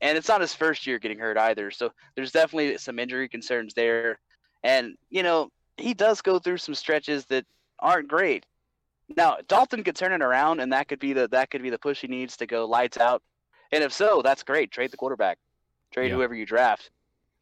And 0.00 0.18
it's 0.18 0.26
not 0.26 0.40
his 0.40 0.54
first 0.54 0.84
year 0.84 0.98
getting 0.98 1.20
hurt 1.20 1.38
either. 1.38 1.70
So 1.70 1.92
there's 2.16 2.32
definitely 2.32 2.76
some 2.78 2.98
injury 2.98 3.28
concerns 3.28 3.74
there. 3.74 4.18
And, 4.64 4.96
you 5.08 5.22
know, 5.22 5.50
he 5.76 5.94
does 5.94 6.20
go 6.20 6.40
through 6.40 6.58
some 6.58 6.74
stretches 6.74 7.26
that 7.26 7.46
aren't 7.78 8.08
great. 8.08 8.44
Now, 9.16 9.38
Dalton 9.46 9.84
could 9.84 9.94
turn 9.94 10.12
it 10.12 10.20
around 10.20 10.58
and 10.58 10.72
that 10.72 10.88
could 10.88 10.98
be 10.98 11.12
the 11.12 11.28
that 11.28 11.50
could 11.50 11.62
be 11.62 11.70
the 11.70 11.78
push 11.78 12.00
he 12.00 12.08
needs 12.08 12.36
to 12.38 12.46
go 12.46 12.66
lights 12.66 12.98
out. 12.98 13.22
And 13.70 13.84
if 13.84 13.92
so, 13.92 14.20
that's 14.20 14.42
great. 14.42 14.72
Trade 14.72 14.90
the 14.90 14.96
quarterback. 14.96 15.38
Trade 15.92 16.08
Yeah. 16.08 16.16
whoever 16.16 16.34
you 16.34 16.44
draft. 16.44 16.90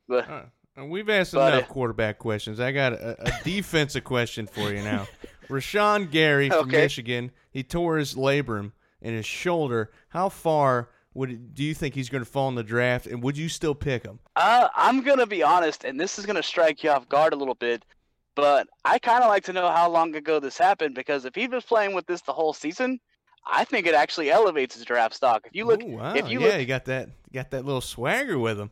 But 0.08 0.28
Uh, 0.28 0.32
And 0.32 0.50
we've 0.76 1.08
asked 1.08 1.32
But, 1.32 1.54
enough 1.54 1.68
quarterback 1.68 2.18
questions. 2.18 2.60
I 2.60 2.72
got 2.72 2.92
a, 2.94 3.16
a 3.28 3.40
defensive 3.44 4.04
question 4.04 4.46
for 4.46 4.72
you 4.72 4.82
now. 4.82 5.06
Rashan 5.48 6.10
Gary 6.10 6.48
from 6.48 6.68
Okay. 6.68 6.78
Michigan, 6.82 7.30
he 7.50 7.62
tore 7.62 7.98
his 7.98 8.14
labrum 8.14 8.72
in 9.00 9.14
his 9.14 9.26
shoulder. 9.26 9.90
How 10.08 10.28
far 10.28 10.88
would 11.14 11.30
it, 11.30 11.54
do 11.54 11.62
you 11.62 11.74
think 11.74 11.94
he's 11.94 12.08
going 12.08 12.24
to 12.24 12.30
fall 12.30 12.48
in 12.48 12.54
the 12.54 12.62
draft, 12.62 13.06
and 13.06 13.22
would 13.22 13.36
you 13.36 13.48
still 13.48 13.74
pick 13.74 14.04
him? 14.04 14.18
Uh, 14.36 14.68
I'm 14.74 15.02
gonna 15.02 15.26
be 15.26 15.42
honest, 15.42 15.84
and 15.84 16.00
this 16.00 16.18
is 16.18 16.24
gonna 16.24 16.42
strike 16.42 16.82
you 16.82 16.88
off 16.90 17.06
guard 17.08 17.34
a 17.34 17.36
little 17.36 17.54
bit, 17.54 17.84
but 18.34 18.66
I 18.86 18.98
kind 18.98 19.22
of 19.22 19.28
like 19.28 19.44
to 19.44 19.52
know 19.52 19.70
how 19.70 19.90
long 19.90 20.14
ago 20.16 20.40
this 20.40 20.56
happened 20.56 20.94
because 20.94 21.26
if 21.26 21.34
he 21.34 21.48
was 21.48 21.64
playing 21.64 21.94
with 21.94 22.06
this 22.06 22.22
the 22.22 22.32
whole 22.32 22.54
season, 22.54 22.98
I 23.46 23.64
think 23.64 23.86
it 23.86 23.92
actually 23.94 24.30
elevates 24.30 24.74
his 24.74 24.86
draft 24.86 25.14
stock. 25.14 25.42
If 25.44 25.54
you 25.54 25.66
look, 25.66 25.82
Ooh, 25.82 25.96
wow. 25.98 26.14
if 26.14 26.30
you 26.30 26.40
yeah, 26.40 26.46
look, 26.48 26.60
you 26.60 26.66
got 26.66 26.86
that 26.86 27.10
got 27.30 27.50
that 27.50 27.66
little 27.66 27.82
swagger 27.82 28.38
with 28.38 28.58
him. 28.58 28.70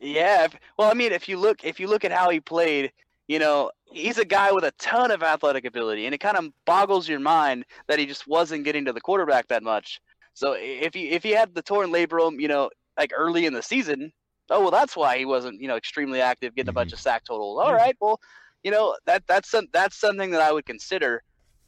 Yeah. 0.00 0.44
If, 0.44 0.56
well, 0.76 0.90
I 0.90 0.94
mean, 0.94 1.12
if 1.12 1.28
you 1.28 1.38
look, 1.38 1.64
if 1.64 1.80
you 1.80 1.88
look 1.88 2.04
at 2.04 2.12
how 2.12 2.30
he 2.30 2.40
played, 2.40 2.92
you 3.26 3.38
know, 3.38 3.70
he's 3.84 4.18
a 4.18 4.24
guy 4.24 4.52
with 4.52 4.64
a 4.64 4.72
ton 4.78 5.10
of 5.10 5.22
athletic 5.22 5.64
ability, 5.64 6.06
and 6.06 6.14
it 6.14 6.18
kind 6.18 6.36
of 6.36 6.46
boggles 6.64 7.08
your 7.08 7.20
mind 7.20 7.64
that 7.86 7.98
he 7.98 8.06
just 8.06 8.26
wasn't 8.26 8.64
getting 8.64 8.84
to 8.86 8.92
the 8.92 9.00
quarterback 9.00 9.48
that 9.48 9.62
much. 9.62 10.00
So 10.34 10.54
if 10.58 10.94
he 10.94 11.10
if 11.10 11.22
he 11.22 11.30
had 11.30 11.54
the 11.54 11.62
torn 11.62 11.90
labrum, 11.90 12.40
you 12.40 12.48
know, 12.48 12.70
like 12.96 13.12
early 13.16 13.46
in 13.46 13.52
the 13.52 13.62
season, 13.62 14.12
oh 14.50 14.60
well, 14.60 14.70
that's 14.70 14.96
why 14.96 15.18
he 15.18 15.24
wasn't, 15.24 15.60
you 15.60 15.68
know, 15.68 15.76
extremely 15.76 16.20
active, 16.20 16.54
getting 16.54 16.70
a 16.70 16.72
bunch 16.72 16.92
of 16.92 17.00
sack 17.00 17.24
totals. 17.24 17.58
All 17.60 17.70
Yeah. 17.70 17.76
right, 17.76 17.96
well, 18.00 18.20
you 18.62 18.70
know, 18.70 18.96
that 19.06 19.24
that's 19.26 19.50
some, 19.50 19.66
that's 19.72 19.98
something 19.98 20.30
that 20.30 20.40
I 20.40 20.52
would 20.52 20.66
consider. 20.66 21.22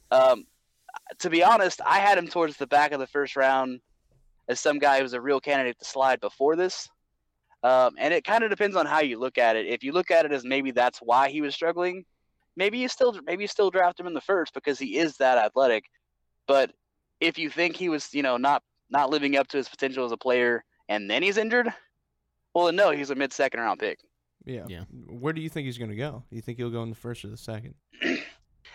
Um, 0.09 0.45
to 1.19 1.29
be 1.29 1.43
honest, 1.43 1.81
I 1.85 1.99
had 1.99 2.17
him 2.17 2.27
towards 2.27 2.57
the 2.57 2.67
back 2.67 2.91
of 2.91 2.99
the 2.99 3.07
first 3.07 3.35
round 3.35 3.81
as 4.47 4.59
some 4.59 4.79
guy 4.79 4.97
who 4.97 5.03
was 5.03 5.13
a 5.13 5.21
real 5.21 5.39
candidate 5.39 5.79
to 5.79 5.85
slide 5.85 6.19
before 6.19 6.55
this. 6.55 6.89
Um, 7.63 7.95
and 7.97 8.13
it 8.13 8.23
kind 8.23 8.43
of 8.43 8.49
depends 8.49 8.75
on 8.75 8.85
how 8.85 9.01
you 9.01 9.19
look 9.19 9.37
at 9.37 9.55
it. 9.55 9.67
If 9.67 9.83
you 9.83 9.91
look 9.91 10.09
at 10.11 10.25
it 10.25 10.31
as 10.31 10.43
maybe 10.43 10.71
that's 10.71 10.99
why 10.99 11.29
he 11.29 11.41
was 11.41 11.53
struggling, 11.53 12.05
maybe 12.55 12.79
you 12.79 12.87
still 12.87 13.19
maybe 13.25 13.43
you 13.43 13.47
still 13.47 13.69
draft 13.69 13.99
him 13.99 14.07
in 14.07 14.13
the 14.13 14.21
first 14.21 14.53
because 14.53 14.79
he 14.79 14.97
is 14.97 15.17
that 15.17 15.37
athletic. 15.37 15.85
But 16.47 16.71
if 17.19 17.37
you 17.37 17.49
think 17.49 17.75
he 17.75 17.89
was, 17.89 18.13
you 18.13 18.23
know, 18.23 18.37
not 18.37 18.63
not 18.89 19.09
living 19.09 19.37
up 19.37 19.47
to 19.49 19.57
his 19.57 19.69
potential 19.69 20.05
as 20.05 20.11
a 20.11 20.17
player 20.17 20.63
and 20.89 21.09
then 21.09 21.21
he's 21.21 21.37
injured, 21.37 21.71
well 22.53 22.65
then 22.65 22.75
no, 22.75 22.91
he's 22.91 23.11
a 23.11 23.15
mid 23.15 23.31
second 23.31 23.59
round 23.59 23.79
pick. 23.79 23.99
Yeah. 24.43 24.65
Yeah. 24.67 24.83
Where 25.07 25.33
do 25.33 25.41
you 25.41 25.49
think 25.49 25.65
he's 25.65 25.77
going 25.77 25.91
to 25.91 25.95
go? 25.95 26.23
Do 26.29 26.35
you 26.35 26.41
think 26.41 26.57
he'll 26.57 26.71
go 26.71 26.81
in 26.81 26.89
the 26.89 26.95
first 26.95 27.23
or 27.23 27.27
the 27.27 27.37
second? 27.37 27.75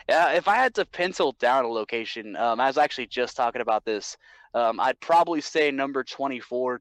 Yeah, 0.08 0.34
if 0.34 0.46
I 0.46 0.54
had 0.54 0.74
to 0.76 0.86
pencil 0.86 1.32
down 1.40 1.64
a 1.64 1.68
location, 1.68 2.36
um, 2.36 2.60
I 2.60 2.68
was 2.68 2.78
actually 2.78 3.08
just 3.08 3.36
talking 3.36 3.60
about 3.60 3.84
this. 3.84 4.16
Um, 4.54 4.78
I'd 4.78 5.00
probably 5.00 5.40
say 5.40 5.70
number 5.72 6.04
24 6.04 6.80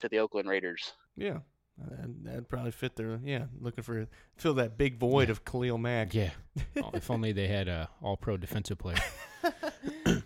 To 0.00 0.08
the 0.08 0.18
Oakland 0.18 0.48
Raiders. 0.48 0.92
Yeah. 1.16 1.38
That'd, 1.78 2.24
that'd 2.24 2.48
probably 2.48 2.70
fit 2.70 2.96
their 2.96 3.20
yeah, 3.22 3.44
looking 3.60 3.84
for 3.84 4.06
fill 4.36 4.54
that 4.54 4.78
big 4.78 4.98
void 4.98 5.28
Yeah. 5.28 5.32
of 5.32 5.44
Khalil 5.44 5.76
Mack. 5.78 6.14
Yeah. 6.14 6.30
Oh, 6.82 6.90
if 6.94 7.10
only 7.10 7.32
they 7.32 7.48
had 7.48 7.68
a 7.68 7.88
all-pro 8.02 8.36
defensive 8.38 8.78
player. 8.78 8.96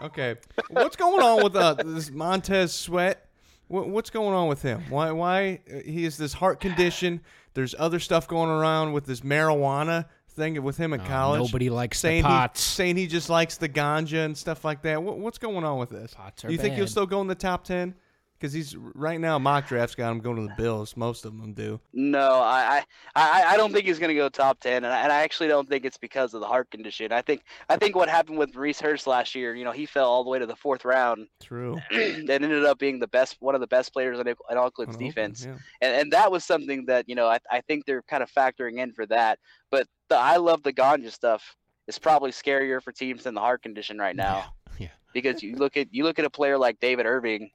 Okay, 0.00 0.34
what's 0.70 0.96
going 0.96 1.22
on 1.22 1.44
with 1.44 1.54
uh, 1.54 1.74
this 1.74 2.10
Montez 2.10 2.74
Sweat? 2.74 3.28
What, 3.68 3.88
what's 3.88 4.10
going 4.10 4.34
on 4.34 4.48
with 4.48 4.60
him? 4.60 4.82
Why? 4.88 5.12
Why 5.12 5.60
uh, 5.72 5.78
he 5.84 6.02
has 6.04 6.16
this 6.16 6.32
heart 6.32 6.58
condition? 6.58 7.20
There's 7.54 7.72
other 7.78 8.00
stuff 8.00 8.26
going 8.26 8.50
around 8.50 8.94
with 8.94 9.06
this 9.06 9.20
marijuana 9.20 10.06
thing 10.30 10.60
with 10.62 10.76
him 10.76 10.92
in 10.92 11.00
Uh, 11.00 11.06
college. 11.06 11.40
nobody 11.42 11.70
likes 11.70 11.98
the 11.98 12.08
saying 12.08 12.24
pots. 12.24 12.60
He, 12.68 12.74
saying 12.74 12.96
he 12.96 13.06
just 13.06 13.30
likes 13.30 13.58
the 13.58 13.68
ganja 13.68 14.24
and 14.24 14.36
stuff 14.36 14.64
like 14.64 14.82
that. 14.82 15.00
What, 15.00 15.18
what's 15.20 15.38
going 15.38 15.62
on 15.62 15.78
with 15.78 15.90
this? 15.90 16.14
Pots 16.14 16.44
are 16.44 16.48
Do 16.48 16.52
you 16.54 16.58
think 16.58 16.74
he'll 16.74 16.88
still 16.88 17.06
go 17.06 17.20
in 17.20 17.28
the 17.28 17.34
top 17.36 17.62
ten? 17.62 17.94
Because 18.42 18.52
he's 18.52 18.74
right 18.76 19.20
now 19.20 19.38
mock 19.38 19.68
drafts 19.68 19.94
got 19.94 20.10
him 20.10 20.18
going 20.18 20.34
to 20.34 20.42
the 20.42 20.54
Bills. 20.60 20.96
Most 20.96 21.24
of 21.24 21.38
them 21.38 21.52
do. 21.52 21.78
No, 21.92 22.40
I, 22.40 22.82
I, 23.14 23.44
I 23.50 23.56
don't 23.56 23.72
think 23.72 23.86
he's 23.86 24.00
going 24.00 24.08
to 24.08 24.16
go 24.16 24.28
top 24.28 24.58
ten, 24.58 24.82
and 24.82 24.92
I, 24.92 25.02
and 25.02 25.12
I 25.12 25.22
actually 25.22 25.46
don't 25.46 25.68
think 25.68 25.84
it's 25.84 25.96
because 25.96 26.34
of 26.34 26.40
the 26.40 26.48
heart 26.48 26.68
condition. 26.72 27.12
I 27.12 27.22
think 27.22 27.44
I 27.68 27.76
think 27.76 27.94
what 27.94 28.08
happened 28.08 28.38
with 28.38 28.56
Reese 28.56 28.80
Hurst 28.80 29.06
last 29.06 29.36
year, 29.36 29.54
you 29.54 29.62
know, 29.62 29.70
he 29.70 29.86
fell 29.86 30.10
all 30.10 30.24
the 30.24 30.30
way 30.30 30.40
to 30.40 30.46
the 30.46 30.56
fourth 30.56 30.84
round, 30.84 31.28
True. 31.40 31.78
and 31.92 32.28
ended 32.28 32.64
up 32.64 32.80
being 32.80 32.98
the 32.98 33.06
best, 33.06 33.36
one 33.38 33.54
of 33.54 33.60
the 33.60 33.68
best 33.68 33.92
players 33.92 34.18
Oakland's 34.18 34.40
On 34.50 34.58
Oakland, 34.58 34.98
defense, 34.98 35.44
yeah. 35.44 35.58
and 35.80 35.94
and 35.94 36.12
that 36.12 36.32
was 36.32 36.44
something 36.44 36.84
that 36.86 37.08
you 37.08 37.14
know 37.14 37.28
I, 37.28 37.38
I 37.48 37.60
think 37.60 37.86
they're 37.86 38.02
kind 38.02 38.24
of 38.24 38.30
factoring 38.32 38.78
in 38.78 38.92
for 38.92 39.06
that. 39.06 39.38
But 39.70 39.86
the 40.08 40.16
I 40.16 40.38
love 40.38 40.64
the 40.64 40.72
ganja 40.72 41.12
stuff 41.12 41.54
is 41.86 41.96
probably 41.96 42.32
scarier 42.32 42.82
for 42.82 42.90
teams 42.90 43.22
than 43.22 43.34
the 43.34 43.40
heart 43.40 43.62
condition 43.62 43.98
right 43.98 44.16
now. 44.16 44.46
Yeah. 44.78 44.88
because 45.12 45.42
you 45.44 45.54
look 45.56 45.76
at 45.76 45.94
you 45.94 46.02
look 46.02 46.18
at 46.18 46.24
a 46.24 46.30
player 46.30 46.58
like 46.58 46.80
David 46.80 47.06
Irving, 47.06 47.50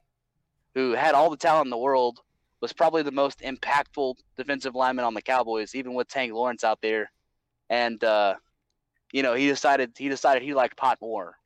who 0.78 0.92
had 0.92 1.14
all 1.14 1.28
the 1.28 1.36
talent 1.36 1.66
in 1.66 1.70
the 1.70 1.76
world, 1.76 2.20
was 2.60 2.72
probably 2.72 3.02
the 3.02 3.10
most 3.10 3.40
impactful 3.40 4.14
defensive 4.36 4.74
lineman 4.76 5.04
on 5.04 5.14
the 5.14 5.22
Cowboys, 5.22 5.74
even 5.74 5.94
with 5.94 6.06
Tank 6.08 6.32
Lawrence 6.32 6.62
out 6.62 6.78
there, 6.80 7.10
and 7.68 8.02
uh, 8.04 8.34
you 9.12 9.22
know 9.24 9.34
he 9.34 9.46
decided 9.48 9.92
he 9.98 10.08
decided 10.08 10.42
he 10.42 10.54
liked 10.54 10.76
pot 10.76 10.98
more. 11.00 11.36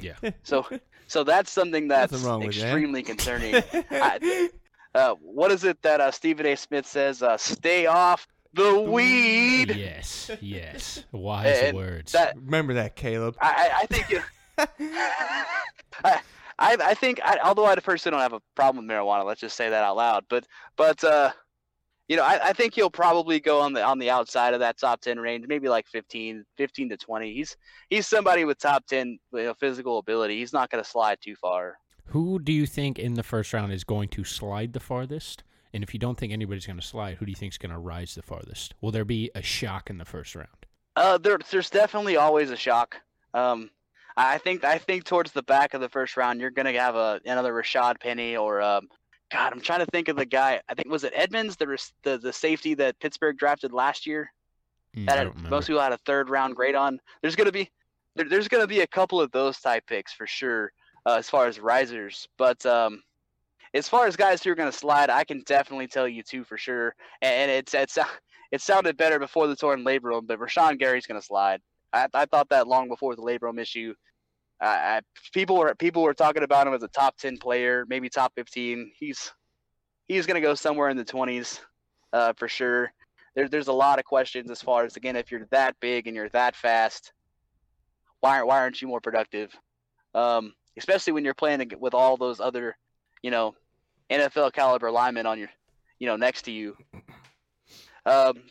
Yeah. 0.00 0.14
So 0.42 0.66
so 1.06 1.22
that's 1.24 1.50
something 1.50 1.88
that's 1.88 2.12
Nothing 2.12 2.26
wrong 2.26 2.40
with 2.46 2.54
that. 2.56 2.62
extremely 2.64 3.02
concerning. 3.02 3.54
I- 3.90 4.48
Uh, 4.94 5.14
what 5.22 5.50
is 5.50 5.64
it 5.64 5.80
that 5.80 6.02
uh, 6.02 6.10
Stephen 6.10 6.44
A. 6.44 6.54
Smith 6.54 6.86
says? 6.86 7.22
Uh, 7.22 7.36
Stay 7.38 7.86
off 7.86 8.28
the 8.52 8.78
weed. 8.78 9.74
Yes. 9.74 10.30
Yes. 10.42 11.02
Wise 11.12 11.56
And 11.62 11.74
words. 11.76 12.12
That 12.12 12.36
Remember 12.36 12.74
that, 12.74 12.94
Caleb. 12.94 13.34
I, 13.40 13.48
I- 13.48 13.78
I 13.82 13.86
think. 13.86 14.10
It, 14.12 14.22
I, 16.04 16.20
I 16.62 16.76
I 16.80 16.94
think 16.94 17.20
I, 17.24 17.38
although 17.44 17.66
I 17.66 17.74
personally 17.76 18.16
don't 18.16 18.22
have 18.22 18.32
a 18.32 18.42
problem 18.54 18.86
with 18.86 18.94
marijuana, 18.94 19.24
let's 19.24 19.40
just 19.40 19.56
say 19.56 19.68
that 19.68 19.84
out 19.84 19.96
loud. 19.96 20.24
But 20.30 20.46
but 20.76 21.02
uh, 21.02 21.32
you 22.08 22.16
know, 22.16 22.22
I, 22.22 22.48
I 22.48 22.52
think 22.52 22.74
he'll 22.74 22.90
probably 22.90 23.40
go 23.40 23.60
on 23.60 23.72
the 23.72 23.82
on 23.82 23.98
the 23.98 24.10
outside 24.10 24.54
of 24.54 24.60
that 24.60 24.78
top 24.78 25.00
ten 25.00 25.18
range, 25.18 25.46
maybe 25.48 25.68
like 25.68 25.86
15, 25.88 26.44
15 26.56 26.88
to 26.90 26.96
twenty. 26.96 27.34
He's 27.34 27.56
he's 27.90 28.06
somebody 28.06 28.44
with 28.44 28.58
top 28.58 28.86
ten 28.86 29.18
you 29.32 29.42
know, 29.42 29.54
physical 29.54 29.98
ability. 29.98 30.38
He's 30.38 30.52
not 30.52 30.70
going 30.70 30.82
to 30.82 30.88
slide 30.88 31.18
too 31.20 31.34
far. 31.34 31.76
Who 32.06 32.38
do 32.38 32.52
you 32.52 32.66
think 32.66 32.98
in 32.98 33.14
the 33.14 33.22
first 33.22 33.52
round 33.52 33.72
is 33.72 33.84
going 33.84 34.08
to 34.10 34.24
slide 34.24 34.72
the 34.72 34.80
farthest? 34.80 35.42
And 35.72 35.82
if 35.82 35.94
you 35.94 35.98
don't 35.98 36.18
think 36.18 36.32
anybody's 36.32 36.66
going 36.66 36.78
to 36.78 36.86
slide, 36.86 37.16
who 37.16 37.24
do 37.24 37.32
you 37.32 37.36
think 37.36 37.54
is 37.54 37.58
going 37.58 37.72
to 37.72 37.78
rise 37.78 38.14
the 38.14 38.22
farthest? 38.22 38.74
Will 38.82 38.90
there 38.90 39.06
be 39.06 39.30
a 39.34 39.40
shock 39.40 39.88
in 39.88 39.96
the 39.96 40.04
first 40.04 40.34
round? 40.34 40.48
Uh, 40.94 41.16
there, 41.16 41.38
there's 41.50 41.70
definitely 41.70 42.16
always 42.18 42.50
a 42.50 42.56
shock. 42.56 42.96
Um, 43.32 43.70
I 44.16 44.38
think 44.38 44.64
I 44.64 44.78
think 44.78 45.04
towards 45.04 45.32
the 45.32 45.42
back 45.42 45.74
of 45.74 45.80
the 45.80 45.88
first 45.88 46.16
round, 46.16 46.40
you're 46.40 46.50
gonna 46.50 46.72
have 46.72 46.96
a 46.96 47.20
another 47.24 47.52
Rashaad 47.52 48.00
Penny 48.00 48.36
or 48.36 48.60
um, 48.60 48.88
God, 49.30 49.52
I'm 49.52 49.60
trying 49.60 49.80
to 49.80 49.86
think 49.86 50.08
of 50.08 50.16
the 50.16 50.26
guy. 50.26 50.60
I 50.68 50.74
think 50.74 50.88
was 50.88 51.04
it 51.04 51.12
Edmunds, 51.16 51.56
the 51.56 51.78
the 52.02 52.18
the 52.18 52.32
safety 52.32 52.74
that 52.74 52.98
Pittsburgh 53.00 53.38
drafted 53.38 53.72
last 53.72 54.06
year. 54.06 54.30
Mm, 54.96 55.06
That 55.06 55.18
had- 55.18 55.50
most 55.50 55.66
people 55.68 55.80
had 55.80 55.92
a 55.92 55.98
third 55.98 56.28
round 56.28 56.54
grade 56.56 56.74
on. 56.74 57.00
There's 57.22 57.36
gonna 57.36 57.52
be 57.52 57.70
there, 58.14 58.28
there's 58.28 58.48
gonna 58.48 58.66
be 58.66 58.80
a 58.80 58.86
couple 58.86 59.20
of 59.20 59.30
those 59.32 59.58
type 59.58 59.86
picks 59.86 60.12
for 60.12 60.26
sure 60.26 60.72
uh, 61.06 61.14
as 61.14 61.30
far 61.30 61.46
as 61.46 61.58
risers. 61.58 62.28
But 62.36 62.64
um, 62.66 63.02
as 63.72 63.88
far 63.88 64.06
as 64.06 64.16
guys 64.16 64.42
who 64.42 64.50
are 64.50 64.54
gonna 64.54 64.70
slide, 64.72 65.08
I 65.08 65.24
can 65.24 65.42
definitely 65.46 65.88
tell 65.88 66.06
you 66.06 66.22
two 66.22 66.44
for 66.44 66.58
sure. 66.58 66.94
And, 67.22 67.34
and 67.34 67.50
it's 67.50 67.72
it's 67.72 67.96
it 68.52 68.60
sounded 68.60 68.98
better 68.98 69.18
before 69.18 69.46
the 69.46 69.56
torn 69.56 69.82
labrum, 69.84 70.26
but 70.26 70.38
Rashan 70.38 70.78
Gary's 70.78 71.06
gonna 71.06 71.22
slide. 71.22 71.62
I, 71.92 72.08
I 72.14 72.26
thought 72.26 72.48
that 72.50 72.68
long 72.68 72.88
before 72.88 73.16
the 73.16 73.22
labrum 73.22 73.60
issue. 73.60 73.94
I, 74.60 75.00
people 75.32 75.56
were 75.56 75.74
people 75.74 76.02
were 76.02 76.14
talking 76.14 76.44
about 76.44 76.66
him 76.66 76.74
as 76.74 76.84
a 76.84 76.88
top 76.88 77.16
ten 77.18 77.36
player, 77.36 77.84
maybe 77.88 78.08
top 78.08 78.32
fifteen. 78.34 78.92
He's 78.96 79.32
he's 80.06 80.24
going 80.24 80.36
to 80.36 80.40
go 80.40 80.54
somewhere 80.54 80.88
in 80.88 80.96
the 80.96 81.04
twenties 81.04 81.60
uh, 82.12 82.32
for 82.34 82.48
sure. 82.48 82.92
There, 83.34 83.48
there's 83.48 83.68
a 83.68 83.72
lot 83.72 83.98
of 83.98 84.04
questions 84.04 84.50
as 84.50 84.62
far 84.62 84.84
as 84.84 84.96
again, 84.96 85.16
if 85.16 85.32
you're 85.32 85.46
that 85.50 85.74
big 85.80 86.06
and 86.06 86.14
you're 86.14 86.28
that 86.28 86.54
fast, 86.54 87.12
why 88.20 88.36
aren't 88.36 88.46
why 88.46 88.60
aren't 88.60 88.80
you 88.80 88.88
more 88.88 89.00
productive? 89.00 89.52
Um, 90.14 90.54
especially 90.78 91.12
when 91.12 91.24
you're 91.24 91.34
playing 91.34 91.72
with 91.80 91.94
all 91.94 92.16
those 92.16 92.40
other, 92.40 92.76
you 93.22 93.30
know, 93.30 93.54
NFL 94.10 94.52
caliber 94.52 94.90
linemen 94.90 95.26
on 95.26 95.38
your, 95.38 95.48
you 95.98 96.06
know, 96.06 96.16
next 96.16 96.42
to 96.42 96.52
you. 96.52 96.76
Um, 98.06 98.42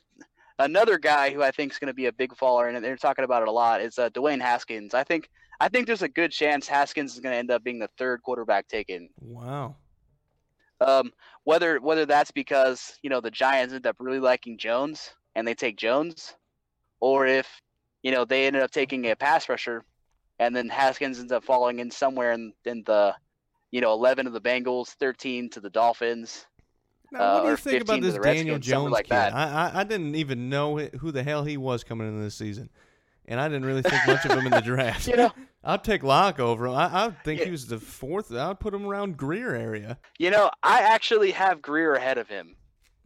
another 0.64 0.98
guy 0.98 1.32
who 1.32 1.44
I 1.44 1.52
think 1.52 1.72
is 1.72 1.80
going 1.80 1.88
to 1.88 1.94
be 1.94 2.06
a 2.06 2.12
big 2.12 2.36
faller, 2.36 2.68
and 2.68 2.84
they're 2.84 2.98
talking 2.98 3.26
about 3.26 3.42
it 3.42 3.48
a 3.48 3.52
lot, 3.52 3.82
is 3.82 4.00
uh, 4.00 4.10
Dwayne 4.10 4.42
Haskins. 4.42 4.94
I 4.94 5.04
think 5.04 5.30
I 5.60 5.70
think 5.70 5.88
there's 5.88 6.02
a 6.02 6.10
good 6.10 6.32
chance 6.32 6.68
Haskins 6.68 7.14
is 7.14 7.20
going 7.20 7.34
to 7.34 7.38
end 7.38 7.52
up 7.52 7.64
being 7.64 7.80
the 7.80 7.90
third 7.98 8.24
quarterback 8.24 8.68
taken. 8.68 9.10
Wow. 9.20 9.76
Um, 10.80 11.12
whether 11.44 11.80
whether 11.80 12.06
that's 12.06 12.32
because 12.32 12.98
you 13.04 13.10
know 13.10 13.22
the 13.22 13.32
Giants 13.32 13.74
end 13.74 13.86
up 13.86 13.98
really 14.00 14.20
liking 14.20 14.58
Jones 14.58 15.12
and 15.36 15.48
they 15.48 15.54
take 15.54 15.78
Jones, 15.78 16.34
or 17.00 17.28
if 17.28 17.48
you 18.04 18.12
know 18.12 18.26
they 18.26 18.48
ended 18.48 18.64
up 18.64 18.72
taking 18.72 19.06
a 19.06 19.16
pass 19.16 19.50
rusher, 19.50 19.84
and 20.40 20.56
then 20.56 20.70
Haskins 20.70 21.20
ends 21.20 21.32
up 21.32 21.44
falling 21.44 21.80
in 21.80 21.92
somewhere 21.92 22.32
in, 22.32 22.54
in 22.66 22.84
the 22.86 23.14
you 23.70 23.82
know 23.82 23.94
11 23.94 24.28
of 24.28 24.34
the 24.34 24.42
Bengals, 24.42 24.90
13 25.00 25.50
to 25.52 25.60
the 25.60 25.70
Dolphins. 25.70 26.46
Now, 27.12 27.20
what 27.20 27.26
uh, 27.26 27.42
do 27.42 27.48
you 27.48 27.54
or 27.54 27.58
think 27.58 27.82
about 27.82 28.02
this 28.02 28.14
Daniel 28.16 28.56
Redskins, 28.56 28.66
Jones 28.66 28.92
like 28.92 29.06
kid? 29.06 29.12
that. 29.12 29.34
I, 29.34 29.70
I 29.70 29.80
I 29.82 29.84
didn't 29.84 30.16
even 30.16 30.50
know 30.50 30.78
who 30.78 31.12
the 31.12 31.24
hell 31.24 31.44
he 31.44 31.58
was 31.58 31.84
coming 31.84 32.08
into 32.08 32.22
this 32.22 32.36
season, 32.36 32.70
and 33.26 33.40
I 33.40 33.48
didn't 33.48 33.66
really 33.66 33.82
think 33.82 34.08
much 34.08 34.24
of 34.26 34.32
him 34.32 34.46
in 34.46 34.52
the 34.52 34.62
draft. 34.62 35.08
You 35.12 35.18
know, 35.18 35.32
I'd 35.64 35.84
take 35.84 36.04
Lock 36.04 36.40
over 36.40 36.66
him. 36.68 36.74
I, 36.74 37.06
I 37.06 37.10
think 37.24 37.40
Yeah. 37.40 37.46
he 37.46 37.52
was 37.52 37.68
the 37.68 37.80
fourth. 37.80 38.34
I'd 38.34 38.60
put 38.60 38.74
him 38.74 38.86
around 38.86 39.18
Grier 39.18 39.54
area. 39.56 39.98
you 40.20 40.32
know, 40.32 40.50
I 40.64 40.80
actually 40.82 41.32
have 41.32 41.62
Grier 41.62 41.94
ahead 41.96 42.18
of 42.18 42.28
him. 42.30 42.56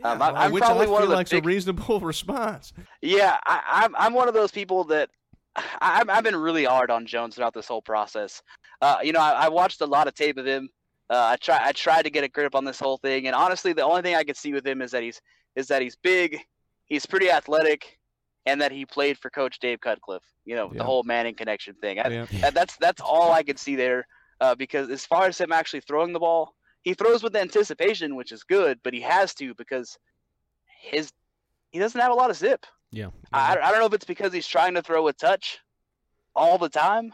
Um, 0.03 0.21
I- 0.21 0.31
I'm 0.31 0.51
which 0.51 0.61
probably 0.63 0.83
I 0.93 0.99
feel 0.99 1.09
like's 1.09 1.31
big- 1.31 1.43
a 1.43 1.47
reasonable 1.47 1.99
response. 2.01 2.73
Yeah, 3.01 3.37
I, 3.45 3.61
I'm 3.85 3.95
I'm 3.95 4.13
one 4.13 4.27
of 4.27 4.33
those 4.33 4.51
people 4.51 4.83
that 4.85 5.09
I, 5.55 6.03
I've 6.07 6.23
been 6.23 6.35
really 6.35 6.65
hard 6.65 6.91
on 6.91 7.05
Jones 7.07 7.35
throughout 7.35 7.53
this 7.53 7.67
whole 7.67 7.81
process. 7.81 8.41
Uh, 8.81 8.97
you 9.01 9.13
know, 9.13 9.21
I, 9.21 9.45
I 9.45 9.49
watched 9.49 9.81
a 9.81 9.85
lot 9.85 10.07
of 10.07 10.13
tape 10.13 10.37
of 10.37 10.45
him. 10.45 10.69
Uh, 11.09 11.29
I 11.33 11.35
try 11.37 11.59
I 11.63 11.71
tried 11.71 12.03
to 12.03 12.09
get 12.09 12.23
a 12.23 12.27
grip 12.27 12.55
on 12.55 12.65
this 12.65 12.79
whole 12.79 12.97
thing, 12.97 13.27
and 13.27 13.35
honestly, 13.35 13.73
the 13.73 13.83
only 13.83 14.01
thing 14.01 14.15
I 14.15 14.23
could 14.23 14.37
see 14.37 14.53
with 14.53 14.65
him 14.65 14.81
is 14.81 14.91
that 14.91 15.03
he's 15.03 15.21
is 15.55 15.67
that 15.67 15.81
he's 15.81 15.95
big, 15.95 16.39
he's 16.85 17.05
pretty 17.05 17.29
athletic, 17.29 17.99
and 18.45 18.59
that 18.61 18.71
he 18.71 18.85
played 18.85 19.17
for 19.17 19.29
Coach 19.29 19.59
Dave 19.59 19.79
Cutcliffe. 19.81 20.23
You 20.45 20.55
know, 20.55 20.71
Yeah. 20.71 20.79
the 20.79 20.83
whole 20.83 21.03
Manning 21.03 21.35
connection 21.35 21.75
thing. 21.75 21.99
I, 21.99 22.07
Yeah. 22.09 22.25
that, 22.41 22.53
that's 22.55 22.77
that's 22.77 23.01
all 23.01 23.31
I 23.31 23.43
could 23.43 23.59
see 23.59 23.75
there. 23.75 24.07
Uh, 24.41 24.53
because 24.53 24.89
as 24.89 25.05
far 25.05 25.27
as 25.27 25.39
him 25.39 25.51
actually 25.53 25.79
throwing 25.81 26.11
the 26.11 26.19
ball, 26.19 26.55
he 26.81 26.93
throws 26.93 27.23
with 27.23 27.35
anticipation, 27.37 28.15
which 28.15 28.31
is 28.33 28.43
good, 28.43 28.79
but 28.83 28.93
he 28.93 28.99
has 29.01 29.33
to 29.35 29.53
because 29.53 29.97
his 30.81 31.11
he 31.71 31.79
doesn't 31.79 32.01
have 32.01 32.11
a 32.11 32.15
lot 32.15 32.29
of 32.29 32.35
zip. 32.35 32.65
Yeah. 32.91 33.09
I, 33.31 33.57
I 33.57 33.69
don't 33.71 33.79
know 33.79 33.85
if 33.85 33.93
it's 33.93 34.05
because 34.05 34.33
he's 34.33 34.47
trying 34.47 34.73
to 34.73 34.81
throw 34.81 35.07
a 35.07 35.13
touch 35.13 35.59
all 36.35 36.57
the 36.57 36.69
time, 36.69 37.13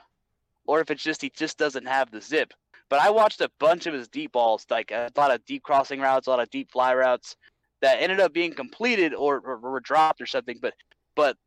or 0.65 0.79
if 0.79 0.89
it's 0.91 1.03
just 1.03 1.21
he 1.21 1.29
just 1.29 1.57
doesn't 1.57 1.87
have 1.87 2.09
the 2.09 2.21
zip. 2.21 2.53
But 2.91 2.99
I 2.99 3.09
watched 3.09 3.39
a 3.39 3.49
bunch 3.57 3.85
of 3.87 3.93
his 3.93 4.09
deep 4.09 4.33
balls, 4.33 4.65
like 4.69 4.91
a 4.91 5.09
lot 5.15 5.31
of 5.31 5.43
deep 5.45 5.63
crossing 5.63 6.01
routes, 6.01 6.27
a 6.27 6.29
lot 6.29 6.41
of 6.41 6.49
deep 6.49 6.69
fly 6.69 6.93
routes 6.93 7.37
that 7.81 8.01
ended 8.01 8.19
up 8.19 8.33
being 8.33 8.53
completed 8.53 9.13
or, 9.13 9.39
or 9.39 9.57
were 9.57 9.79
dropped 9.79 10.19
or 10.21 10.25
something. 10.25 10.57
But 10.61 10.73
but 11.15 11.37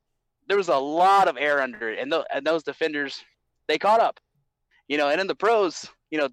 there 0.48 0.56
was 0.56 0.68
a 0.68 0.76
lot 0.78 1.28
of 1.28 1.36
air 1.38 1.60
under 1.60 1.90
it, 1.90 1.98
and, 1.98 2.10
th- 2.10 2.24
and 2.32 2.46
those 2.46 2.62
defenders 2.62 3.22
they 3.68 3.76
caught 3.78 4.00
up. 4.00 4.18
You 4.88 4.96
know, 4.96 5.10
and 5.10 5.20
in 5.20 5.26
the 5.26 5.34
pros, 5.34 5.86
you 6.10 6.16
know, 6.18 6.28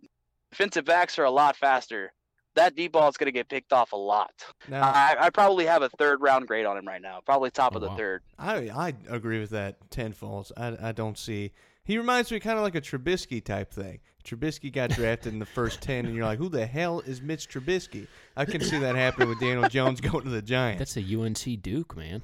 defensive 0.50 0.86
backs 0.86 1.20
are 1.20 1.26
a 1.26 1.32
lot 1.32 1.58
faster. 1.58 2.14
That 2.56 2.76
deep 2.76 2.94
ball 2.94 3.10
is 3.10 3.18
going 3.18 3.28
to 3.28 3.32
get 3.34 3.50
picked 3.50 3.74
off 3.74 3.92
a 3.92 3.98
lot. 3.98 4.32
Now, 4.70 4.84
I, 4.84 5.16
I 5.20 5.30
probably 5.30 5.66
have 5.66 5.82
a 5.82 5.90
third 5.90 6.22
round 6.22 6.48
grade 6.48 6.66
on 6.66 6.78
him 6.78 6.86
right 6.88 7.02
now, 7.02 7.20
probably 7.26 7.52
top 7.52 7.74
Oh, 7.74 7.78
of 7.78 7.82
the 7.82 7.88
wow. 7.90 7.98
third. 7.98 8.22
I 8.40 8.56
I 8.70 8.94
agree 9.10 9.42
with 9.42 9.50
that 9.50 9.92
tenfold. 9.92 10.54
I 10.56 10.78
I 10.82 10.92
don't 10.94 11.18
see. 11.18 11.52
He 11.84 11.98
reminds 11.98 12.32
me 12.32 12.40
kind 12.40 12.58
of 12.58 12.64
like 12.64 12.76
a 12.76 12.82
Trubisky 12.82 13.44
type 13.44 13.72
thing. 13.74 14.00
Trubisky 14.24 14.72
got 14.72 14.92
drafted 14.92 15.34
in 15.34 15.40
the 15.40 15.46
first 15.46 15.82
ten, 15.82 16.06
and 16.06 16.16
you're 16.16 16.26
like, 16.26 16.38
who 16.38 16.50
the 16.50 16.66
hell 16.66 17.00
is 17.02 17.22
Mitch 17.22 17.50
Trubisky? 17.50 18.08
I 18.36 18.46
can 18.46 18.62
see 18.62 18.80
that 18.80 18.96
happening 18.96 19.30
with 19.30 19.40
Daniel 19.40 19.68
Jones 19.70 20.02
going 20.02 20.24
to 20.24 20.30
the 20.30 20.42
Giants. 20.42 20.80
That's 20.80 20.98
a 20.98 21.20
UNC 21.20 21.62
Duke, 21.62 21.96
man. 21.96 22.22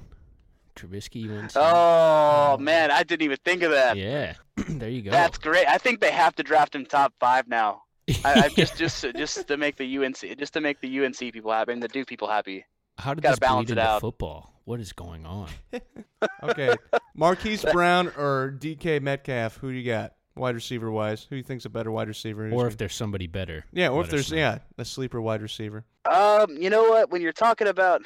Trubisky 0.78 1.28
UNC. 1.28 1.52
Oh 1.56 2.56
man, 2.58 2.90
I 2.90 3.02
didn't 3.02 3.22
even 3.22 3.38
think 3.44 3.62
of 3.62 3.72
that. 3.72 3.96
Yeah. 3.96 4.34
there 4.68 4.88
you 4.88 5.02
go. 5.02 5.10
That's 5.10 5.38
great. 5.38 5.66
I 5.66 5.78
think 5.78 6.00
they 6.00 6.12
have 6.12 6.34
to 6.36 6.42
draft 6.42 6.74
him 6.74 6.86
top 6.86 7.12
five 7.18 7.48
now. 7.48 7.82
I, 8.24 8.44
I 8.44 8.48
just 8.56 8.76
just 8.76 9.04
just 9.16 9.48
to 9.48 9.56
make 9.56 9.76
the 9.76 9.98
UNC 9.98 10.38
just 10.38 10.52
to 10.54 10.60
make 10.60 10.80
the 10.80 11.04
UNC 11.04 11.18
people 11.18 11.50
happy 11.52 11.72
and 11.72 11.82
the 11.82 11.88
Duke 11.88 12.06
people 12.06 12.28
happy. 12.28 12.64
How 12.98 13.14
did 13.14 13.22
gotta 13.22 13.38
this 13.40 13.48
bleed 13.48 13.70
it 13.70 13.72
into 13.72 13.82
out. 13.82 14.00
football? 14.00 14.54
What 14.64 14.80
is 14.80 14.92
going 14.92 15.24
on? 15.24 15.48
okay, 16.42 16.74
Marquise 17.14 17.64
Brown 17.72 18.08
or 18.16 18.54
DK 18.58 19.00
Metcalf? 19.00 19.56
Who 19.58 19.70
do 19.72 19.78
you 19.78 19.90
got? 19.90 20.12
Wide 20.38 20.54
receiver 20.54 20.90
wise, 20.90 21.22
who 21.24 21.30
do 21.30 21.36
you 21.36 21.42
think's 21.42 21.64
a 21.64 21.70
better 21.70 21.90
wide 21.90 22.08
receiver? 22.08 22.44
Who's 22.44 22.52
or 22.52 22.56
gonna- 22.56 22.68
if 22.68 22.76
there's 22.78 22.94
somebody 22.94 23.26
better. 23.26 23.64
yeah, 23.72 23.88
or 23.88 24.02
if 24.02 24.10
there's 24.10 24.30
know. 24.30 24.38
yeah 24.38 24.58
a 24.78 24.84
sleeper 24.84 25.20
wide 25.20 25.42
receiver. 25.42 25.84
Um, 26.10 26.56
you 26.56 26.70
know 26.70 26.84
what? 26.90 27.10
When 27.10 27.20
you're 27.22 27.32
talking 27.32 27.68
about 27.68 28.02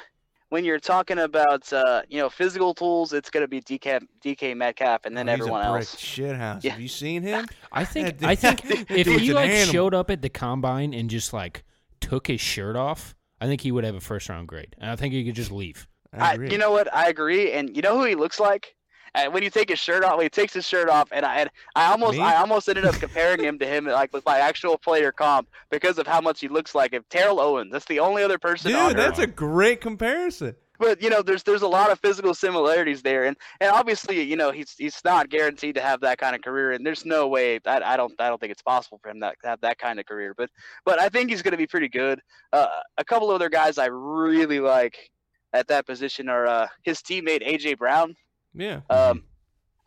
when 0.49 0.63
you're 0.65 0.79
talking 0.79 1.17
about 1.19 1.71
uh, 1.73 2.01
you 2.09 2.19
know 2.19 2.29
physical 2.29 2.73
tools, 2.73 3.13
it's 3.13 3.29
gonna 3.29 3.47
be 3.47 3.61
DK 3.61 4.01
DK 4.23 4.55
Metcalf 4.55 5.05
and 5.05 5.17
then 5.17 5.27
Oh, 5.29 5.33
everyone 5.33 5.61
he's 5.61 5.69
a 5.69 5.77
else. 5.77 5.99
shit 5.99 6.35
house. 6.35 6.63
Yeah. 6.63 6.71
Have 6.71 6.81
you 6.81 6.87
seen 6.87 7.23
him? 7.23 7.45
I 7.71 7.85
think 7.85 8.23
I 8.23 8.35
think 8.35 8.61
if 8.91 9.07
he 9.07 9.29
an 9.29 9.35
like 9.35 9.49
animal. 9.49 9.73
showed 9.73 9.93
up 9.93 10.09
at 10.11 10.21
the 10.21 10.29
combine 10.29 10.93
and 10.93 11.09
just 11.09 11.33
like 11.33 11.63
took 12.01 12.27
his 12.27 12.41
shirt 12.41 12.75
off, 12.75 13.15
I 13.41 13.47
think 13.47 13.61
he 13.61 13.71
would 13.71 13.83
have 13.83 13.95
a 13.95 14.01
first 14.01 14.29
round 14.29 14.47
grade. 14.47 14.75
And 14.77 14.91
I 14.91 14.95
think 14.95 15.13
he 15.13 15.23
could 15.25 15.35
just 15.35 15.51
leave. 15.51 15.87
I 16.13 16.31
I, 16.31 16.33
agree. 16.33 16.51
you 16.51 16.57
know 16.59 16.69
what? 16.71 16.93
I 16.93 17.07
agree. 17.09 17.51
And 17.53 17.75
you 17.75 17.81
know 17.81 17.97
who 17.97 18.03
he 18.05 18.13
looks 18.15 18.39
like? 18.39 18.75
Uh, 19.15 19.25
when 19.29 19.43
you 19.43 19.49
take 19.49 19.69
his 19.69 19.79
shirt 19.79 20.03
off, 20.03 20.17
when 20.17 20.25
he 20.25 20.29
takes 20.29 20.53
his 20.53 20.67
shirt 20.67 20.89
off, 20.89 21.09
and 21.11 21.25
I, 21.25 21.41
and 21.41 21.49
I 21.75 21.91
almost, 21.91 22.17
Me? 22.17 22.23
I 22.23 22.37
almost 22.37 22.67
ended 22.67 22.85
up 22.85 22.95
comparing 22.95 23.43
him 23.43 23.59
to 23.59 23.65
him, 23.67 23.85
like 23.85 24.11
with 24.11 24.25
my 24.25 24.39
actual 24.39 24.77
player 24.77 25.11
comp, 25.11 25.47
because 25.69 25.97
of 25.99 26.07
how 26.07 26.19
much 26.21 26.39
he 26.39 26.47
looks 26.47 26.73
like 26.73 26.93
him. 26.93 27.03
Terrell 27.09 27.39
Owens. 27.39 27.71
That's 27.71 27.85
the 27.85 27.99
only 27.99 28.23
other 28.23 28.39
person. 28.39 28.71
dude, 28.71 28.97
that's 28.97 29.19
a 29.19 29.27
great 29.27 29.81
comparison. 29.81 30.55
but 30.79 31.01
you 31.01 31.09
know, 31.09 31.21
there's 31.21 31.43
there's 31.43 31.61
a 31.61 31.67
lot 31.67 31.91
of 31.91 31.99
physical 31.99 32.33
similarities 32.33 33.03
there, 33.03 33.25
and 33.25 33.37
and 33.61 33.69
obviously, 33.71 34.21
you 34.21 34.35
know, 34.35 34.51
he's 34.51 34.73
he's 34.77 34.99
not 35.05 35.29
guaranteed 35.29 35.75
to 35.75 35.81
have 35.81 36.01
that 36.01 36.17
kind 36.17 36.35
of 36.35 36.41
career, 36.41 36.71
and 36.71 36.83
there's 36.85 37.05
no 37.05 37.27
way. 37.27 37.59
I, 37.65 37.81
I 37.81 37.97
don't 37.97 38.13
I 38.19 38.29
don't 38.29 38.41
think 38.41 38.51
it's 38.51 38.63
possible 38.63 38.99
for 39.03 39.09
him 39.09 39.19
to 39.19 39.31
have 39.43 39.61
that 39.61 39.77
kind 39.77 39.99
of 39.99 40.07
career. 40.07 40.33
But 40.35 40.49
but 40.85 40.99
I 40.99 41.09
think 41.09 41.29
he's 41.29 41.43
going 41.43 41.51
to 41.51 41.57
be 41.57 41.67
pretty 41.67 41.89
good. 41.89 42.19
Uh, 42.51 42.67
a 42.97 43.05
couple 43.05 43.29
other 43.29 43.49
guys 43.49 43.77
I 43.77 43.85
really 43.85 44.59
like 44.59 45.11
at 45.53 45.67
that 45.67 45.85
position 45.85 46.29
are 46.29 46.47
uh, 46.47 46.67
his 46.81 46.99
teammate 46.99 47.47
AJ 47.47 47.77
Brown. 47.77 48.15
Yeah. 48.53 48.81
Um, 48.89 49.23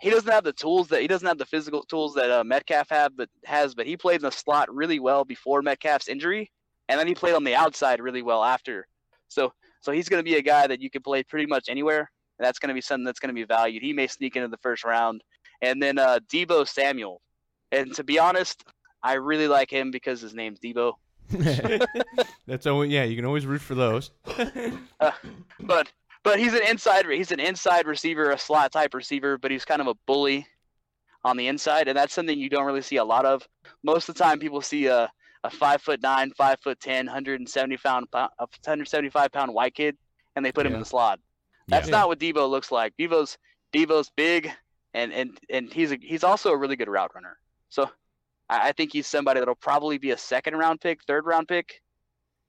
he 0.00 0.10
doesn't 0.10 0.30
have 0.30 0.44
the 0.44 0.52
tools 0.52 0.88
that 0.88 1.00
he 1.00 1.06
doesn't 1.06 1.26
have 1.26 1.38
the 1.38 1.46
physical 1.46 1.82
tools 1.82 2.14
that 2.14 2.30
uh, 2.30 2.44
Metcalf 2.44 2.88
have, 2.90 3.16
but 3.16 3.28
has. 3.44 3.74
But 3.74 3.86
he 3.86 3.96
played 3.96 4.16
in 4.16 4.22
the 4.22 4.30
slot 4.30 4.72
really 4.74 5.00
well 5.00 5.24
before 5.24 5.62
Metcalf's 5.62 6.08
injury, 6.08 6.50
and 6.88 6.98
then 7.00 7.06
he 7.06 7.14
played 7.14 7.34
on 7.34 7.44
the 7.44 7.54
outside 7.54 8.00
really 8.00 8.22
well 8.22 8.44
after. 8.44 8.86
So 9.28 9.52
so 9.80 9.92
he's 9.92 10.08
going 10.08 10.20
to 10.20 10.28
be 10.28 10.36
a 10.36 10.42
guy 10.42 10.66
that 10.66 10.80
you 10.80 10.90
can 10.90 11.02
play 11.02 11.22
pretty 11.22 11.46
much 11.46 11.68
anywhere. 11.68 12.10
And 12.38 12.46
that's 12.46 12.58
going 12.58 12.68
to 12.68 12.74
be 12.74 12.80
something 12.82 13.04
that's 13.04 13.20
going 13.20 13.28
to 13.28 13.34
be 13.34 13.44
valued. 13.44 13.82
He 13.82 13.92
may 13.92 14.06
sneak 14.06 14.36
into 14.36 14.48
the 14.48 14.58
first 14.58 14.84
round, 14.84 15.22
and 15.62 15.82
then 15.82 15.98
uh, 15.98 16.18
Deebo 16.30 16.68
Samuel. 16.68 17.22
And 17.72 17.94
to 17.94 18.04
be 18.04 18.18
honest, 18.18 18.62
I 19.02 19.14
really 19.14 19.48
like 19.48 19.70
him 19.70 19.90
because 19.90 20.20
his 20.20 20.34
name's 20.34 20.60
Deebo. 20.60 20.94
That's 22.46 22.66
always 22.66 22.90
yeah. 22.90 23.04
You 23.04 23.16
can 23.16 23.24
always 23.24 23.46
root 23.46 23.60
for 23.60 23.74
those. 23.74 24.10
but 25.60 25.92
but 26.26 26.40
he's 26.40 26.54
an 26.54 26.66
inside 26.66 27.06
he's 27.06 27.30
an 27.30 27.38
inside 27.38 27.86
receiver, 27.86 28.32
a 28.32 28.38
slot 28.38 28.72
type 28.72 28.94
receiver, 28.94 29.38
but 29.38 29.52
he's 29.52 29.64
kind 29.64 29.80
of 29.80 29.86
a 29.86 29.94
bully 30.08 30.44
on 31.24 31.36
the 31.36 31.46
inside, 31.46 31.86
and 31.86 31.96
that's 31.96 32.12
something 32.12 32.36
you 32.36 32.50
don't 32.50 32.66
really 32.66 32.82
see 32.82 32.96
a 32.96 33.04
lot 33.04 33.24
of. 33.24 33.46
Most 33.84 34.08
of 34.08 34.16
the 34.16 34.24
time, 34.24 34.40
people 34.40 34.60
see 34.60 34.86
a 34.86 35.08
a 35.44 35.50
five 35.50 35.80
foot 35.80 36.02
nine, 36.02 36.32
five 36.36 36.58
foot 36.60 36.80
ten, 36.80 37.06
170 37.06 37.76
pound, 37.76 38.08
a 38.12 38.28
175 38.40 39.30
pound 39.30 39.54
white 39.54 39.76
kid, 39.76 39.96
and 40.34 40.44
they 40.44 40.50
put 40.50 40.66
him 40.66 40.74
in 40.74 40.80
the 40.80 40.84
slot. 40.86 41.20
That's 41.68 41.86
Yeah. 41.86 41.92
not 41.92 42.08
what 42.08 42.18
Devo 42.18 42.50
looks 42.50 42.72
like. 42.72 42.92
Devo's 42.98 43.38
Devo's 43.72 44.10
big, 44.16 44.50
and 44.94 45.12
and 45.12 45.38
and 45.48 45.72
he's 45.72 45.92
a, 45.92 45.98
he's 46.02 46.24
also 46.24 46.50
a 46.50 46.56
really 46.56 46.74
good 46.74 46.88
route 46.88 47.14
runner. 47.14 47.38
So 47.68 47.88
I, 48.48 48.70
I 48.70 48.72
think 48.72 48.92
he's 48.92 49.06
somebody 49.06 49.38
that'll 49.38 49.54
probably 49.54 49.98
be 49.98 50.10
a 50.10 50.18
second 50.18 50.56
round 50.56 50.80
pick, 50.80 51.04
third 51.04 51.24
round 51.24 51.46
pick, 51.46 51.82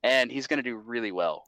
and 0.01 0.31
he's 0.31 0.47
going 0.47 0.57
to 0.57 0.67
do 0.67 0.77
really 0.77 1.11
well. 1.11 1.45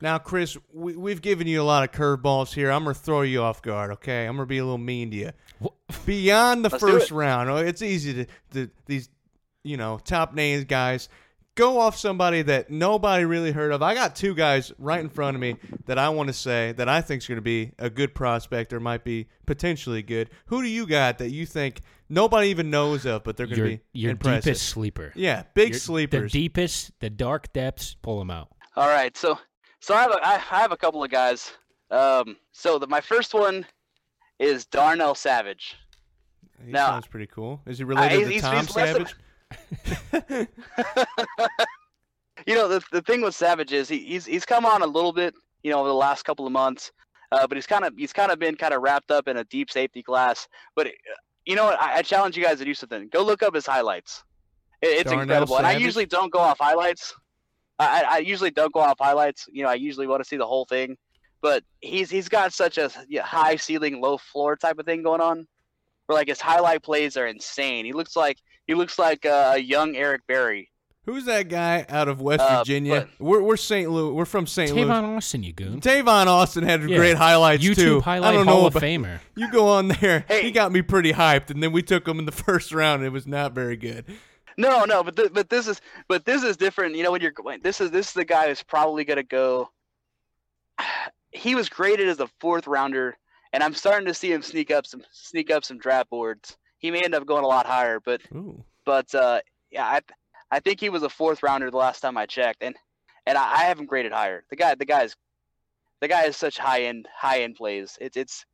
Now, 0.00 0.18
Chris, 0.18 0.56
we, 0.72 0.96
we've 0.96 1.20
given 1.20 1.46
you 1.46 1.60
a 1.60 1.64
lot 1.64 1.84
of 1.84 1.92
curveballs 1.92 2.52
here. 2.54 2.70
I'm 2.70 2.84
gonna 2.84 2.94
throw 2.94 3.22
you 3.22 3.42
off 3.42 3.60
guard. 3.62 3.90
Okay, 3.92 4.26
I'm 4.26 4.36
gonna 4.36 4.46
be 4.46 4.58
a 4.58 4.64
little 4.64 4.78
mean 4.78 5.10
to 5.10 5.16
you. 5.16 5.30
Wha- 5.60 5.70
Beyond 6.06 6.64
the 6.64 6.70
Let's 6.70 6.80
first 6.82 7.10
it. 7.10 7.14
round, 7.14 7.50
oh, 7.50 7.56
it's 7.56 7.82
easy 7.82 8.24
to, 8.24 8.26
to 8.54 8.70
these, 8.86 9.08
you 9.62 9.76
know, 9.76 10.00
top 10.04 10.34
names 10.34 10.64
guys 10.64 11.08
go 11.56 11.78
off 11.80 11.96
somebody 11.98 12.40
that 12.42 12.70
nobody 12.70 13.24
really 13.24 13.50
heard 13.52 13.72
of. 13.72 13.82
I 13.82 13.92
got 13.92 14.16
two 14.16 14.34
guys 14.34 14.72
right 14.78 15.00
in 15.00 15.10
front 15.10 15.34
of 15.34 15.40
me 15.42 15.56
that 15.86 15.98
I 15.98 16.08
want 16.08 16.28
to 16.28 16.32
say 16.32 16.72
that 16.78 16.88
I 16.88 17.02
think 17.02 17.20
is 17.22 17.28
going 17.28 17.36
to 17.36 17.42
be 17.42 17.72
a 17.78 17.90
good 17.90 18.14
prospect 18.14 18.72
or 18.72 18.80
might 18.80 19.04
be 19.04 19.26
potentially 19.46 20.00
good. 20.02 20.30
Who 20.46 20.62
do 20.62 20.68
you 20.68 20.86
got 20.86 21.18
that 21.18 21.30
you 21.30 21.44
think 21.44 21.82
nobody 22.08 22.48
even 22.48 22.70
knows 22.70 23.04
of, 23.04 23.24
but 23.24 23.36
they're 23.36 23.46
going 23.46 23.58
to 23.58 23.64
be 23.64 23.80
your 23.92 24.12
impressive? 24.12 24.44
deepest 24.44 24.68
sleeper. 24.68 25.12
Yeah, 25.16 25.42
big 25.54 25.70
Your- 25.70 25.78
sleepers. 25.80 26.32
The 26.32 26.38
deepest, 26.40 26.92
the 27.00 27.10
dark 27.10 27.52
depths, 27.52 27.94
pull 28.00 28.20
them 28.20 28.30
out. 28.30 28.48
All 28.76 28.88
right, 28.88 29.14
so 29.16 29.38
so 29.80 29.94
I 29.94 30.02
have 30.02 30.10
a, 30.10 30.26
I, 30.26 30.38
have 30.38 30.72
a 30.72 30.76
couple 30.76 31.02
of 31.02 31.10
guys. 31.10 31.52
Um, 31.90 32.36
so 32.52 32.78
the, 32.78 32.86
my 32.86 33.00
first 33.00 33.34
one 33.34 33.66
is 34.38 34.64
Darnell 34.66 35.14
Savage. 35.14 35.76
he 36.64 36.72
now- 36.72 36.88
sounds 36.88 37.06
pretty 37.06 37.26
cool. 37.26 37.60
Is 37.66 37.78
he 37.78 37.84
related 37.84 38.30
to 38.30 38.40
Tom 38.40 38.66
Savage? 38.66 39.14
you 42.46 42.54
know 42.54 42.68
the 42.68 42.80
the 42.92 43.02
thing 43.02 43.20
with 43.20 43.34
Savage 43.34 43.72
is 43.72 43.88
he, 43.88 43.98
he's 43.98 44.24
he's 44.24 44.46
come 44.46 44.64
on 44.64 44.82
a 44.82 44.86
little 44.86 45.12
bit, 45.12 45.34
you 45.64 45.72
know, 45.72 45.80
over 45.80 45.88
the 45.88 45.94
last 45.94 46.24
couple 46.24 46.46
of 46.46 46.52
months, 46.52 46.92
uh, 47.32 47.46
but 47.48 47.56
he's 47.56 47.66
kind 47.66 47.84
of 47.84 47.92
he's 47.96 48.12
kind 48.12 48.30
of 48.30 48.38
been 48.38 48.54
kind 48.54 48.72
of 48.72 48.82
wrapped 48.82 49.10
up 49.10 49.26
in 49.26 49.38
a 49.38 49.44
deep 49.44 49.70
safety 49.70 50.04
class. 50.04 50.46
But 50.76 50.86
uh, 50.86 50.90
you 51.46 51.56
know 51.56 51.64
what? 51.64 51.80
I, 51.80 51.96
I 51.96 52.02
challenge 52.02 52.36
you 52.36 52.44
guys 52.44 52.58
to 52.58 52.64
do 52.64 52.74
something. 52.74 53.08
Go 53.08 53.24
look 53.24 53.42
up 53.42 53.54
his 53.54 53.66
highlights. 53.66 54.22
It, 54.80 54.88
it's 54.88 55.04
Darnell 55.04 55.22
incredible, 55.22 55.56
and 55.58 55.66
I 55.66 55.76
usually 55.76 56.06
don't 56.06 56.30
go 56.32 56.38
off 56.38 56.58
highlights. 56.60 57.12
I, 57.80 58.02
I- 58.02 58.14
I 58.14 58.18
usually 58.18 58.50
don't 58.50 58.72
go 58.72 58.80
off 58.80 58.98
highlights. 59.00 59.48
You 59.50 59.62
know, 59.64 59.68
I 59.70 59.74
usually 59.74 60.06
want 60.06 60.22
to 60.22 60.28
see 60.28 60.36
the 60.36 60.46
whole 60.46 60.64
thing. 60.66 60.96
But 61.42 61.64
he's 61.80 62.10
he's 62.10 62.28
got 62.28 62.52
such 62.52 62.76
a 62.78 62.90
yeah, 63.08 63.22
high 63.22 63.56
ceiling, 63.56 64.00
low 64.00 64.18
floor 64.18 64.56
type 64.56 64.78
of 64.78 64.84
thing 64.86 65.02
going 65.02 65.22
on, 65.22 65.46
where 66.06 66.16
like 66.18 66.28
his 66.28 66.40
highlight 66.40 66.82
plays 66.82 67.16
are 67.16 67.26
insane. 67.26 67.86
He 67.86 67.92
looks 67.92 68.14
like 68.14 68.36
he 68.66 68.74
looks 68.74 68.98
like 68.98 69.24
uh, 69.24 69.52
a 69.56 69.58
young 69.58 69.96
Eric 69.96 70.20
Berry. 70.28 70.70
Who's 71.06 71.24
that 71.24 71.48
guy 71.48 71.86
out 71.88 72.08
of 72.08 72.20
West 72.20 72.42
Uh, 72.42 72.58
Virginia? 72.58 73.08
but- 73.18 73.24
we're 73.26 73.40
we're 73.42 73.56
St. 73.56 73.90
Louis. 73.90 74.12
We're 74.12 74.26
from 74.26 74.46
St. 74.46 74.70
Louis. 74.74 74.84
Tavon 74.84 75.16
Austin, 75.16 75.42
you 75.42 75.54
goon. 75.54 75.80
Tavon 75.80 76.26
Austin 76.26 76.62
had 76.62 76.86
Yeah. 76.86 76.94
great 76.98 77.16
highlights 77.16 77.64
YouTube 77.64 77.74
too. 77.76 78.00
highlight 78.02 78.34
I 78.34 78.36
don't 78.36 78.46
Hall 78.46 78.60
know 78.60 78.66
of 78.66 78.76
about, 78.76 78.82
Famer. 78.86 79.20
You 79.34 79.50
go 79.50 79.66
on 79.68 79.88
there. 79.88 80.26
Hey. 80.28 80.42
He 80.42 80.50
got 80.50 80.72
me 80.72 80.82
pretty 80.82 81.14
hyped, 81.14 81.48
and 81.48 81.62
then 81.62 81.72
we 81.72 81.80
took 81.82 82.06
him 82.06 82.18
in 82.18 82.26
the 82.26 82.32
first 82.46 82.70
round. 82.70 83.00
And 83.00 83.06
it 83.06 83.12
was 83.14 83.26
not 83.26 83.52
very 83.54 83.76
good. 83.76 84.04
No, 84.56 84.84
no, 84.84 85.02
but 85.02 85.16
th- 85.16 85.32
but 85.32 85.48
this 85.48 85.66
is 85.66 85.80
but 86.08 86.24
this 86.24 86.42
is 86.42 86.56
different. 86.56 86.96
You 86.96 87.02
know, 87.02 87.12
when 87.12 87.20
you're 87.20 87.30
going, 87.30 87.60
this 87.62 87.80
is 87.80 87.90
this 87.90 88.08
is 88.08 88.12
the 88.12 88.24
guy 88.24 88.48
who's 88.48 88.62
probably 88.62 89.04
gonna 89.04 89.22
go. 89.22 89.70
He 91.32 91.54
was 91.54 91.68
graded 91.68 92.08
as 92.08 92.18
a 92.18 92.26
fourth 92.40 92.66
rounder, 92.66 93.16
and 93.52 93.62
I'm 93.62 93.72
starting 93.72 94.08
to 94.08 94.14
see 94.14 94.32
him 94.32 94.42
sneak 94.42 94.72
up 94.72 94.84
some 94.84 95.04
sneak 95.12 95.48
up 95.48 95.64
some 95.64 95.78
draft 95.78 96.10
boards. 96.10 96.58
He 96.78 96.90
may 96.90 97.02
end 97.02 97.14
up 97.14 97.24
going 97.24 97.44
a 97.44 97.46
lot 97.46 97.66
higher, 97.66 98.00
but 98.00 98.20
Ooh. 98.34 98.64
but 98.84 99.14
uh, 99.14 99.40
yeah, 99.70 99.86
I 99.86 100.00
I 100.50 100.58
think 100.58 100.80
he 100.80 100.88
was 100.88 101.04
a 101.04 101.08
fourth 101.08 101.44
rounder 101.44 101.70
the 101.70 101.76
last 101.76 102.00
time 102.00 102.16
I 102.16 102.26
checked, 102.26 102.64
and 102.64 102.74
and 103.26 103.38
I, 103.38 103.60
I 103.60 103.64
haven't 103.64 103.86
graded 103.86 104.10
higher. 104.10 104.42
The 104.50 104.56
guy 104.56 104.74
the 104.74 104.84
guy 104.84 105.04
is 105.04 105.14
the 106.00 106.08
guy 106.08 106.24
is 106.24 106.36
such 106.36 106.58
high 106.58 106.82
end 106.82 107.08
high 107.14 107.42
end 107.42 107.56
plays. 107.56 107.96
It's 108.00 108.16
it's 108.16 108.44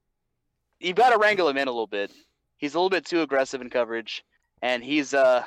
you've 0.79 0.97
got 0.97 1.11
to 1.11 1.19
wrangle 1.19 1.49
him 1.49 1.57
in 1.57 1.69
a 1.69 1.71
little 1.71 1.87
bit. 1.87 2.13
He's 2.59 2.75
a 2.75 2.79
little 2.79 2.91
bit 2.91 3.07
too 3.07 3.23
aggressive 3.23 3.61
in 3.61 3.71
coverage, 3.71 4.25
and 4.63 4.85
he's 4.85 5.15
uh 5.15 5.45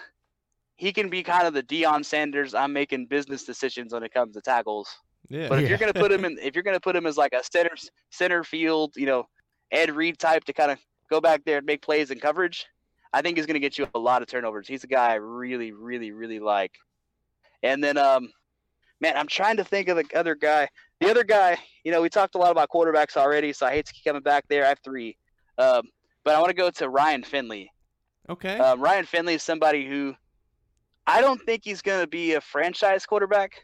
he 0.80 0.94
can 0.94 1.10
be 1.10 1.22
kind 1.22 1.46
of 1.46 1.54
the 1.54 1.62
Deion 1.62 2.06
Sanders. 2.06 2.54
I'm 2.54 2.72
making 2.72 3.08
business 3.08 3.44
decisions 3.44 3.94
when 3.94 4.02
it 4.02 4.14
comes 4.14 4.34
to 4.36 4.42
tackles. 4.42 4.88
Yeah. 5.28 5.50
But 5.50 5.58
if 5.60 5.64
Yeah. 5.64 5.70
you're 5.72 5.78
gonna 5.78 5.94
put 5.94 6.10
him 6.12 6.24
in, 6.24 6.40
if 6.42 6.56
you're 6.56 6.64
gonna 6.64 6.80
put 6.80 6.96
him 6.96 7.06
as 7.06 7.18
like 7.18 7.34
a 7.34 7.44
center 7.44 7.76
center 8.12 8.46
field, 8.46 8.94
you 8.96 9.06
know, 9.06 9.28
Ed 9.72 9.92
Reed 9.92 10.18
type 10.18 10.46
to 10.46 10.54
kind 10.54 10.72
of 10.72 10.80
go 11.10 11.20
back 11.20 11.44
there 11.44 11.58
and 11.58 11.66
make 11.66 11.82
plays 11.82 12.12
in 12.12 12.20
coverage, 12.20 12.66
I 13.12 13.22
think 13.22 13.36
he's 13.38 13.46
gonna 13.46 13.60
get 13.60 13.78
you 13.78 13.88
a 13.94 14.00
lot 14.00 14.22
of 14.22 14.30
turnovers. 14.30 14.68
He's 14.70 14.86
a 14.86 14.88
guy 14.88 15.12
I 15.12 15.16
really, 15.16 15.74
really, 15.74 16.12
really 16.12 16.40
like. 16.40 16.72
And 17.62 17.84
then, 17.84 17.98
um, 17.98 18.32
man, 19.02 19.18
I'm 19.18 19.28
trying 19.28 19.58
to 19.58 19.66
think 19.66 19.90
of 19.90 19.98
the 19.98 20.06
other 20.18 20.34
guy. 20.34 20.70
The 21.02 21.10
other 21.12 21.26
guy, 21.26 21.58
you 21.84 21.92
know, 21.92 22.02
we 22.02 22.08
talked 22.10 22.36
a 22.36 22.38
lot 22.38 22.52
about 22.52 22.70
quarterbacks 22.70 23.18
already, 23.18 23.52
so 23.52 23.66
I 23.66 23.72
hate 23.72 23.86
to 23.88 23.94
keep 23.94 24.06
coming 24.06 24.22
back 24.22 24.46
there. 24.48 24.64
I 24.66 24.70
have 24.70 24.80
three, 24.80 25.18
um, 25.58 25.84
but 26.24 26.36
I 26.36 26.40
want 26.40 26.52
to 26.52 26.56
go 26.56 26.70
to 26.70 26.88
Ryan 26.90 27.24
Finley. 27.24 27.70
okay. 28.30 28.58
Um, 28.58 28.80
Ryan 28.80 29.06
Finley 29.06 29.34
is 29.34 29.44
somebody 29.44 29.86
who 29.86 30.16
I 31.10 31.22
don't 31.22 31.42
think 31.42 31.64
he's 31.64 31.82
going 31.82 32.02
to 32.02 32.08
be 32.08 32.34
a 32.36 32.42
franchise 32.42 33.06
quarterback, 33.06 33.64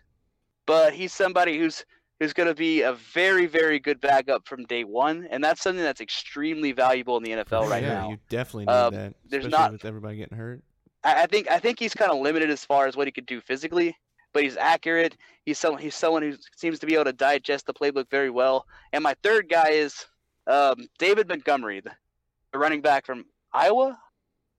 but 0.65 0.93
he's 0.93 1.13
somebody 1.13 1.57
who's 1.59 1.85
who's 2.19 2.33
going 2.33 2.47
to 2.47 2.55
be 2.55 2.81
a 2.81 2.93
very 2.93 3.45
very 3.45 3.79
good 3.79 4.01
backup 4.01 4.47
from 4.47 4.63
day 4.65 4.83
one, 4.83 5.27
and 5.29 5.43
that's 5.43 5.61
something 5.61 5.83
that's 5.83 6.01
extremely 6.01 6.71
valuable 6.71 7.17
in 7.17 7.23
the 7.23 7.31
NFL 7.31 7.69
right 7.69 7.83
yeah, 7.83 7.93
now. 7.93 8.09
you 8.09 8.17
definitely 8.29 8.65
need 8.65 8.71
Um, 8.71 8.93
that. 8.95 9.13
there's 9.25 9.47
not- 9.47 9.71
with 9.71 9.85
everybody 9.85 10.17
getting 10.17 10.37
hurt. 10.37 10.63
I, 11.03 11.23
I 11.23 11.25
think 11.27 11.49
I 11.49 11.59
think 11.59 11.77
he's 11.77 11.93
kind 11.93 12.11
of 12.11 12.17
limited 12.19 12.49
as 12.49 12.65
far 12.65 12.87
as 12.87 12.97
what 12.97 13.05
he 13.05 13.11
could 13.11 13.27
do 13.27 13.39
physically, 13.41 13.95
but 14.33 14.41
he's 14.41 14.57
accurate. 14.57 15.15
He's 15.45 15.59
someone 15.59 15.81
he's 15.81 15.95
someone 15.95 16.23
who 16.23 16.35
seems 16.55 16.79
to 16.79 16.87
be 16.87 16.95
able 16.95 17.05
to 17.05 17.13
digest 17.13 17.67
the 17.67 17.73
playbook 17.73 18.09
very 18.09 18.31
well. 18.31 18.65
And 18.91 19.03
my 19.03 19.15
third 19.21 19.49
guy 19.49 19.69
is 19.69 20.05
um, 20.47 20.87
David 20.97 21.27
Montgomery, 21.27 21.81
the, 21.81 21.91
the 22.51 22.57
running 22.57 22.81
back 22.81 23.05
from 23.05 23.25
Iowa. 23.53 23.97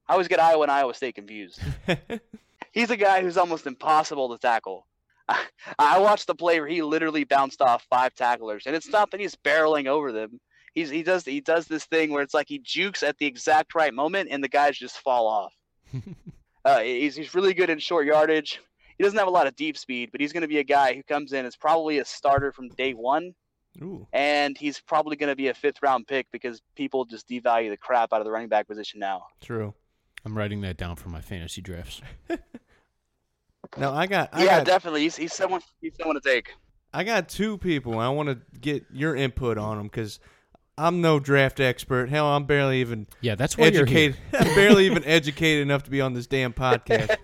I 0.08 0.12
always 0.12 0.28
get 0.28 0.38
Iowa 0.38 0.62
and 0.62 0.70
Iowa 0.70 0.94
State 0.94 1.16
confused. 1.16 1.60
he's 2.76 2.90
a 2.90 2.96
guy 2.96 3.22
who's 3.22 3.38
almost 3.38 3.66
impossible 3.66 4.28
to 4.28 4.38
tackle. 4.38 4.86
I, 5.28 5.44
I 5.78 5.98
watched 5.98 6.28
the 6.28 6.34
play 6.34 6.60
where 6.60 6.68
he 6.68 6.82
literally 6.82 7.24
bounced 7.24 7.60
off 7.60 7.86
five 7.90 8.14
tacklers, 8.14 8.64
and 8.66 8.76
it's 8.76 8.90
not 8.90 9.10
that 9.10 9.20
he's 9.20 9.34
barreling 9.34 9.88
over 9.88 10.12
them. 10.12 10.38
He's 10.74 10.90
he 10.90 11.02
does 11.02 11.24
he 11.24 11.40
does 11.40 11.66
this 11.66 11.86
thing 11.86 12.12
where 12.12 12.22
it's 12.22 12.34
like 12.34 12.48
he 12.48 12.60
jukes 12.62 13.02
at 13.02 13.16
the 13.18 13.26
exact 13.26 13.74
right 13.74 13.92
moment, 13.92 14.28
and 14.30 14.44
the 14.44 14.48
guys 14.48 14.78
just 14.78 14.98
fall 14.98 15.26
off. 15.26 15.52
uh, 16.64 16.80
he's 16.80 17.16
he's 17.16 17.34
really 17.34 17.54
good 17.54 17.70
in 17.70 17.78
short 17.78 18.06
yardage. 18.06 18.60
He 18.98 19.04
doesn't 19.04 19.18
have 19.18 19.28
a 19.28 19.32
lot 19.32 19.46
of 19.46 19.56
deep 19.56 19.76
speed, 19.76 20.10
but 20.12 20.20
he's 20.20 20.32
going 20.32 20.42
to 20.42 20.48
be 20.48 20.58
a 20.58 20.64
guy 20.64 20.94
who 20.94 21.02
comes 21.02 21.32
in 21.32 21.44
as 21.44 21.56
probably 21.56 21.98
a 21.98 22.04
starter 22.04 22.52
from 22.52 22.68
day 22.68 22.92
one, 22.92 23.34
Ooh. 23.82 24.06
and 24.12 24.56
he's 24.56 24.80
probably 24.80 25.16
going 25.16 25.28
to 25.28 25.36
be 25.36 25.48
a 25.48 25.54
fifth 25.54 25.82
round 25.82 26.06
pick 26.06 26.26
because 26.30 26.62
people 26.76 27.04
just 27.06 27.28
devalue 27.28 27.70
the 27.70 27.76
crap 27.76 28.12
out 28.12 28.20
of 28.20 28.26
the 28.26 28.30
running 28.30 28.48
back 28.48 28.66
position 28.66 29.00
now. 29.00 29.24
True. 29.40 29.74
I'm 30.26 30.36
writing 30.36 30.60
that 30.62 30.76
down 30.76 30.96
for 30.96 31.08
my 31.08 31.20
fantasy 31.20 31.62
drafts. 31.62 32.02
Now 33.76 33.92
I 33.92 34.06
got 34.06 34.30
I 34.32 34.44
yeah, 34.44 34.58
got 34.58 34.66
definitely. 34.66 35.02
He's, 35.02 35.16
he's 35.16 35.32
someone 35.34 35.60
he's 35.80 35.96
someone 35.96 36.14
to 36.14 36.20
take. 36.20 36.50
I 36.92 37.04
got 37.04 37.28
two 37.28 37.58
people. 37.58 37.98
I 37.98 38.08
want 38.08 38.28
to 38.28 38.38
get 38.58 38.84
your 38.92 39.14
input 39.16 39.58
on 39.58 39.76
them 39.76 39.86
because 39.86 40.18
I'm 40.78 41.00
no 41.00 41.18
draft 41.18 41.60
expert. 41.60 42.08
Hell, 42.08 42.26
I'm 42.26 42.44
barely 42.44 42.80
even 42.80 43.06
Yeah, 43.20 43.34
that's 43.34 43.56
why 43.58 43.68
you're 43.68 43.84
here. 43.86 44.10
educated. 44.10 44.48
I'm 44.48 44.54
barely 44.54 44.86
even 44.86 45.04
educated 45.06 45.62
enough 45.62 45.82
to 45.84 45.90
be 45.90 46.00
on 46.00 46.14
this 46.14 46.26
damn 46.26 46.52
podcast. 46.52 47.16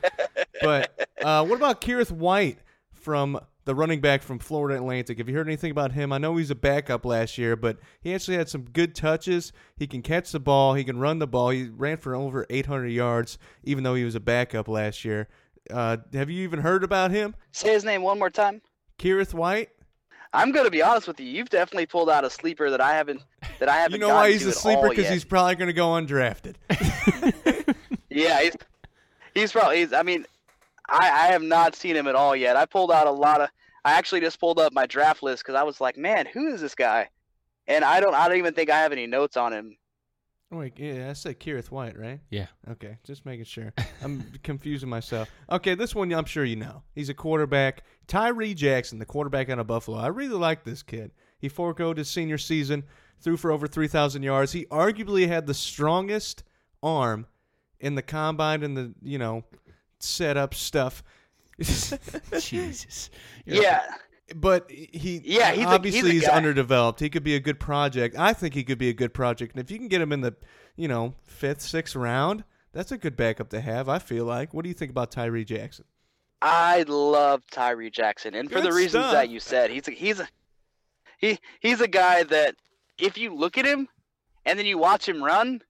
But 0.61 1.09
uh, 1.23 1.45
what 1.47 1.57
about 1.57 1.81
Kerrith 1.81 2.11
Whyte 2.13 2.59
from 2.93 3.39
the 3.65 3.75
running 3.75 4.01
back 4.01 4.23
from 4.23 4.39
Florida 4.39 4.77
Atlantic? 4.77 5.19
Have 5.19 5.29
you 5.29 5.35
heard 5.37 5.47
anything 5.49 5.71
about 5.71 5.93
him? 5.93 6.13
I 6.13 6.19
know 6.19 6.37
he's 6.37 6.51
a 6.51 6.55
backup 6.55 7.05
last 7.05 7.37
year, 7.39 7.57
but 7.57 7.79
he 8.01 8.15
actually 8.15 8.37
had 8.37 8.49
some 8.49 8.65
good 8.65 8.95
touches. 8.95 9.53
He 9.77 9.87
can 9.87 10.03
catch 10.03 10.33
the 10.33 10.41
ball. 10.41 10.75
He 10.75 10.85
can 10.85 10.99
run 10.99 11.19
the 11.19 11.27
ball. 11.27 11.51
He 11.51 11.65
ran 11.69 11.97
for 11.97 12.15
over 12.15 12.47
800 12.51 12.89
yards, 12.89 13.39
even 13.65 13.85
though 13.85 13.95
he 13.95 14.05
was 14.05 14.15
a 14.15 14.21
backup 14.21 14.69
last 14.69 15.05
year. 15.05 15.29
Uh, 15.71 15.99
have 16.13 16.31
you 16.31 16.43
even 16.45 16.61
heard 16.61 16.85
about 16.85 17.11
him? 17.11 17.35
Say 17.53 17.73
his 17.73 17.85
name 17.85 18.03
one 18.03 18.19
more 18.19 18.31
time. 18.31 18.63
Kerrith 18.99 19.35
Whyte? 19.35 19.71
I'm 20.35 20.51
going 20.51 20.65
to 20.65 20.71
be 20.71 20.83
honest 20.83 21.07
with 21.07 21.21
you. 21.21 21.27
You've 21.27 21.51
definitely 21.51 21.87
pulled 21.87 22.09
out 22.09 22.25
a 22.25 22.31
sleeper 22.31 22.71
that 22.71 22.81
I 22.81 22.95
haven't 22.95 23.23
that 23.59 23.69
I 23.69 23.77
haven't. 23.77 23.93
You 23.93 23.99
know 23.99 24.15
why 24.15 24.33
he's 24.33 24.47
a 24.47 24.53
sleeper? 24.53 24.89
Because 24.89 25.11
he's 25.11 25.25
probably 25.25 25.57
going 25.57 25.67
to 25.69 25.75
go 25.75 25.89
undrafted. 25.89 26.55
Yeah, 28.15 28.43
he's 28.43 28.57
he's 29.35 29.53
probably. 29.53 29.79
He's, 29.79 29.93
I 29.93 30.03
mean, 30.03 30.27
I 30.89 31.11
I 31.11 31.27
have 31.29 31.43
not 31.43 31.75
seen 31.75 31.97
him 31.97 32.07
at 32.07 32.15
all 32.15 32.37
yet. 32.37 32.57
I 32.57 32.67
pulled 32.67 32.93
out 32.93 33.07
a 33.07 33.11
lot 33.11 33.41
of. 33.41 33.49
I 33.85 33.93
actually 33.93 34.21
just 34.21 34.39
pulled 34.39 34.61
up 34.61 34.73
my 34.73 34.87
draft 34.87 35.23
list 35.23 35.43
because 35.43 35.55
I 35.59 35.63
was 35.65 35.81
like, 35.81 35.97
man, 35.97 36.27
who 36.27 36.53
is 36.55 36.61
this 36.61 36.75
guy? 36.75 37.09
And 37.67 37.85
I 37.85 38.01
don't. 38.01 38.15
I 38.15 38.29
don't 38.29 38.37
even 38.39 38.55
think 38.55 38.71
I 38.71 38.81
have 38.81 38.93
any 38.93 39.07
notes 39.07 39.37
on 39.37 39.53
him. 39.53 39.77
Oh, 40.53 40.59
wait, 40.59 40.79
yeah, 40.79 41.09
I 41.09 41.15
said 41.15 41.41
Kerrith 41.41 41.71
Whyte, 41.71 41.99
right? 41.99 42.21
Yeah. 42.29 42.47
Okay, 42.71 42.99
just 43.05 43.25
making 43.25 43.47
sure. 43.47 43.73
I'm 44.03 44.23
confusing 44.43 44.91
myself. 44.91 45.31
Okay, 45.51 45.75
this 45.75 45.95
one 45.95 46.13
I'm 46.13 46.27
sure 46.27 46.45
you 46.45 46.57
know. 46.57 46.83
He's 46.95 47.09
a 47.09 47.15
quarterback. 47.15 47.85
Tyree 48.07 48.53
Jackson, 48.53 48.99
the 48.99 49.07
quarterback 49.07 49.49
out 49.49 49.59
of 49.59 49.67
Buffalo. 49.67 49.97
I 49.97 50.09
really 50.09 50.37
like 50.37 50.63
this 50.63 50.83
kid. 50.83 51.13
He 51.39 51.49
foregoed 51.49 51.97
his 51.97 52.11
senior 52.11 52.37
season, 52.37 52.85
threw 53.19 53.39
for 53.39 53.51
over 53.51 53.67
3,000 53.67 54.23
yards. 54.23 54.53
He 54.53 54.67
arguably 54.67 55.27
had 55.27 55.47
the 55.47 55.55
strongest 55.55 56.45
arm 56.83 57.27
in 57.81 57.95
the 57.95 58.03
combine 58.03 58.63
and 58.63 58.77
the, 58.77 58.93
you 59.01 59.17
know, 59.17 59.45
setup 60.01 60.53
stuff. 60.53 61.03
Jesus. 62.39 63.09
Yeah. 63.47 63.81
But 64.35 64.71
he, 64.71 65.21
Yeah, 65.25 65.51
he's 65.51 65.57
a- 65.59 65.61
he's 65.61 65.67
obviously 65.67 66.11
a 66.11 66.13
he's 66.13 66.29
underdeveloped. 66.29 67.01
He 67.01 67.11
could 67.11 67.25
be 67.25 67.35
a 67.35 67.41
good 67.41 67.61
project. 67.61 68.17
I 68.19 68.33
think 68.33 68.55
he 68.55 68.65
could 68.65 68.79
be 68.79 68.89
a 68.89 68.95
good 68.95 69.13
project. 69.13 69.55
And 69.55 69.63
if 69.63 69.71
you 69.71 69.79
can 69.79 69.89
get 69.89 70.01
him 70.01 70.13
in 70.13 70.21
the, 70.21 70.35
you 70.77 70.89
know, 70.89 71.15
fifth, 71.25 71.61
sixth 71.61 71.95
round, 71.97 72.45
that's 72.73 72.93
a 72.93 72.99
good 72.99 73.17
backup 73.17 73.51
to 73.51 73.61
have. 73.61 73.89
I 73.89 73.99
feel 73.99 74.25
like. 74.25 74.55
What 74.55 74.63
do 74.63 74.69
you 74.69 74.75
think 74.75 74.91
about 74.91 75.11
Tyree 75.11 75.45
Jackson? 75.45 75.85
I 76.41 76.85
love 76.89 77.43
Tyree 77.51 77.91
Jackson, 77.91 78.35
and 78.35 78.49
for 78.49 78.57
Good 78.57 78.65
the 78.65 78.73
reasons 78.73 79.13
that 79.13 79.29
you 79.29 79.39
said, 79.39 79.71
he's 79.71 79.87
a, 79.87 79.93
he's 79.93 80.19
a 80.19 80.29
he 81.19 81.39
he's 81.61 81.81
a 81.81 81.87
guy 81.87 82.25
that 82.25 82.57
if 82.99 83.17
you 83.17 83.33
look 83.35 83.59
at 83.59 83.65
him 83.65 83.89
and 84.45 84.59
then 84.59 84.67
you 84.67 84.77
watch 84.77 85.09
him 85.09 85.23
run, 85.23 85.63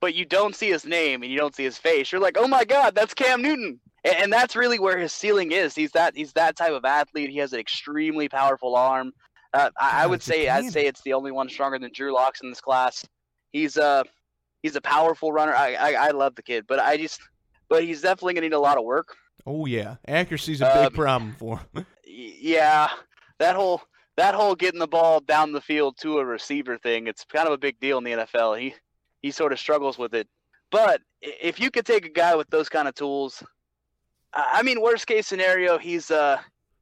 but 0.00 0.14
you 0.14 0.24
don't 0.24 0.56
see 0.56 0.70
his 0.70 0.84
name 0.84 1.22
and 1.22 1.30
you 1.30 1.38
don't 1.38 1.54
see 1.54 1.62
his 1.62 1.78
face. 1.78 2.10
You're 2.10 2.20
like, 2.20 2.36
oh 2.36 2.48
my 2.48 2.64
god, 2.64 2.96
that's 2.96 3.14
Cam 3.14 3.42
Newton, 3.42 3.78
and, 4.04 4.14
and 4.16 4.32
that's 4.32 4.56
really 4.56 4.78
where 4.78 4.98
his 4.98 5.12
ceiling 5.12 5.52
is. 5.52 5.74
He's 5.74 5.92
that 5.92 6.16
he's 6.16 6.32
that 6.34 6.56
type 6.56 6.72
of 6.72 6.84
athlete. 6.84 7.30
He 7.30 7.38
has 7.38 7.52
an 7.52 7.60
extremely 7.60 8.28
powerful 8.28 8.74
arm. 8.76 9.12
Uh, 9.54 9.70
I, 9.80 10.04
I 10.04 10.06
would 10.06 10.22
say 10.22 10.48
I'd 10.48 10.70
say 10.72 10.86
it's 10.86 11.00
the 11.02 11.14
only 11.14 11.32
one 11.32 11.48
stronger 11.48 11.78
than 11.78 11.90
Drew 11.92 12.12
Locks 12.14 12.40
in 12.42 12.50
this 12.50 12.60
class. 12.60 13.04
He's 13.52 13.76
a 13.76 14.04
he's 14.62 14.76
a 14.76 14.80
powerful 14.80 15.32
runner. 15.32 15.54
I, 15.54 15.74
I 15.74 15.92
I 15.92 16.10
love 16.10 16.34
the 16.34 16.42
kid, 16.42 16.66
but 16.68 16.78
I 16.78 16.96
just 16.96 17.20
but 17.68 17.82
he's 17.84 18.02
definitely 18.02 18.34
gonna 18.34 18.46
need 18.48 18.52
a 18.54 18.58
lot 18.60 18.76
of 18.78 18.84
work. 18.84 19.16
Oh 19.46 19.64
yeah, 19.66 19.96
accuracy's 20.06 20.60
a 20.60 20.66
big 20.66 20.86
Um, 20.86 20.92
problem 20.92 21.34
for 21.38 21.58
him. 21.74 21.86
Yeah, 22.10 22.90
that 23.38 23.54
whole 23.54 23.82
that 24.16 24.34
whole 24.34 24.54
getting 24.56 24.80
the 24.80 24.88
ball 24.88 25.20
down 25.20 25.52
the 25.52 25.60
field 25.60 25.96
to 26.00 26.18
a 26.18 26.24
receiver 26.24 26.76
thing, 26.76 27.06
it's 27.06 27.24
kind 27.24 27.46
of 27.46 27.52
a 27.54 27.58
big 27.58 27.78
deal 27.80 27.98
in 27.98 28.04
the 28.04 28.10
NFL. 28.10 28.60
He 28.60 28.74
he 29.22 29.30
sort 29.30 29.52
of 29.52 29.58
struggles 29.60 29.96
with 29.98 30.14
it. 30.14 30.26
But 30.70 31.00
if 31.22 31.58
you 31.60 31.70
could 31.70 31.86
take 31.86 32.04
a 32.04 32.10
guy 32.10 32.34
with 32.34 32.50
those 32.50 32.68
kind 32.68 32.88
of 32.88 32.94
tools, 32.94 33.42
I 34.34 34.58
I 34.58 34.62
mean, 34.62 34.80
worst 34.80 35.06
case 35.06 35.26
scenario, 35.26 35.78
he's 35.78 36.10
uh, 36.10 36.38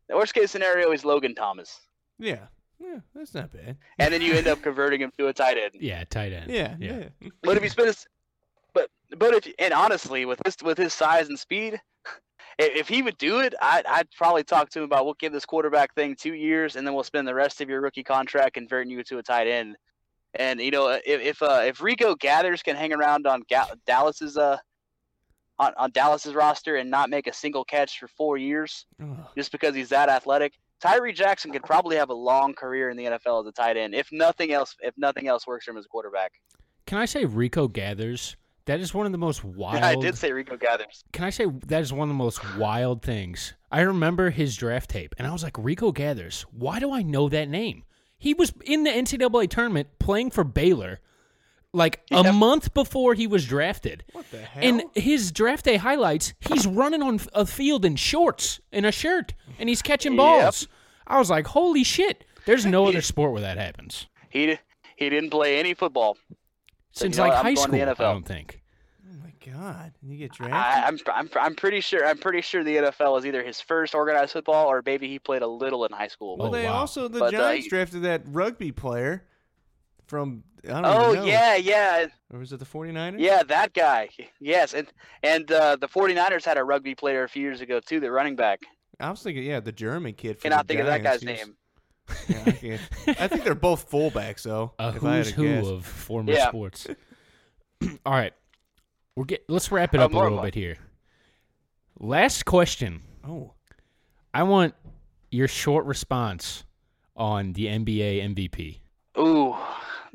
the 0.08 0.16
worst 0.16 0.34
case 0.34 0.50
scenario 0.50 0.92
is 0.92 1.04
Logan 1.04 1.34
Thomas, 1.34 1.80
yeah, 2.18 2.46
yeah, 2.78 3.00
that's 3.14 3.34
not 3.34 3.52
bad. 3.52 3.76
and 3.98 4.12
then 4.12 4.22
you 4.22 4.34
end 4.34 4.46
up 4.46 4.62
converting 4.62 5.00
him 5.00 5.12
to 5.18 5.28
a 5.28 5.32
tight 5.32 5.56
end. 5.58 5.72
Yeah, 5.80 6.04
tight 6.04 6.32
end. 6.32 6.50
Yeah, 6.50 6.76
yeah. 6.78 7.04
yeah. 7.20 7.28
But 7.42 7.56
if 7.56 7.62
he 7.62 7.68
spends, 7.68 8.06
but 8.74 8.90
but 9.16 9.34
if 9.34 9.54
and 9.58 9.72
honestly, 9.72 10.24
with 10.24 10.40
this 10.44 10.56
with 10.62 10.78
his 10.78 10.92
size 10.94 11.28
and 11.28 11.38
speed, 11.38 11.80
if 12.58 12.88
he 12.88 13.02
would 13.02 13.18
do 13.18 13.40
it, 13.40 13.54
I'd, 13.60 13.86
I'd 13.86 14.10
probably 14.12 14.44
talk 14.44 14.70
to 14.70 14.80
him 14.80 14.84
about 14.84 15.04
we'll 15.04 15.14
give 15.14 15.32
this 15.32 15.46
quarterback 15.46 15.94
thing 15.94 16.16
two 16.16 16.34
years, 16.34 16.76
and 16.76 16.86
then 16.86 16.94
we'll 16.94 17.04
spend 17.04 17.26
the 17.26 17.34
rest 17.34 17.60
of 17.60 17.68
your 17.68 17.80
rookie 17.80 18.04
contract 18.04 18.54
converting 18.54 18.90
you 18.90 19.02
to 19.04 19.18
a 19.18 19.22
tight 19.22 19.46
end. 19.46 19.76
And 20.34 20.60
you 20.60 20.70
know, 20.70 20.88
if 20.90 21.20
if, 21.20 21.42
uh, 21.42 21.62
if 21.64 21.80
Rico 21.80 22.14
Gathers 22.14 22.62
can 22.62 22.76
hang 22.76 22.92
around 22.92 23.26
on 23.26 23.42
Ga- 23.48 23.74
Dallas's 23.86 24.36
uh 24.36 24.58
on, 25.58 25.72
on 25.76 25.90
Dallas's 25.90 26.34
roster 26.34 26.76
and 26.76 26.90
not 26.90 27.10
make 27.10 27.26
a 27.26 27.32
single 27.32 27.64
catch 27.64 27.98
for 27.98 28.08
four 28.08 28.36
years 28.36 28.86
Ugh. 29.02 29.26
just 29.36 29.52
because 29.52 29.74
he's 29.74 29.88
that 29.90 30.08
athletic, 30.08 30.54
Tyree 30.80 31.12
Jackson 31.12 31.50
could 31.52 31.62
probably 31.62 31.96
have 31.96 32.10
a 32.10 32.14
long 32.14 32.54
career 32.54 32.90
in 32.90 32.96
the 32.96 33.04
NFL 33.04 33.40
as 33.40 33.46
a 33.46 33.52
tight 33.52 33.76
end 33.76 33.94
if 33.94 34.08
nothing 34.12 34.52
else 34.52 34.76
if 34.80 34.94
nothing 34.96 35.28
else 35.28 35.46
works 35.46 35.64
for 35.64 35.70
him 35.70 35.78
as 35.78 35.86
a 35.86 35.88
quarterback. 35.88 36.32
Can 36.86 36.98
I 36.98 37.06
say 37.06 37.24
Rico 37.24 37.66
Gathers? 37.68 38.36
That 38.66 38.80
is 38.80 38.92
one 38.92 39.06
of 39.06 39.12
the 39.12 39.18
most 39.18 39.44
wild. 39.44 39.82
I 39.82 39.94
did 39.96 40.18
say 40.18 40.32
Rico 40.32 40.56
Gathers. 40.56 41.02
Can 41.12 41.24
I 41.24 41.30
say 41.30 41.46
that 41.66 41.82
is 41.82 41.92
one 41.92 42.08
of 42.08 42.14
the 42.14 42.18
most 42.18 42.56
wild 42.56 43.02
things? 43.02 43.54
I 43.70 43.80
remember 43.80 44.30
his 44.30 44.56
draft 44.56 44.90
tape, 44.90 45.14
and 45.18 45.26
I 45.26 45.32
was 45.32 45.42
like, 45.42 45.56
Rico 45.56 45.92
Gathers. 45.92 46.44
Why 46.50 46.78
do 46.78 46.92
I 46.92 47.02
know 47.02 47.28
that 47.28 47.48
name? 47.48 47.84
He 48.18 48.34
was 48.34 48.52
in 48.64 48.84
the 48.84 48.90
NCAA 48.90 49.50
tournament 49.50 49.88
playing 49.98 50.30
for 50.30 50.44
Baylor, 50.44 51.00
like 51.72 52.00
a 52.10 52.32
month 52.32 52.72
before 52.74 53.14
he 53.14 53.26
was 53.26 53.44
drafted. 53.46 54.04
What 54.12 54.30
the 54.30 54.38
hell? 54.38 54.62
And 54.64 54.82
his 54.94 55.30
draft 55.32 55.64
day 55.64 55.76
highlights, 55.76 56.32
he's 56.40 56.66
running 56.66 57.02
on 57.02 57.20
a 57.34 57.44
field 57.46 57.84
in 57.84 57.96
shorts 57.96 58.60
and 58.72 58.86
a 58.86 58.92
shirt, 58.92 59.34
and 59.58 59.68
he's 59.68 59.82
catching 59.82 60.12
Yep. 60.12 60.16
balls. 60.18 60.68
I 61.06 61.18
was 61.18 61.30
like, 61.30 61.46
holy 61.48 61.84
shit! 61.84 62.24
There's 62.46 62.64
no 62.66 62.86
other 62.86 63.00
sport 63.02 63.32
where 63.32 63.42
that 63.42 63.58
happens 63.58 64.06
He 64.30 64.58
he 64.96 65.10
didn't 65.10 65.30
play 65.30 65.58
any 65.58 65.74
football. 65.74 66.16
Since 66.92 67.16
you 67.16 67.22
know 67.22 67.28
like 67.28 67.32
what, 67.36 67.38
I'm 67.40 67.44
high 67.44 67.54
school. 67.62 67.72
the 67.72 67.82
I 67.90 67.94
don't 67.94 68.26
think. 68.26 68.62
oh 69.06 69.16
my 69.22 69.52
god, 69.52 69.92
and 70.00 70.10
you 70.10 70.16
get 70.16 70.32
drafted. 70.32 70.54
I, 70.54 70.86
I'm 70.86 70.98
I'm 71.14 71.28
I'm 71.38 71.54
pretty 71.54 71.80
sure 71.80 72.06
I'm 72.06 72.18
pretty 72.18 72.40
sure 72.40 72.64
the 72.64 72.76
NFL 72.76 73.18
is 73.18 73.26
either 73.26 73.42
his 73.44 73.60
first 73.60 73.94
organized 73.94 74.32
football 74.32 74.66
or 74.68 74.82
maybe 74.86 75.08
he 75.08 75.18
played 75.18 75.42
a 75.42 75.46
little 75.46 75.84
in 75.84 75.92
high 75.92 76.08
school. 76.08 76.38
well, 76.38 76.48
Oh, 76.48 76.50
they 76.52 76.64
wow. 76.64 76.72
also 76.74 77.06
the 77.08 77.18
But, 77.18 77.34
uh, 77.34 77.38
Giants 77.38 77.66
he- 77.66 77.70
drafted 77.70 78.02
that 78.02 78.22
rugby 78.26 78.72
player 78.72 79.24
from 80.06 80.42
I 80.64 80.68
don't 80.80 80.84
oh 80.84 81.12
know. 81.14 81.24
yeah, 81.24 81.54
yeah, 81.56 82.06
Or 82.32 82.38
was 82.40 82.52
it 82.52 82.58
the 82.58 82.64
49ers? 82.64 83.16
yeah, 83.20 83.42
that 83.44 83.72
guy. 83.72 84.08
Yes, 84.40 84.74
and 84.74 84.88
and 85.22 85.50
uh, 85.52 85.76
the 85.76 85.86
49ers 85.88 86.44
had 86.44 86.58
a 86.58 86.64
rugby 86.64 86.94
player 86.94 87.22
a 87.24 87.28
few 87.28 87.42
years 87.42 87.60
ago 87.60 87.78
too, 87.80 88.00
the 88.00 88.10
running 88.10 88.34
back. 88.36 88.60
I 88.98 89.10
was 89.10 89.22
thinking, 89.22 89.44
yeah, 89.44 89.60
the 89.60 89.72
German 89.72 90.14
kid. 90.14 90.38
From 90.40 90.50
Cannot 90.50 90.66
the 90.66 90.74
think 90.74 90.80
of 90.80 90.86
that 90.86 91.02
guy's 91.02 91.20
Giants. 91.20 91.42
He 91.42 91.44
was- 91.44 91.46
name. 91.48 91.56
Yeah, 92.62 92.78
I, 93.08 93.24
I 93.24 93.28
think 93.28 93.42
they're 93.42 93.56
both 93.56 93.90
fullbacks, 93.90 94.42
though. 94.44 94.72
A 94.78 94.90
if 94.94 95.02
I 95.04 95.16
had 95.16 95.26
who's 95.26 95.34
who 95.34 95.42
guess. 95.44 95.66
of 95.66 95.84
former 95.84 96.32
Yeah. 96.32 96.48
sports. 96.48 96.86
All 98.06 98.12
right, 98.12 98.32
we're 99.16 99.24
get. 99.24 99.44
Let's 99.48 99.72
wrap 99.72 99.92
it 99.94 100.00
Uh, 100.00 100.04
up 100.04 100.14
a 100.14 100.18
little 100.18 100.40
bit 100.40 100.54
here. 100.54 100.76
Last 101.98 102.44
question. 102.44 103.02
Oh, 103.26 103.54
I 104.32 104.42
want 104.44 104.74
your 105.30 105.48
short 105.48 105.84
response 105.86 106.64
on 107.16 107.54
the 107.54 107.66
NBA 107.66 108.22
MVP. 108.34 108.78
Ooh, 109.18 109.56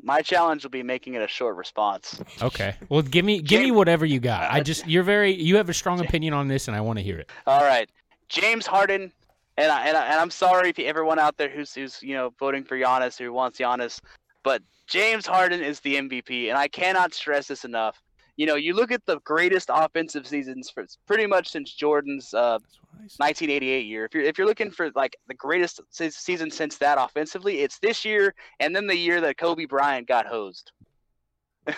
my 0.02 0.20
challenge 0.20 0.64
will 0.64 0.70
be 0.70 0.82
making 0.82 1.14
it 1.14 1.22
a 1.22 1.28
short 1.28 1.56
response. 1.56 2.20
Okay. 2.42 2.74
Well, 2.88 3.02
give 3.02 3.24
me 3.24 3.40
give 3.40 3.60
me 3.62 3.70
whatever 3.70 4.04
you 4.04 4.20
got. 4.20 4.50
I 4.50 4.60
Uh, 4.60 4.62
just 4.62 4.86
you're 4.86 5.02
very 5.02 5.32
you 5.32 5.56
have 5.56 5.68
a 5.68 5.74
strong 5.74 6.00
opinion 6.00 6.34
on 6.34 6.48
this, 6.48 6.68
and 6.68 6.76
I 6.76 6.80
want 6.80 6.98
to 6.98 7.02
hear 7.02 7.18
it. 7.18 7.30
All 7.46 7.62
right, 7.62 7.88
James 8.28 8.66
Harden, 8.66 9.12
and 9.56 9.70
I, 9.72 9.86
and, 9.86 9.96
I, 9.96 10.06
and 10.06 10.20
I'm 10.20 10.30
sorry 10.30 10.70
if 10.70 10.78
everyone 10.78 11.18
out 11.18 11.36
there 11.36 11.48
who's 11.48 11.74
who's 11.74 12.02
you 12.02 12.14
know 12.14 12.32
voting 12.38 12.64
for 12.64 12.76
Giannis 12.76 13.16
who 13.18 13.32
wants 13.32 13.58
Giannis, 13.58 14.00
but 14.42 14.62
James 14.86 15.26
Harden 15.26 15.62
is 15.62 15.80
the 15.80 15.94
MVP, 15.96 16.48
and 16.48 16.58
I 16.58 16.68
cannot 16.68 17.14
stress 17.14 17.46
this 17.48 17.64
enough. 17.64 18.02
You 18.36 18.46
know, 18.46 18.56
you 18.56 18.74
look 18.74 18.90
at 18.90 19.04
the 19.06 19.20
greatest 19.20 19.70
offensive 19.72 20.26
seasons 20.26 20.70
for 20.70 20.86
pretty 21.06 21.26
much 21.26 21.48
since 21.50 21.72
Jordan's 21.72 22.32
uh, 22.34 22.58
that's 23.02 23.18
what 23.18 23.26
I 23.26 23.32
said. 23.32 23.44
1988 23.48 23.86
year. 23.86 24.04
If 24.04 24.14
you're 24.14 24.24
if 24.24 24.38
you're 24.38 24.46
looking 24.46 24.70
for 24.70 24.90
like 24.94 25.16
the 25.28 25.34
greatest 25.34 25.80
se- 25.90 26.10
season 26.10 26.50
since 26.50 26.78
that 26.78 26.98
offensively, 26.98 27.60
it's 27.60 27.78
this 27.80 28.04
year 28.04 28.34
and 28.60 28.74
then 28.74 28.86
the 28.86 28.96
year 28.96 29.20
that 29.20 29.36
Kobe 29.36 29.66
Bryant 29.66 30.06
got 30.08 30.26
hosed. 30.26 30.72
and 31.66 31.76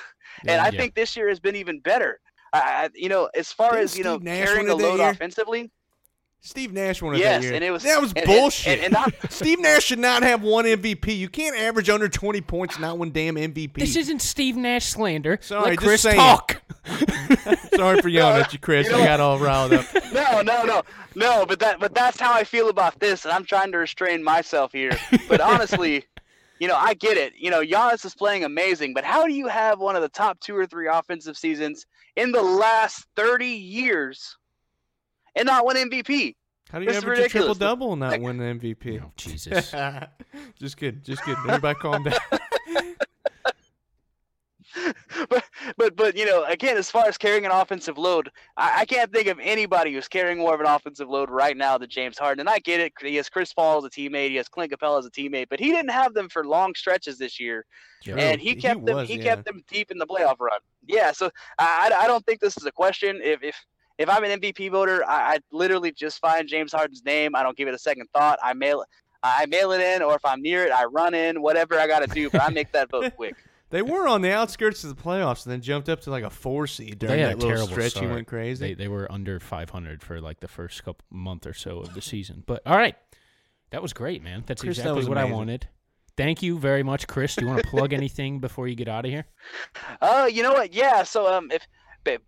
I 0.60 0.68
Yeah. 0.68 0.70
think 0.70 0.94
this 0.94 1.16
year 1.16 1.28
has 1.28 1.40
been 1.40 1.56
even 1.56 1.80
better. 1.80 2.20
I, 2.52 2.88
you 2.94 3.08
know, 3.08 3.28
as 3.34 3.50
far 3.50 3.72
Didn't 3.72 3.84
as 3.84 3.98
you 3.98 4.04
know, 4.04 4.18
Nash 4.18 4.46
carrying 4.46 4.66
the 4.68 4.76
load 4.76 5.00
offensively. 5.00 5.72
Steve 6.46 6.72
Nash 6.74 7.00
won 7.00 7.14
it 7.14 7.18
Yes, 7.20 7.40
that 7.40 7.46
year. 7.46 7.54
and 7.54 7.64
it 7.64 7.70
was- 7.70 7.82
that 7.84 8.00
was 8.00 8.10
and- 8.10 8.18
and- 8.18 8.26
bullshit. 8.26 8.74
and- 8.78 8.84
and 8.84 8.92
not- 8.92 9.14
Steve 9.32 9.58
Nash 9.60 9.84
should 9.84 9.98
not 9.98 10.22
have 10.22 10.42
one 10.42 10.66
MVP. 10.66 11.16
You 11.16 11.28
can't 11.30 11.56
average 11.56 11.88
under 11.88 12.06
20 12.08 12.42
points 12.42 12.78
not 12.78 12.98
one 12.98 13.10
damn 13.10 13.36
MVP. 13.36 13.74
This 13.78 13.96
isn't 13.96 14.20
Steve 14.20 14.54
Nash 14.56 14.84
slander. 14.86 15.38
Sorry, 15.40 15.70
Let 15.70 15.70
just 15.78 15.86
Chris 15.86 16.02
saying. 16.02 16.16
talk. 16.16 16.62
Sorry 17.74 18.00
for 18.02 18.08
yelling 18.08 18.42
at 18.42 18.52
you, 18.52 18.58
Chris. 18.58 18.86
You 18.88 18.94
I 18.96 19.04
got 19.06 19.20
all 19.20 19.38
riled 19.38 19.72
up. 19.72 19.86
No, 20.12 20.42
no, 20.42 20.62
no, 20.64 20.82
no. 21.14 21.46
But 21.46 21.58
that, 21.60 21.80
but 21.80 21.94
that's 21.94 22.20
how 22.20 22.32
I 22.34 22.44
feel 22.44 22.68
about 22.68 23.00
this, 23.00 23.24
and 23.24 23.32
I'm 23.32 23.44
trying 23.46 23.72
to 23.72 23.78
restrain 23.78 24.22
myself 24.22 24.70
here. 24.72 24.96
But 25.28 25.40
honestly, 25.40 26.04
you 26.58 26.68
know, 26.68 26.76
I 26.76 26.92
get 26.92 27.16
it. 27.16 27.32
You 27.38 27.50
know, 27.50 27.62
Giannis 27.62 28.04
is 28.04 28.14
playing 28.14 28.44
amazing, 28.44 28.92
but 28.92 29.04
how 29.04 29.26
do 29.26 29.32
you 29.32 29.48
have 29.48 29.78
one 29.80 29.96
of 29.96 30.02
the 30.02 30.10
top 30.10 30.40
two 30.40 30.54
or 30.54 30.66
three 30.66 30.88
offensive 30.88 31.36
seasons 31.38 31.86
in 32.16 32.32
the 32.32 32.42
last 32.42 33.06
30 33.16 33.46
years 33.46 34.36
and 35.36 35.46
not 35.46 35.66
win 35.66 35.76
MVP? 35.90 36.34
How 36.70 36.78
do 36.78 36.84
you 36.84 36.88
This 36.90 36.98
is 36.98 37.02
average 37.04 37.18
a 37.20 37.28
triple 37.28 37.54
double 37.54 37.92
and 37.92 38.00
not 38.00 38.12
Like- 38.12 38.22
win 38.22 38.36
the 38.38 38.44
MVP? 38.44 39.00
Oh, 39.04 39.12
Jesus. 39.16 39.70
just 40.58 40.76
kidding. 40.76 41.00
Just 41.04 41.22
kidding. 41.24 41.42
Everybody 41.46 41.78
calm 41.78 42.02
down. 42.04 42.14
but 45.28 45.44
but 45.76 45.94
but 45.94 46.16
you 46.16 46.26
know 46.26 46.42
again 46.44 46.76
as 46.76 46.90
far 46.90 47.06
as 47.06 47.16
carrying 47.16 47.44
an 47.46 47.52
offensive 47.52 47.96
load 47.96 48.28
I, 48.56 48.80
I 48.80 48.84
can't 48.86 49.12
think 49.12 49.28
of 49.28 49.38
anybody 49.40 49.92
who's 49.92 50.08
carrying 50.08 50.38
more 50.38 50.52
of 50.52 50.58
an 50.60 50.66
offensive 50.66 51.08
load 51.08 51.30
right 51.30 51.56
now 51.56 51.78
than 51.78 51.88
James 51.88 52.18
Harden 52.18 52.40
and 52.40 52.48
I 52.48 52.58
get 52.58 52.80
it 52.80 52.92
he 53.00 53.14
has 53.16 53.28
Chris 53.28 53.52
Paul 53.52 53.78
as 53.78 53.84
a 53.84 53.90
teammate 53.90 54.30
he 54.30 54.36
has 54.36 54.48
Clint 54.48 54.72
Capela 54.72 54.98
as 54.98 55.06
a 55.06 55.10
teammate 55.10 55.46
but 55.48 55.60
he 55.60 55.66
didn't 55.70 55.90
have 55.92 56.12
them 56.12 56.28
for 56.28 56.44
long 56.44 56.74
stretches 56.74 57.18
this 57.18 57.38
year 57.38 57.64
True. 58.02 58.14
and 58.14 58.40
he 58.40 58.50
He 58.50 58.54
kept 58.56 58.84
them 58.84 58.96
was, 58.96 59.08
he 59.08 59.16
yeah. 59.18 59.22
kept 59.22 59.44
them 59.44 59.62
deep 59.70 59.92
in 59.92 59.98
the 59.98 60.06
playoff 60.06 60.40
run 60.40 60.58
yeah 60.86 61.12
so 61.12 61.30
I, 61.58 61.90
I 61.92 62.04
I 62.04 62.06
don't 62.08 62.26
think 62.26 62.40
this 62.40 62.56
is 62.56 62.64
a 62.66 62.72
question 62.72 63.20
if 63.22 63.44
if 63.44 63.54
if 63.98 64.08
I'm 64.08 64.24
an 64.24 64.40
MVP 64.40 64.70
voter 64.70 65.04
I, 65.06 65.34
I 65.34 65.38
literally 65.52 65.92
just 65.92 66.20
find 66.20 66.48
James 66.48 66.72
Harden's 66.72 67.04
name 67.04 67.34
I 67.34 67.42
don't 67.42 67.56
give 67.56 67.68
it 67.68 67.74
a 67.74 67.78
second 67.78 68.08
thought 68.14 68.38
I 68.42 68.54
mail 68.54 68.82
it 68.82 68.88
I 69.22 69.46
mail 69.46 69.72
it 69.72 69.80
in 69.80 70.02
or 70.02 70.14
if 70.14 70.24
I'm 70.24 70.42
near 70.42 70.64
it 70.64 70.72
I 70.72 70.84
run 70.84 71.14
in 71.14 71.40
whatever 71.42 71.78
I 71.78 71.86
got 71.86 72.00
to 72.00 72.06
do 72.06 72.30
but 72.30 72.42
I 72.42 72.50
make 72.50 72.72
that 72.72 72.90
vote 72.90 73.14
quick 73.16 73.36
They 73.70 73.82
were 73.82 74.06
on 74.06 74.22
the 74.22 74.30
outskirts 74.30 74.84
of 74.84 74.94
the 74.94 75.02
playoffs 75.02 75.44
and 75.44 75.52
then 75.52 75.60
jumped 75.60 75.88
up 75.88 76.00
to 76.02 76.10
like 76.10 76.22
a 76.22 76.30
four 76.30 76.66
seed 76.68 77.00
during 77.00 77.18
that 77.18 77.38
little 77.38 77.50
terrible 77.50 77.68
stretch. 77.68 77.92
start. 77.92 78.06
He 78.06 78.12
went 78.12 78.28
crazy. 78.28 78.68
They 78.68 78.74
they 78.74 78.88
were 78.88 79.10
under 79.10 79.40
500 79.40 80.00
for 80.02 80.20
like 80.20 80.38
the 80.38 80.46
first 80.46 80.84
couple 80.84 81.04
month 81.10 81.44
or 81.44 81.54
so 81.54 81.80
of 81.80 81.92
the 81.92 82.00
season. 82.00 82.44
But 82.46 82.62
all 82.66 82.76
right, 82.76 82.94
that 83.70 83.82
was 83.82 83.92
great, 83.92 84.22
man. 84.22 84.44
That's 84.46 84.62
Chris, 84.62 84.78
exactly 84.78 84.98
was 84.98 85.08
what 85.08 85.18
I 85.18 85.24
wanted. 85.24 85.66
Thank 86.16 86.40
you 86.40 86.56
very 86.56 86.84
much, 86.84 87.08
Chris. 87.08 87.34
Do 87.34 87.44
you 87.44 87.48
want 87.48 87.64
to 87.64 87.68
plug 87.68 87.92
anything 88.00 88.38
before 88.38 88.68
you 88.68 88.76
get 88.76 88.86
out 88.86 89.04
of 89.04 89.10
here? 89.10 89.26
Uh, 90.00 90.28
you 90.32 90.44
know 90.44 90.52
what? 90.52 90.72
Yeah. 90.72 91.02
So 91.02 91.26
um, 91.26 91.50
if 91.50 91.66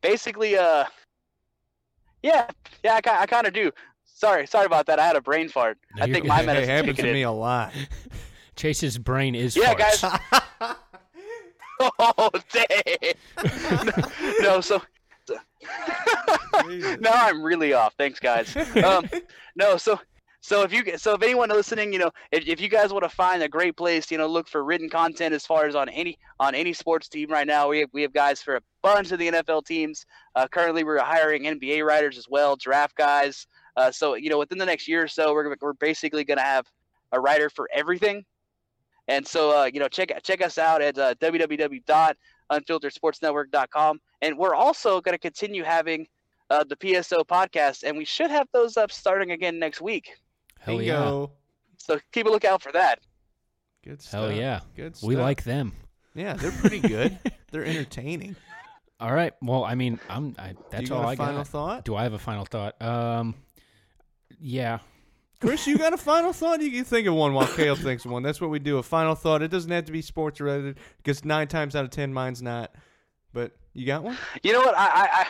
basically 0.01 0.57
uh, 0.57 0.85
yeah, 2.23 2.49
yeah, 2.83 2.99
I, 3.05 3.23
I 3.23 3.27
kind 3.27 3.47
of 3.47 3.53
do. 3.53 3.71
Sorry, 4.05 4.47
sorry 4.47 4.67
about 4.67 4.87
that. 4.87 4.99
I 4.99 5.07
had 5.07 5.17
a 5.17 5.21
brain 5.21 5.49
fart. 5.49 5.79
No, 5.97 6.05
I 6.05 6.13
think 6.13 6.25
my 6.27 6.37
Hey, 6.37 6.41
Hey, 6.41 6.47
medicine's 6.47 6.69
happens 6.69 6.97
kicking 6.97 7.05
to 7.11 7.13
me 7.13 7.23
a 7.23 7.31
lot. 7.31 7.73
Chase's 8.57 8.97
brain 8.99 9.35
is 9.35 9.55
Yeah, 9.57 9.75
farts. 9.75 10.03
guys. 10.61 10.77
Oh, 11.99 12.31
dang. 12.53 13.13
no, 14.41 14.63
so. 14.63 14.81
now 17.01 17.13
I'm 17.13 17.43
really 17.43 17.75
off. 17.75 17.95
Thanks, 17.99 18.19
guys. 18.19 18.57
Um, 18.83 19.09
no, 19.57 19.77
so 19.77 20.01
so 20.41 20.63
if 20.63 20.73
you 20.73 20.97
so 20.97 21.15
if 21.15 21.23
anyone 21.23 21.51
listening, 21.51 21.93
you 21.93 21.99
know, 21.99 22.11
if, 22.33 22.47
if 22.49 22.61
you 22.61 22.69
guys 22.69 22.93
want 22.93 23.03
to 23.03 23.09
find 23.11 23.43
a 23.43 23.49
great 23.49 23.77
place, 23.77 24.11
you 24.11 24.17
know, 24.17 24.27
look 24.27 24.49
for 24.49 24.65
written 24.65 24.89
content 24.89 25.35
as 25.35 25.45
far 25.45 25.67
as 25.67 25.75
on 25.75 25.89
any 25.91 26.19
on 26.41 26.55
any 26.55 26.73
sports 26.73 27.09
team 27.09 27.31
right 27.31 27.47
now. 27.47 27.69
We 27.69 27.81
have 27.81 27.91
we 27.93 28.01
have 28.03 28.15
guys 28.15 28.41
for 28.41 28.57
a 28.57 28.61
bunch 28.95 29.13
of 29.13 29.19
the 29.19 29.29
NFL 29.29 29.67
teams. 29.67 30.07
Uh, 30.35 30.49
currently, 30.49 30.83
we're 30.85 30.99
hiring 30.99 31.43
NBA 31.45 31.85
writers 31.85 32.17
as 32.17 32.27
well, 32.29 32.57
draft 32.57 32.97
guys. 32.97 33.47
Uh, 33.77 33.91
so 33.91 34.15
you 34.15 34.31
know, 34.31 34.39
within 34.39 34.57
the 34.59 34.67
next 34.67 34.87
year 34.89 35.03
or 35.03 35.09
so, 35.09 35.33
we're 35.33 35.57
we're 35.61 35.73
basically 35.75 36.25
going 36.25 36.39
to 36.39 36.45
have 36.45 36.67
a 37.13 37.21
writer 37.21 37.51
for 37.51 37.69
everything. 37.73 38.25
And 39.09 39.25
so 39.27 39.61
uh, 39.61 39.71
you 39.73 39.81
know, 39.81 39.89
check 39.89 40.13
check 40.23 40.41
us 40.43 40.59
out 40.59 40.83
at 40.83 40.97
uh, 40.99 41.15
www.unfilteredsportsnetwork.com, 41.17 44.01
and 44.23 44.39
we're 44.39 44.55
also 44.55 45.01
going 45.01 45.15
to 45.15 45.19
continue 45.19 45.65
having 45.65 46.07
uh, 46.51 46.63
the 46.65 46.77
PSO 46.77 47.27
podcast, 47.27 47.83
and 47.83 47.99
we 47.99 48.05
should 48.05 48.31
have 48.31 48.47
those 48.53 48.77
up 48.77 48.93
starting 48.93 49.33
again 49.33 49.59
next 49.59 49.81
week. 49.81 50.13
Hell 50.61 50.81
yeah. 50.81 51.27
So 51.79 51.99
keep 52.13 52.27
a 52.27 52.31
lookout 52.31 52.63
for 52.63 52.71
that. 52.73 53.01
Good 53.85 54.01
stuff. 54.03 54.23
Hell 54.23 54.33
yeah. 54.33 54.61
Good 54.75 54.97
We 55.03 55.17
like 55.17 55.45
them. 55.45 55.73
Yeah, 56.17 56.33
they're 56.33 56.51
pretty 56.51 56.81
good. 56.81 57.19
they're 57.53 57.65
entertaining. 57.65 58.35
All 58.99 59.13
right. 59.13 59.33
Well, 59.43 59.65
I 59.65 59.75
mean, 59.75 60.01
I'm. 60.09 60.35
I, 60.39 60.55
that's 60.71 60.83
you 60.83 60.89
got 60.89 60.99
all 61.03 61.05
a 61.05 61.13
I 61.13 61.17
final 61.17 61.39
got. 61.39 61.49
thought? 61.49 61.85
Do 61.85 61.97
I 61.97 62.03
have 62.05 62.13
a 62.15 62.19
final 62.19 62.45
thought? 62.45 62.81
Um, 62.81 63.35
yeah. 64.41 64.79
Chris, 65.39 65.67
you 65.67 65.77
got 65.77 65.93
a 65.93 65.99
final 65.99 66.33
thought? 66.33 66.63
You 66.63 66.71
can 66.71 66.85
think 66.85 67.07
of 67.07 67.15
one 67.15 67.35
while 67.35 67.47
Caleb 67.47 67.79
thinks 67.83 68.07
of 68.07 68.11
one. 68.11 68.23
That's 68.23 68.41
what 68.41 68.49
we 68.49 68.59
do. 68.59 68.79
A 68.79 68.83
final 68.83 69.15
thought. 69.15 69.43
It 69.43 69.49
doesn't 69.51 69.71
have 69.71 69.85
to 69.85 69.93
be 69.93 70.01
sports 70.01 70.41
related 70.41 70.79
because 70.97 71.25
nine 71.27 71.47
times 71.49 71.77
out 71.77 71.85
of 71.85 71.91
ten, 71.91 72.13
mine's 72.15 72.41
not. 72.41 72.75
But 73.35 73.53
you 73.75 73.85
got 73.85 74.03
one? 74.03 74.17
You 74.43 74.55
know 74.55 74.61
what? 74.61 74.75
I 74.77 74.87
I 74.89 75.09
I, 75.13 75.27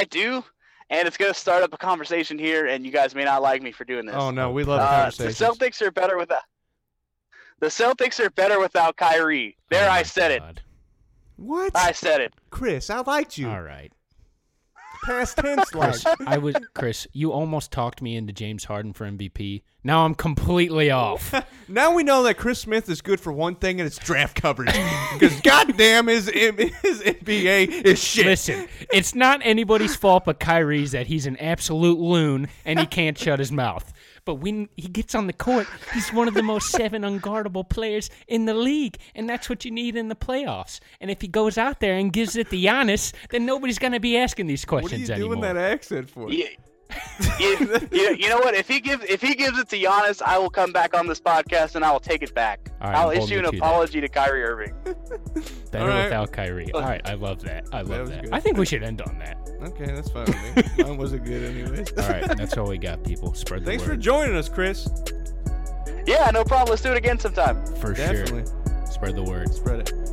I 0.00 0.04
do, 0.04 0.42
and 0.90 1.06
it's 1.06 1.16
going 1.16 1.32
to 1.32 1.38
start 1.38 1.62
up 1.62 1.72
a 1.72 1.78
conversation 1.78 2.36
here, 2.36 2.66
and 2.66 2.84
you 2.84 2.90
guys 2.90 3.14
may 3.14 3.24
not 3.24 3.42
like 3.42 3.62
me 3.62 3.70
for 3.70 3.84
doing 3.84 4.06
this. 4.06 4.16
Oh 4.16 4.32
no, 4.32 4.50
we 4.50 4.64
love 4.64 4.80
Uh, 4.80 5.10
the. 5.24 5.28
Celtics 5.30 5.80
are 5.82 5.92
better 5.92 6.18
without. 6.18 6.42
The 7.60 7.68
Celtics 7.68 8.18
are 8.18 8.30
better 8.30 8.58
without 8.58 8.96
Kyrie. 8.96 9.56
There, 9.70 9.88
Oh 9.88 9.92
I 9.92 9.98
my 9.98 10.02
said 10.02 10.32
it. 10.32 10.42
God. 11.42 11.48
What? 11.48 11.76
I 11.76 11.92
said 11.92 12.20
it. 12.20 12.34
Chris, 12.50 12.90
I 12.90 13.00
liked 13.00 13.38
you. 13.38 13.48
All 13.48 13.62
right. 13.62 13.92
Past 15.04 15.36
tense, 15.38 15.74
like. 15.74 15.90
Chris, 15.90 16.06
I 16.26 16.38
was 16.38 16.54
Chris. 16.74 17.08
You 17.12 17.32
almost 17.32 17.72
talked 17.72 18.00
me 18.00 18.14
into 18.14 18.32
James 18.32 18.64
Harden 18.64 18.92
for 18.92 19.04
MVP. 19.04 19.62
Now 19.82 20.04
I'm 20.04 20.14
completely 20.14 20.90
off. 20.90 21.34
Now 21.68 21.94
we 21.94 22.02
know 22.02 22.24
that 22.24 22.36
Chris 22.36 22.58
Smith 22.58 22.90
is 22.90 23.00
good 23.00 23.18
for 23.18 23.32
one 23.32 23.54
thing, 23.54 23.80
and 23.80 23.86
it's 23.86 23.96
draft 23.96 24.40
coverage. 24.40 24.74
Because 25.14 25.40
goddamn, 25.40 26.08
his 26.08 26.26
his 26.26 27.00
NBA 27.00 27.84
is 27.84 28.02
shit. 28.02 28.26
Listen, 28.26 28.68
it's 28.92 29.14
not 29.14 29.40
anybody's 29.42 29.96
fault 29.96 30.24
but 30.26 30.38
Kyrie's 30.38 30.92
that 30.92 31.06
he's 31.06 31.24
an 31.24 31.36
absolute 31.38 31.98
loon 31.98 32.48
and 32.64 32.78
he 32.78 32.86
can't 32.86 33.16
shut 33.16 33.38
his 33.38 33.52
mouth. 33.52 33.90
But 34.24 34.36
when 34.36 34.68
he 34.76 34.88
gets 34.88 35.14
on 35.14 35.26
the 35.26 35.32
court, 35.32 35.66
he's 35.92 36.12
one 36.12 36.28
of 36.28 36.34
the 36.34 36.42
most 36.42 36.70
seven 36.70 37.02
unguardable 37.02 37.68
players 37.68 38.10
in 38.28 38.44
the 38.44 38.54
league, 38.54 38.98
and 39.14 39.28
that's 39.28 39.48
what 39.48 39.64
you 39.64 39.70
need 39.70 39.96
in 39.96 40.08
the 40.08 40.14
playoffs. 40.16 40.80
And 41.00 41.10
if 41.10 41.20
he 41.20 41.28
goes 41.28 41.58
out 41.58 41.80
there 41.80 41.94
and 41.94 42.12
gives 42.12 42.36
it 42.36 42.50
to 42.50 42.56
Giannis, 42.56 43.12
then 43.30 43.46
nobody's 43.46 43.78
going 43.78 43.92
to 43.92 44.00
be 44.00 44.16
asking 44.16 44.46
these 44.46 44.64
questions 44.64 45.08
What 45.08 45.18
are 45.18 45.18
questions 45.18 45.18
you 45.18 45.24
doing 45.26 45.42
anymore. 45.44 45.54
that 45.54 45.72
accent 45.72 46.10
for? 46.10 46.30
You, 46.30 46.46
you, 47.38 47.88
you, 47.92 48.16
you 48.16 48.28
know 48.28 48.38
what? 48.38 48.54
If 48.54 48.68
he 48.68 48.80
gives 48.80 49.04
if 49.04 49.20
he 49.20 49.34
gives 49.34 49.58
it 49.58 49.68
to 49.70 49.78
Giannis, 49.78 50.22
I 50.22 50.38
will 50.38 50.50
come 50.50 50.72
back 50.72 50.94
on 50.96 51.06
this 51.06 51.20
podcast 51.20 51.74
and 51.74 51.84
I 51.84 51.92
will 51.92 52.00
take 52.00 52.22
it 52.22 52.34
back. 52.34 52.70
All 52.80 52.90
right, 52.90 52.98
I'll 52.98 53.10
issue 53.10 53.22
an 53.22 53.30
you 53.30 53.42
to 53.42 53.50
that. 53.52 53.56
apology 53.56 54.00
to 54.00 54.08
Kyrie 54.08 54.44
Irving. 54.44 54.74
Better 55.70 55.84
All 55.84 55.88
right. 55.88 56.04
without 56.04 56.32
Kyrie. 56.32 56.72
All 56.72 56.82
right, 56.82 57.00
I 57.04 57.14
love 57.14 57.42
that. 57.42 57.66
I 57.72 57.82
love 57.82 58.00
was 58.00 58.10
that. 58.10 58.28
I 58.32 58.40
think 58.40 58.56
we 58.56 58.66
should 58.66 58.82
end 58.82 59.02
on 59.02 59.18
that. 59.18 59.38
Okay, 59.62 59.86
that's 59.86 60.10
fine 60.10 60.26
with 60.26 60.56
me. 60.56 60.62
Mine 60.84 60.96
wasn't 60.96 61.24
good 61.24 61.42
anyways. 61.44 61.92
All 61.92 62.08
right, 62.08 62.36
that's 62.36 62.56
all 62.56 62.68
we 62.68 62.78
got, 62.78 63.04
people. 63.04 63.32
Spread 63.34 63.62
the 63.62 63.66
Thanks 63.66 63.84
for 63.84 63.96
joining 63.96 64.34
us, 64.36 64.48
Chris. 64.48 64.88
Yeah, 66.06 66.30
no 66.32 66.44
problem. 66.44 66.70
Let's 66.70 66.82
do 66.82 66.90
it 66.90 66.96
again 66.98 67.18
sometime. 67.18 67.64
For 67.76 67.92
Definitely. 67.92 68.44
sure. 68.44 68.86
Spread 68.90 69.14
the 69.14 69.22
word. 69.22 69.54
Spread 69.54 69.88
it. 69.88 70.12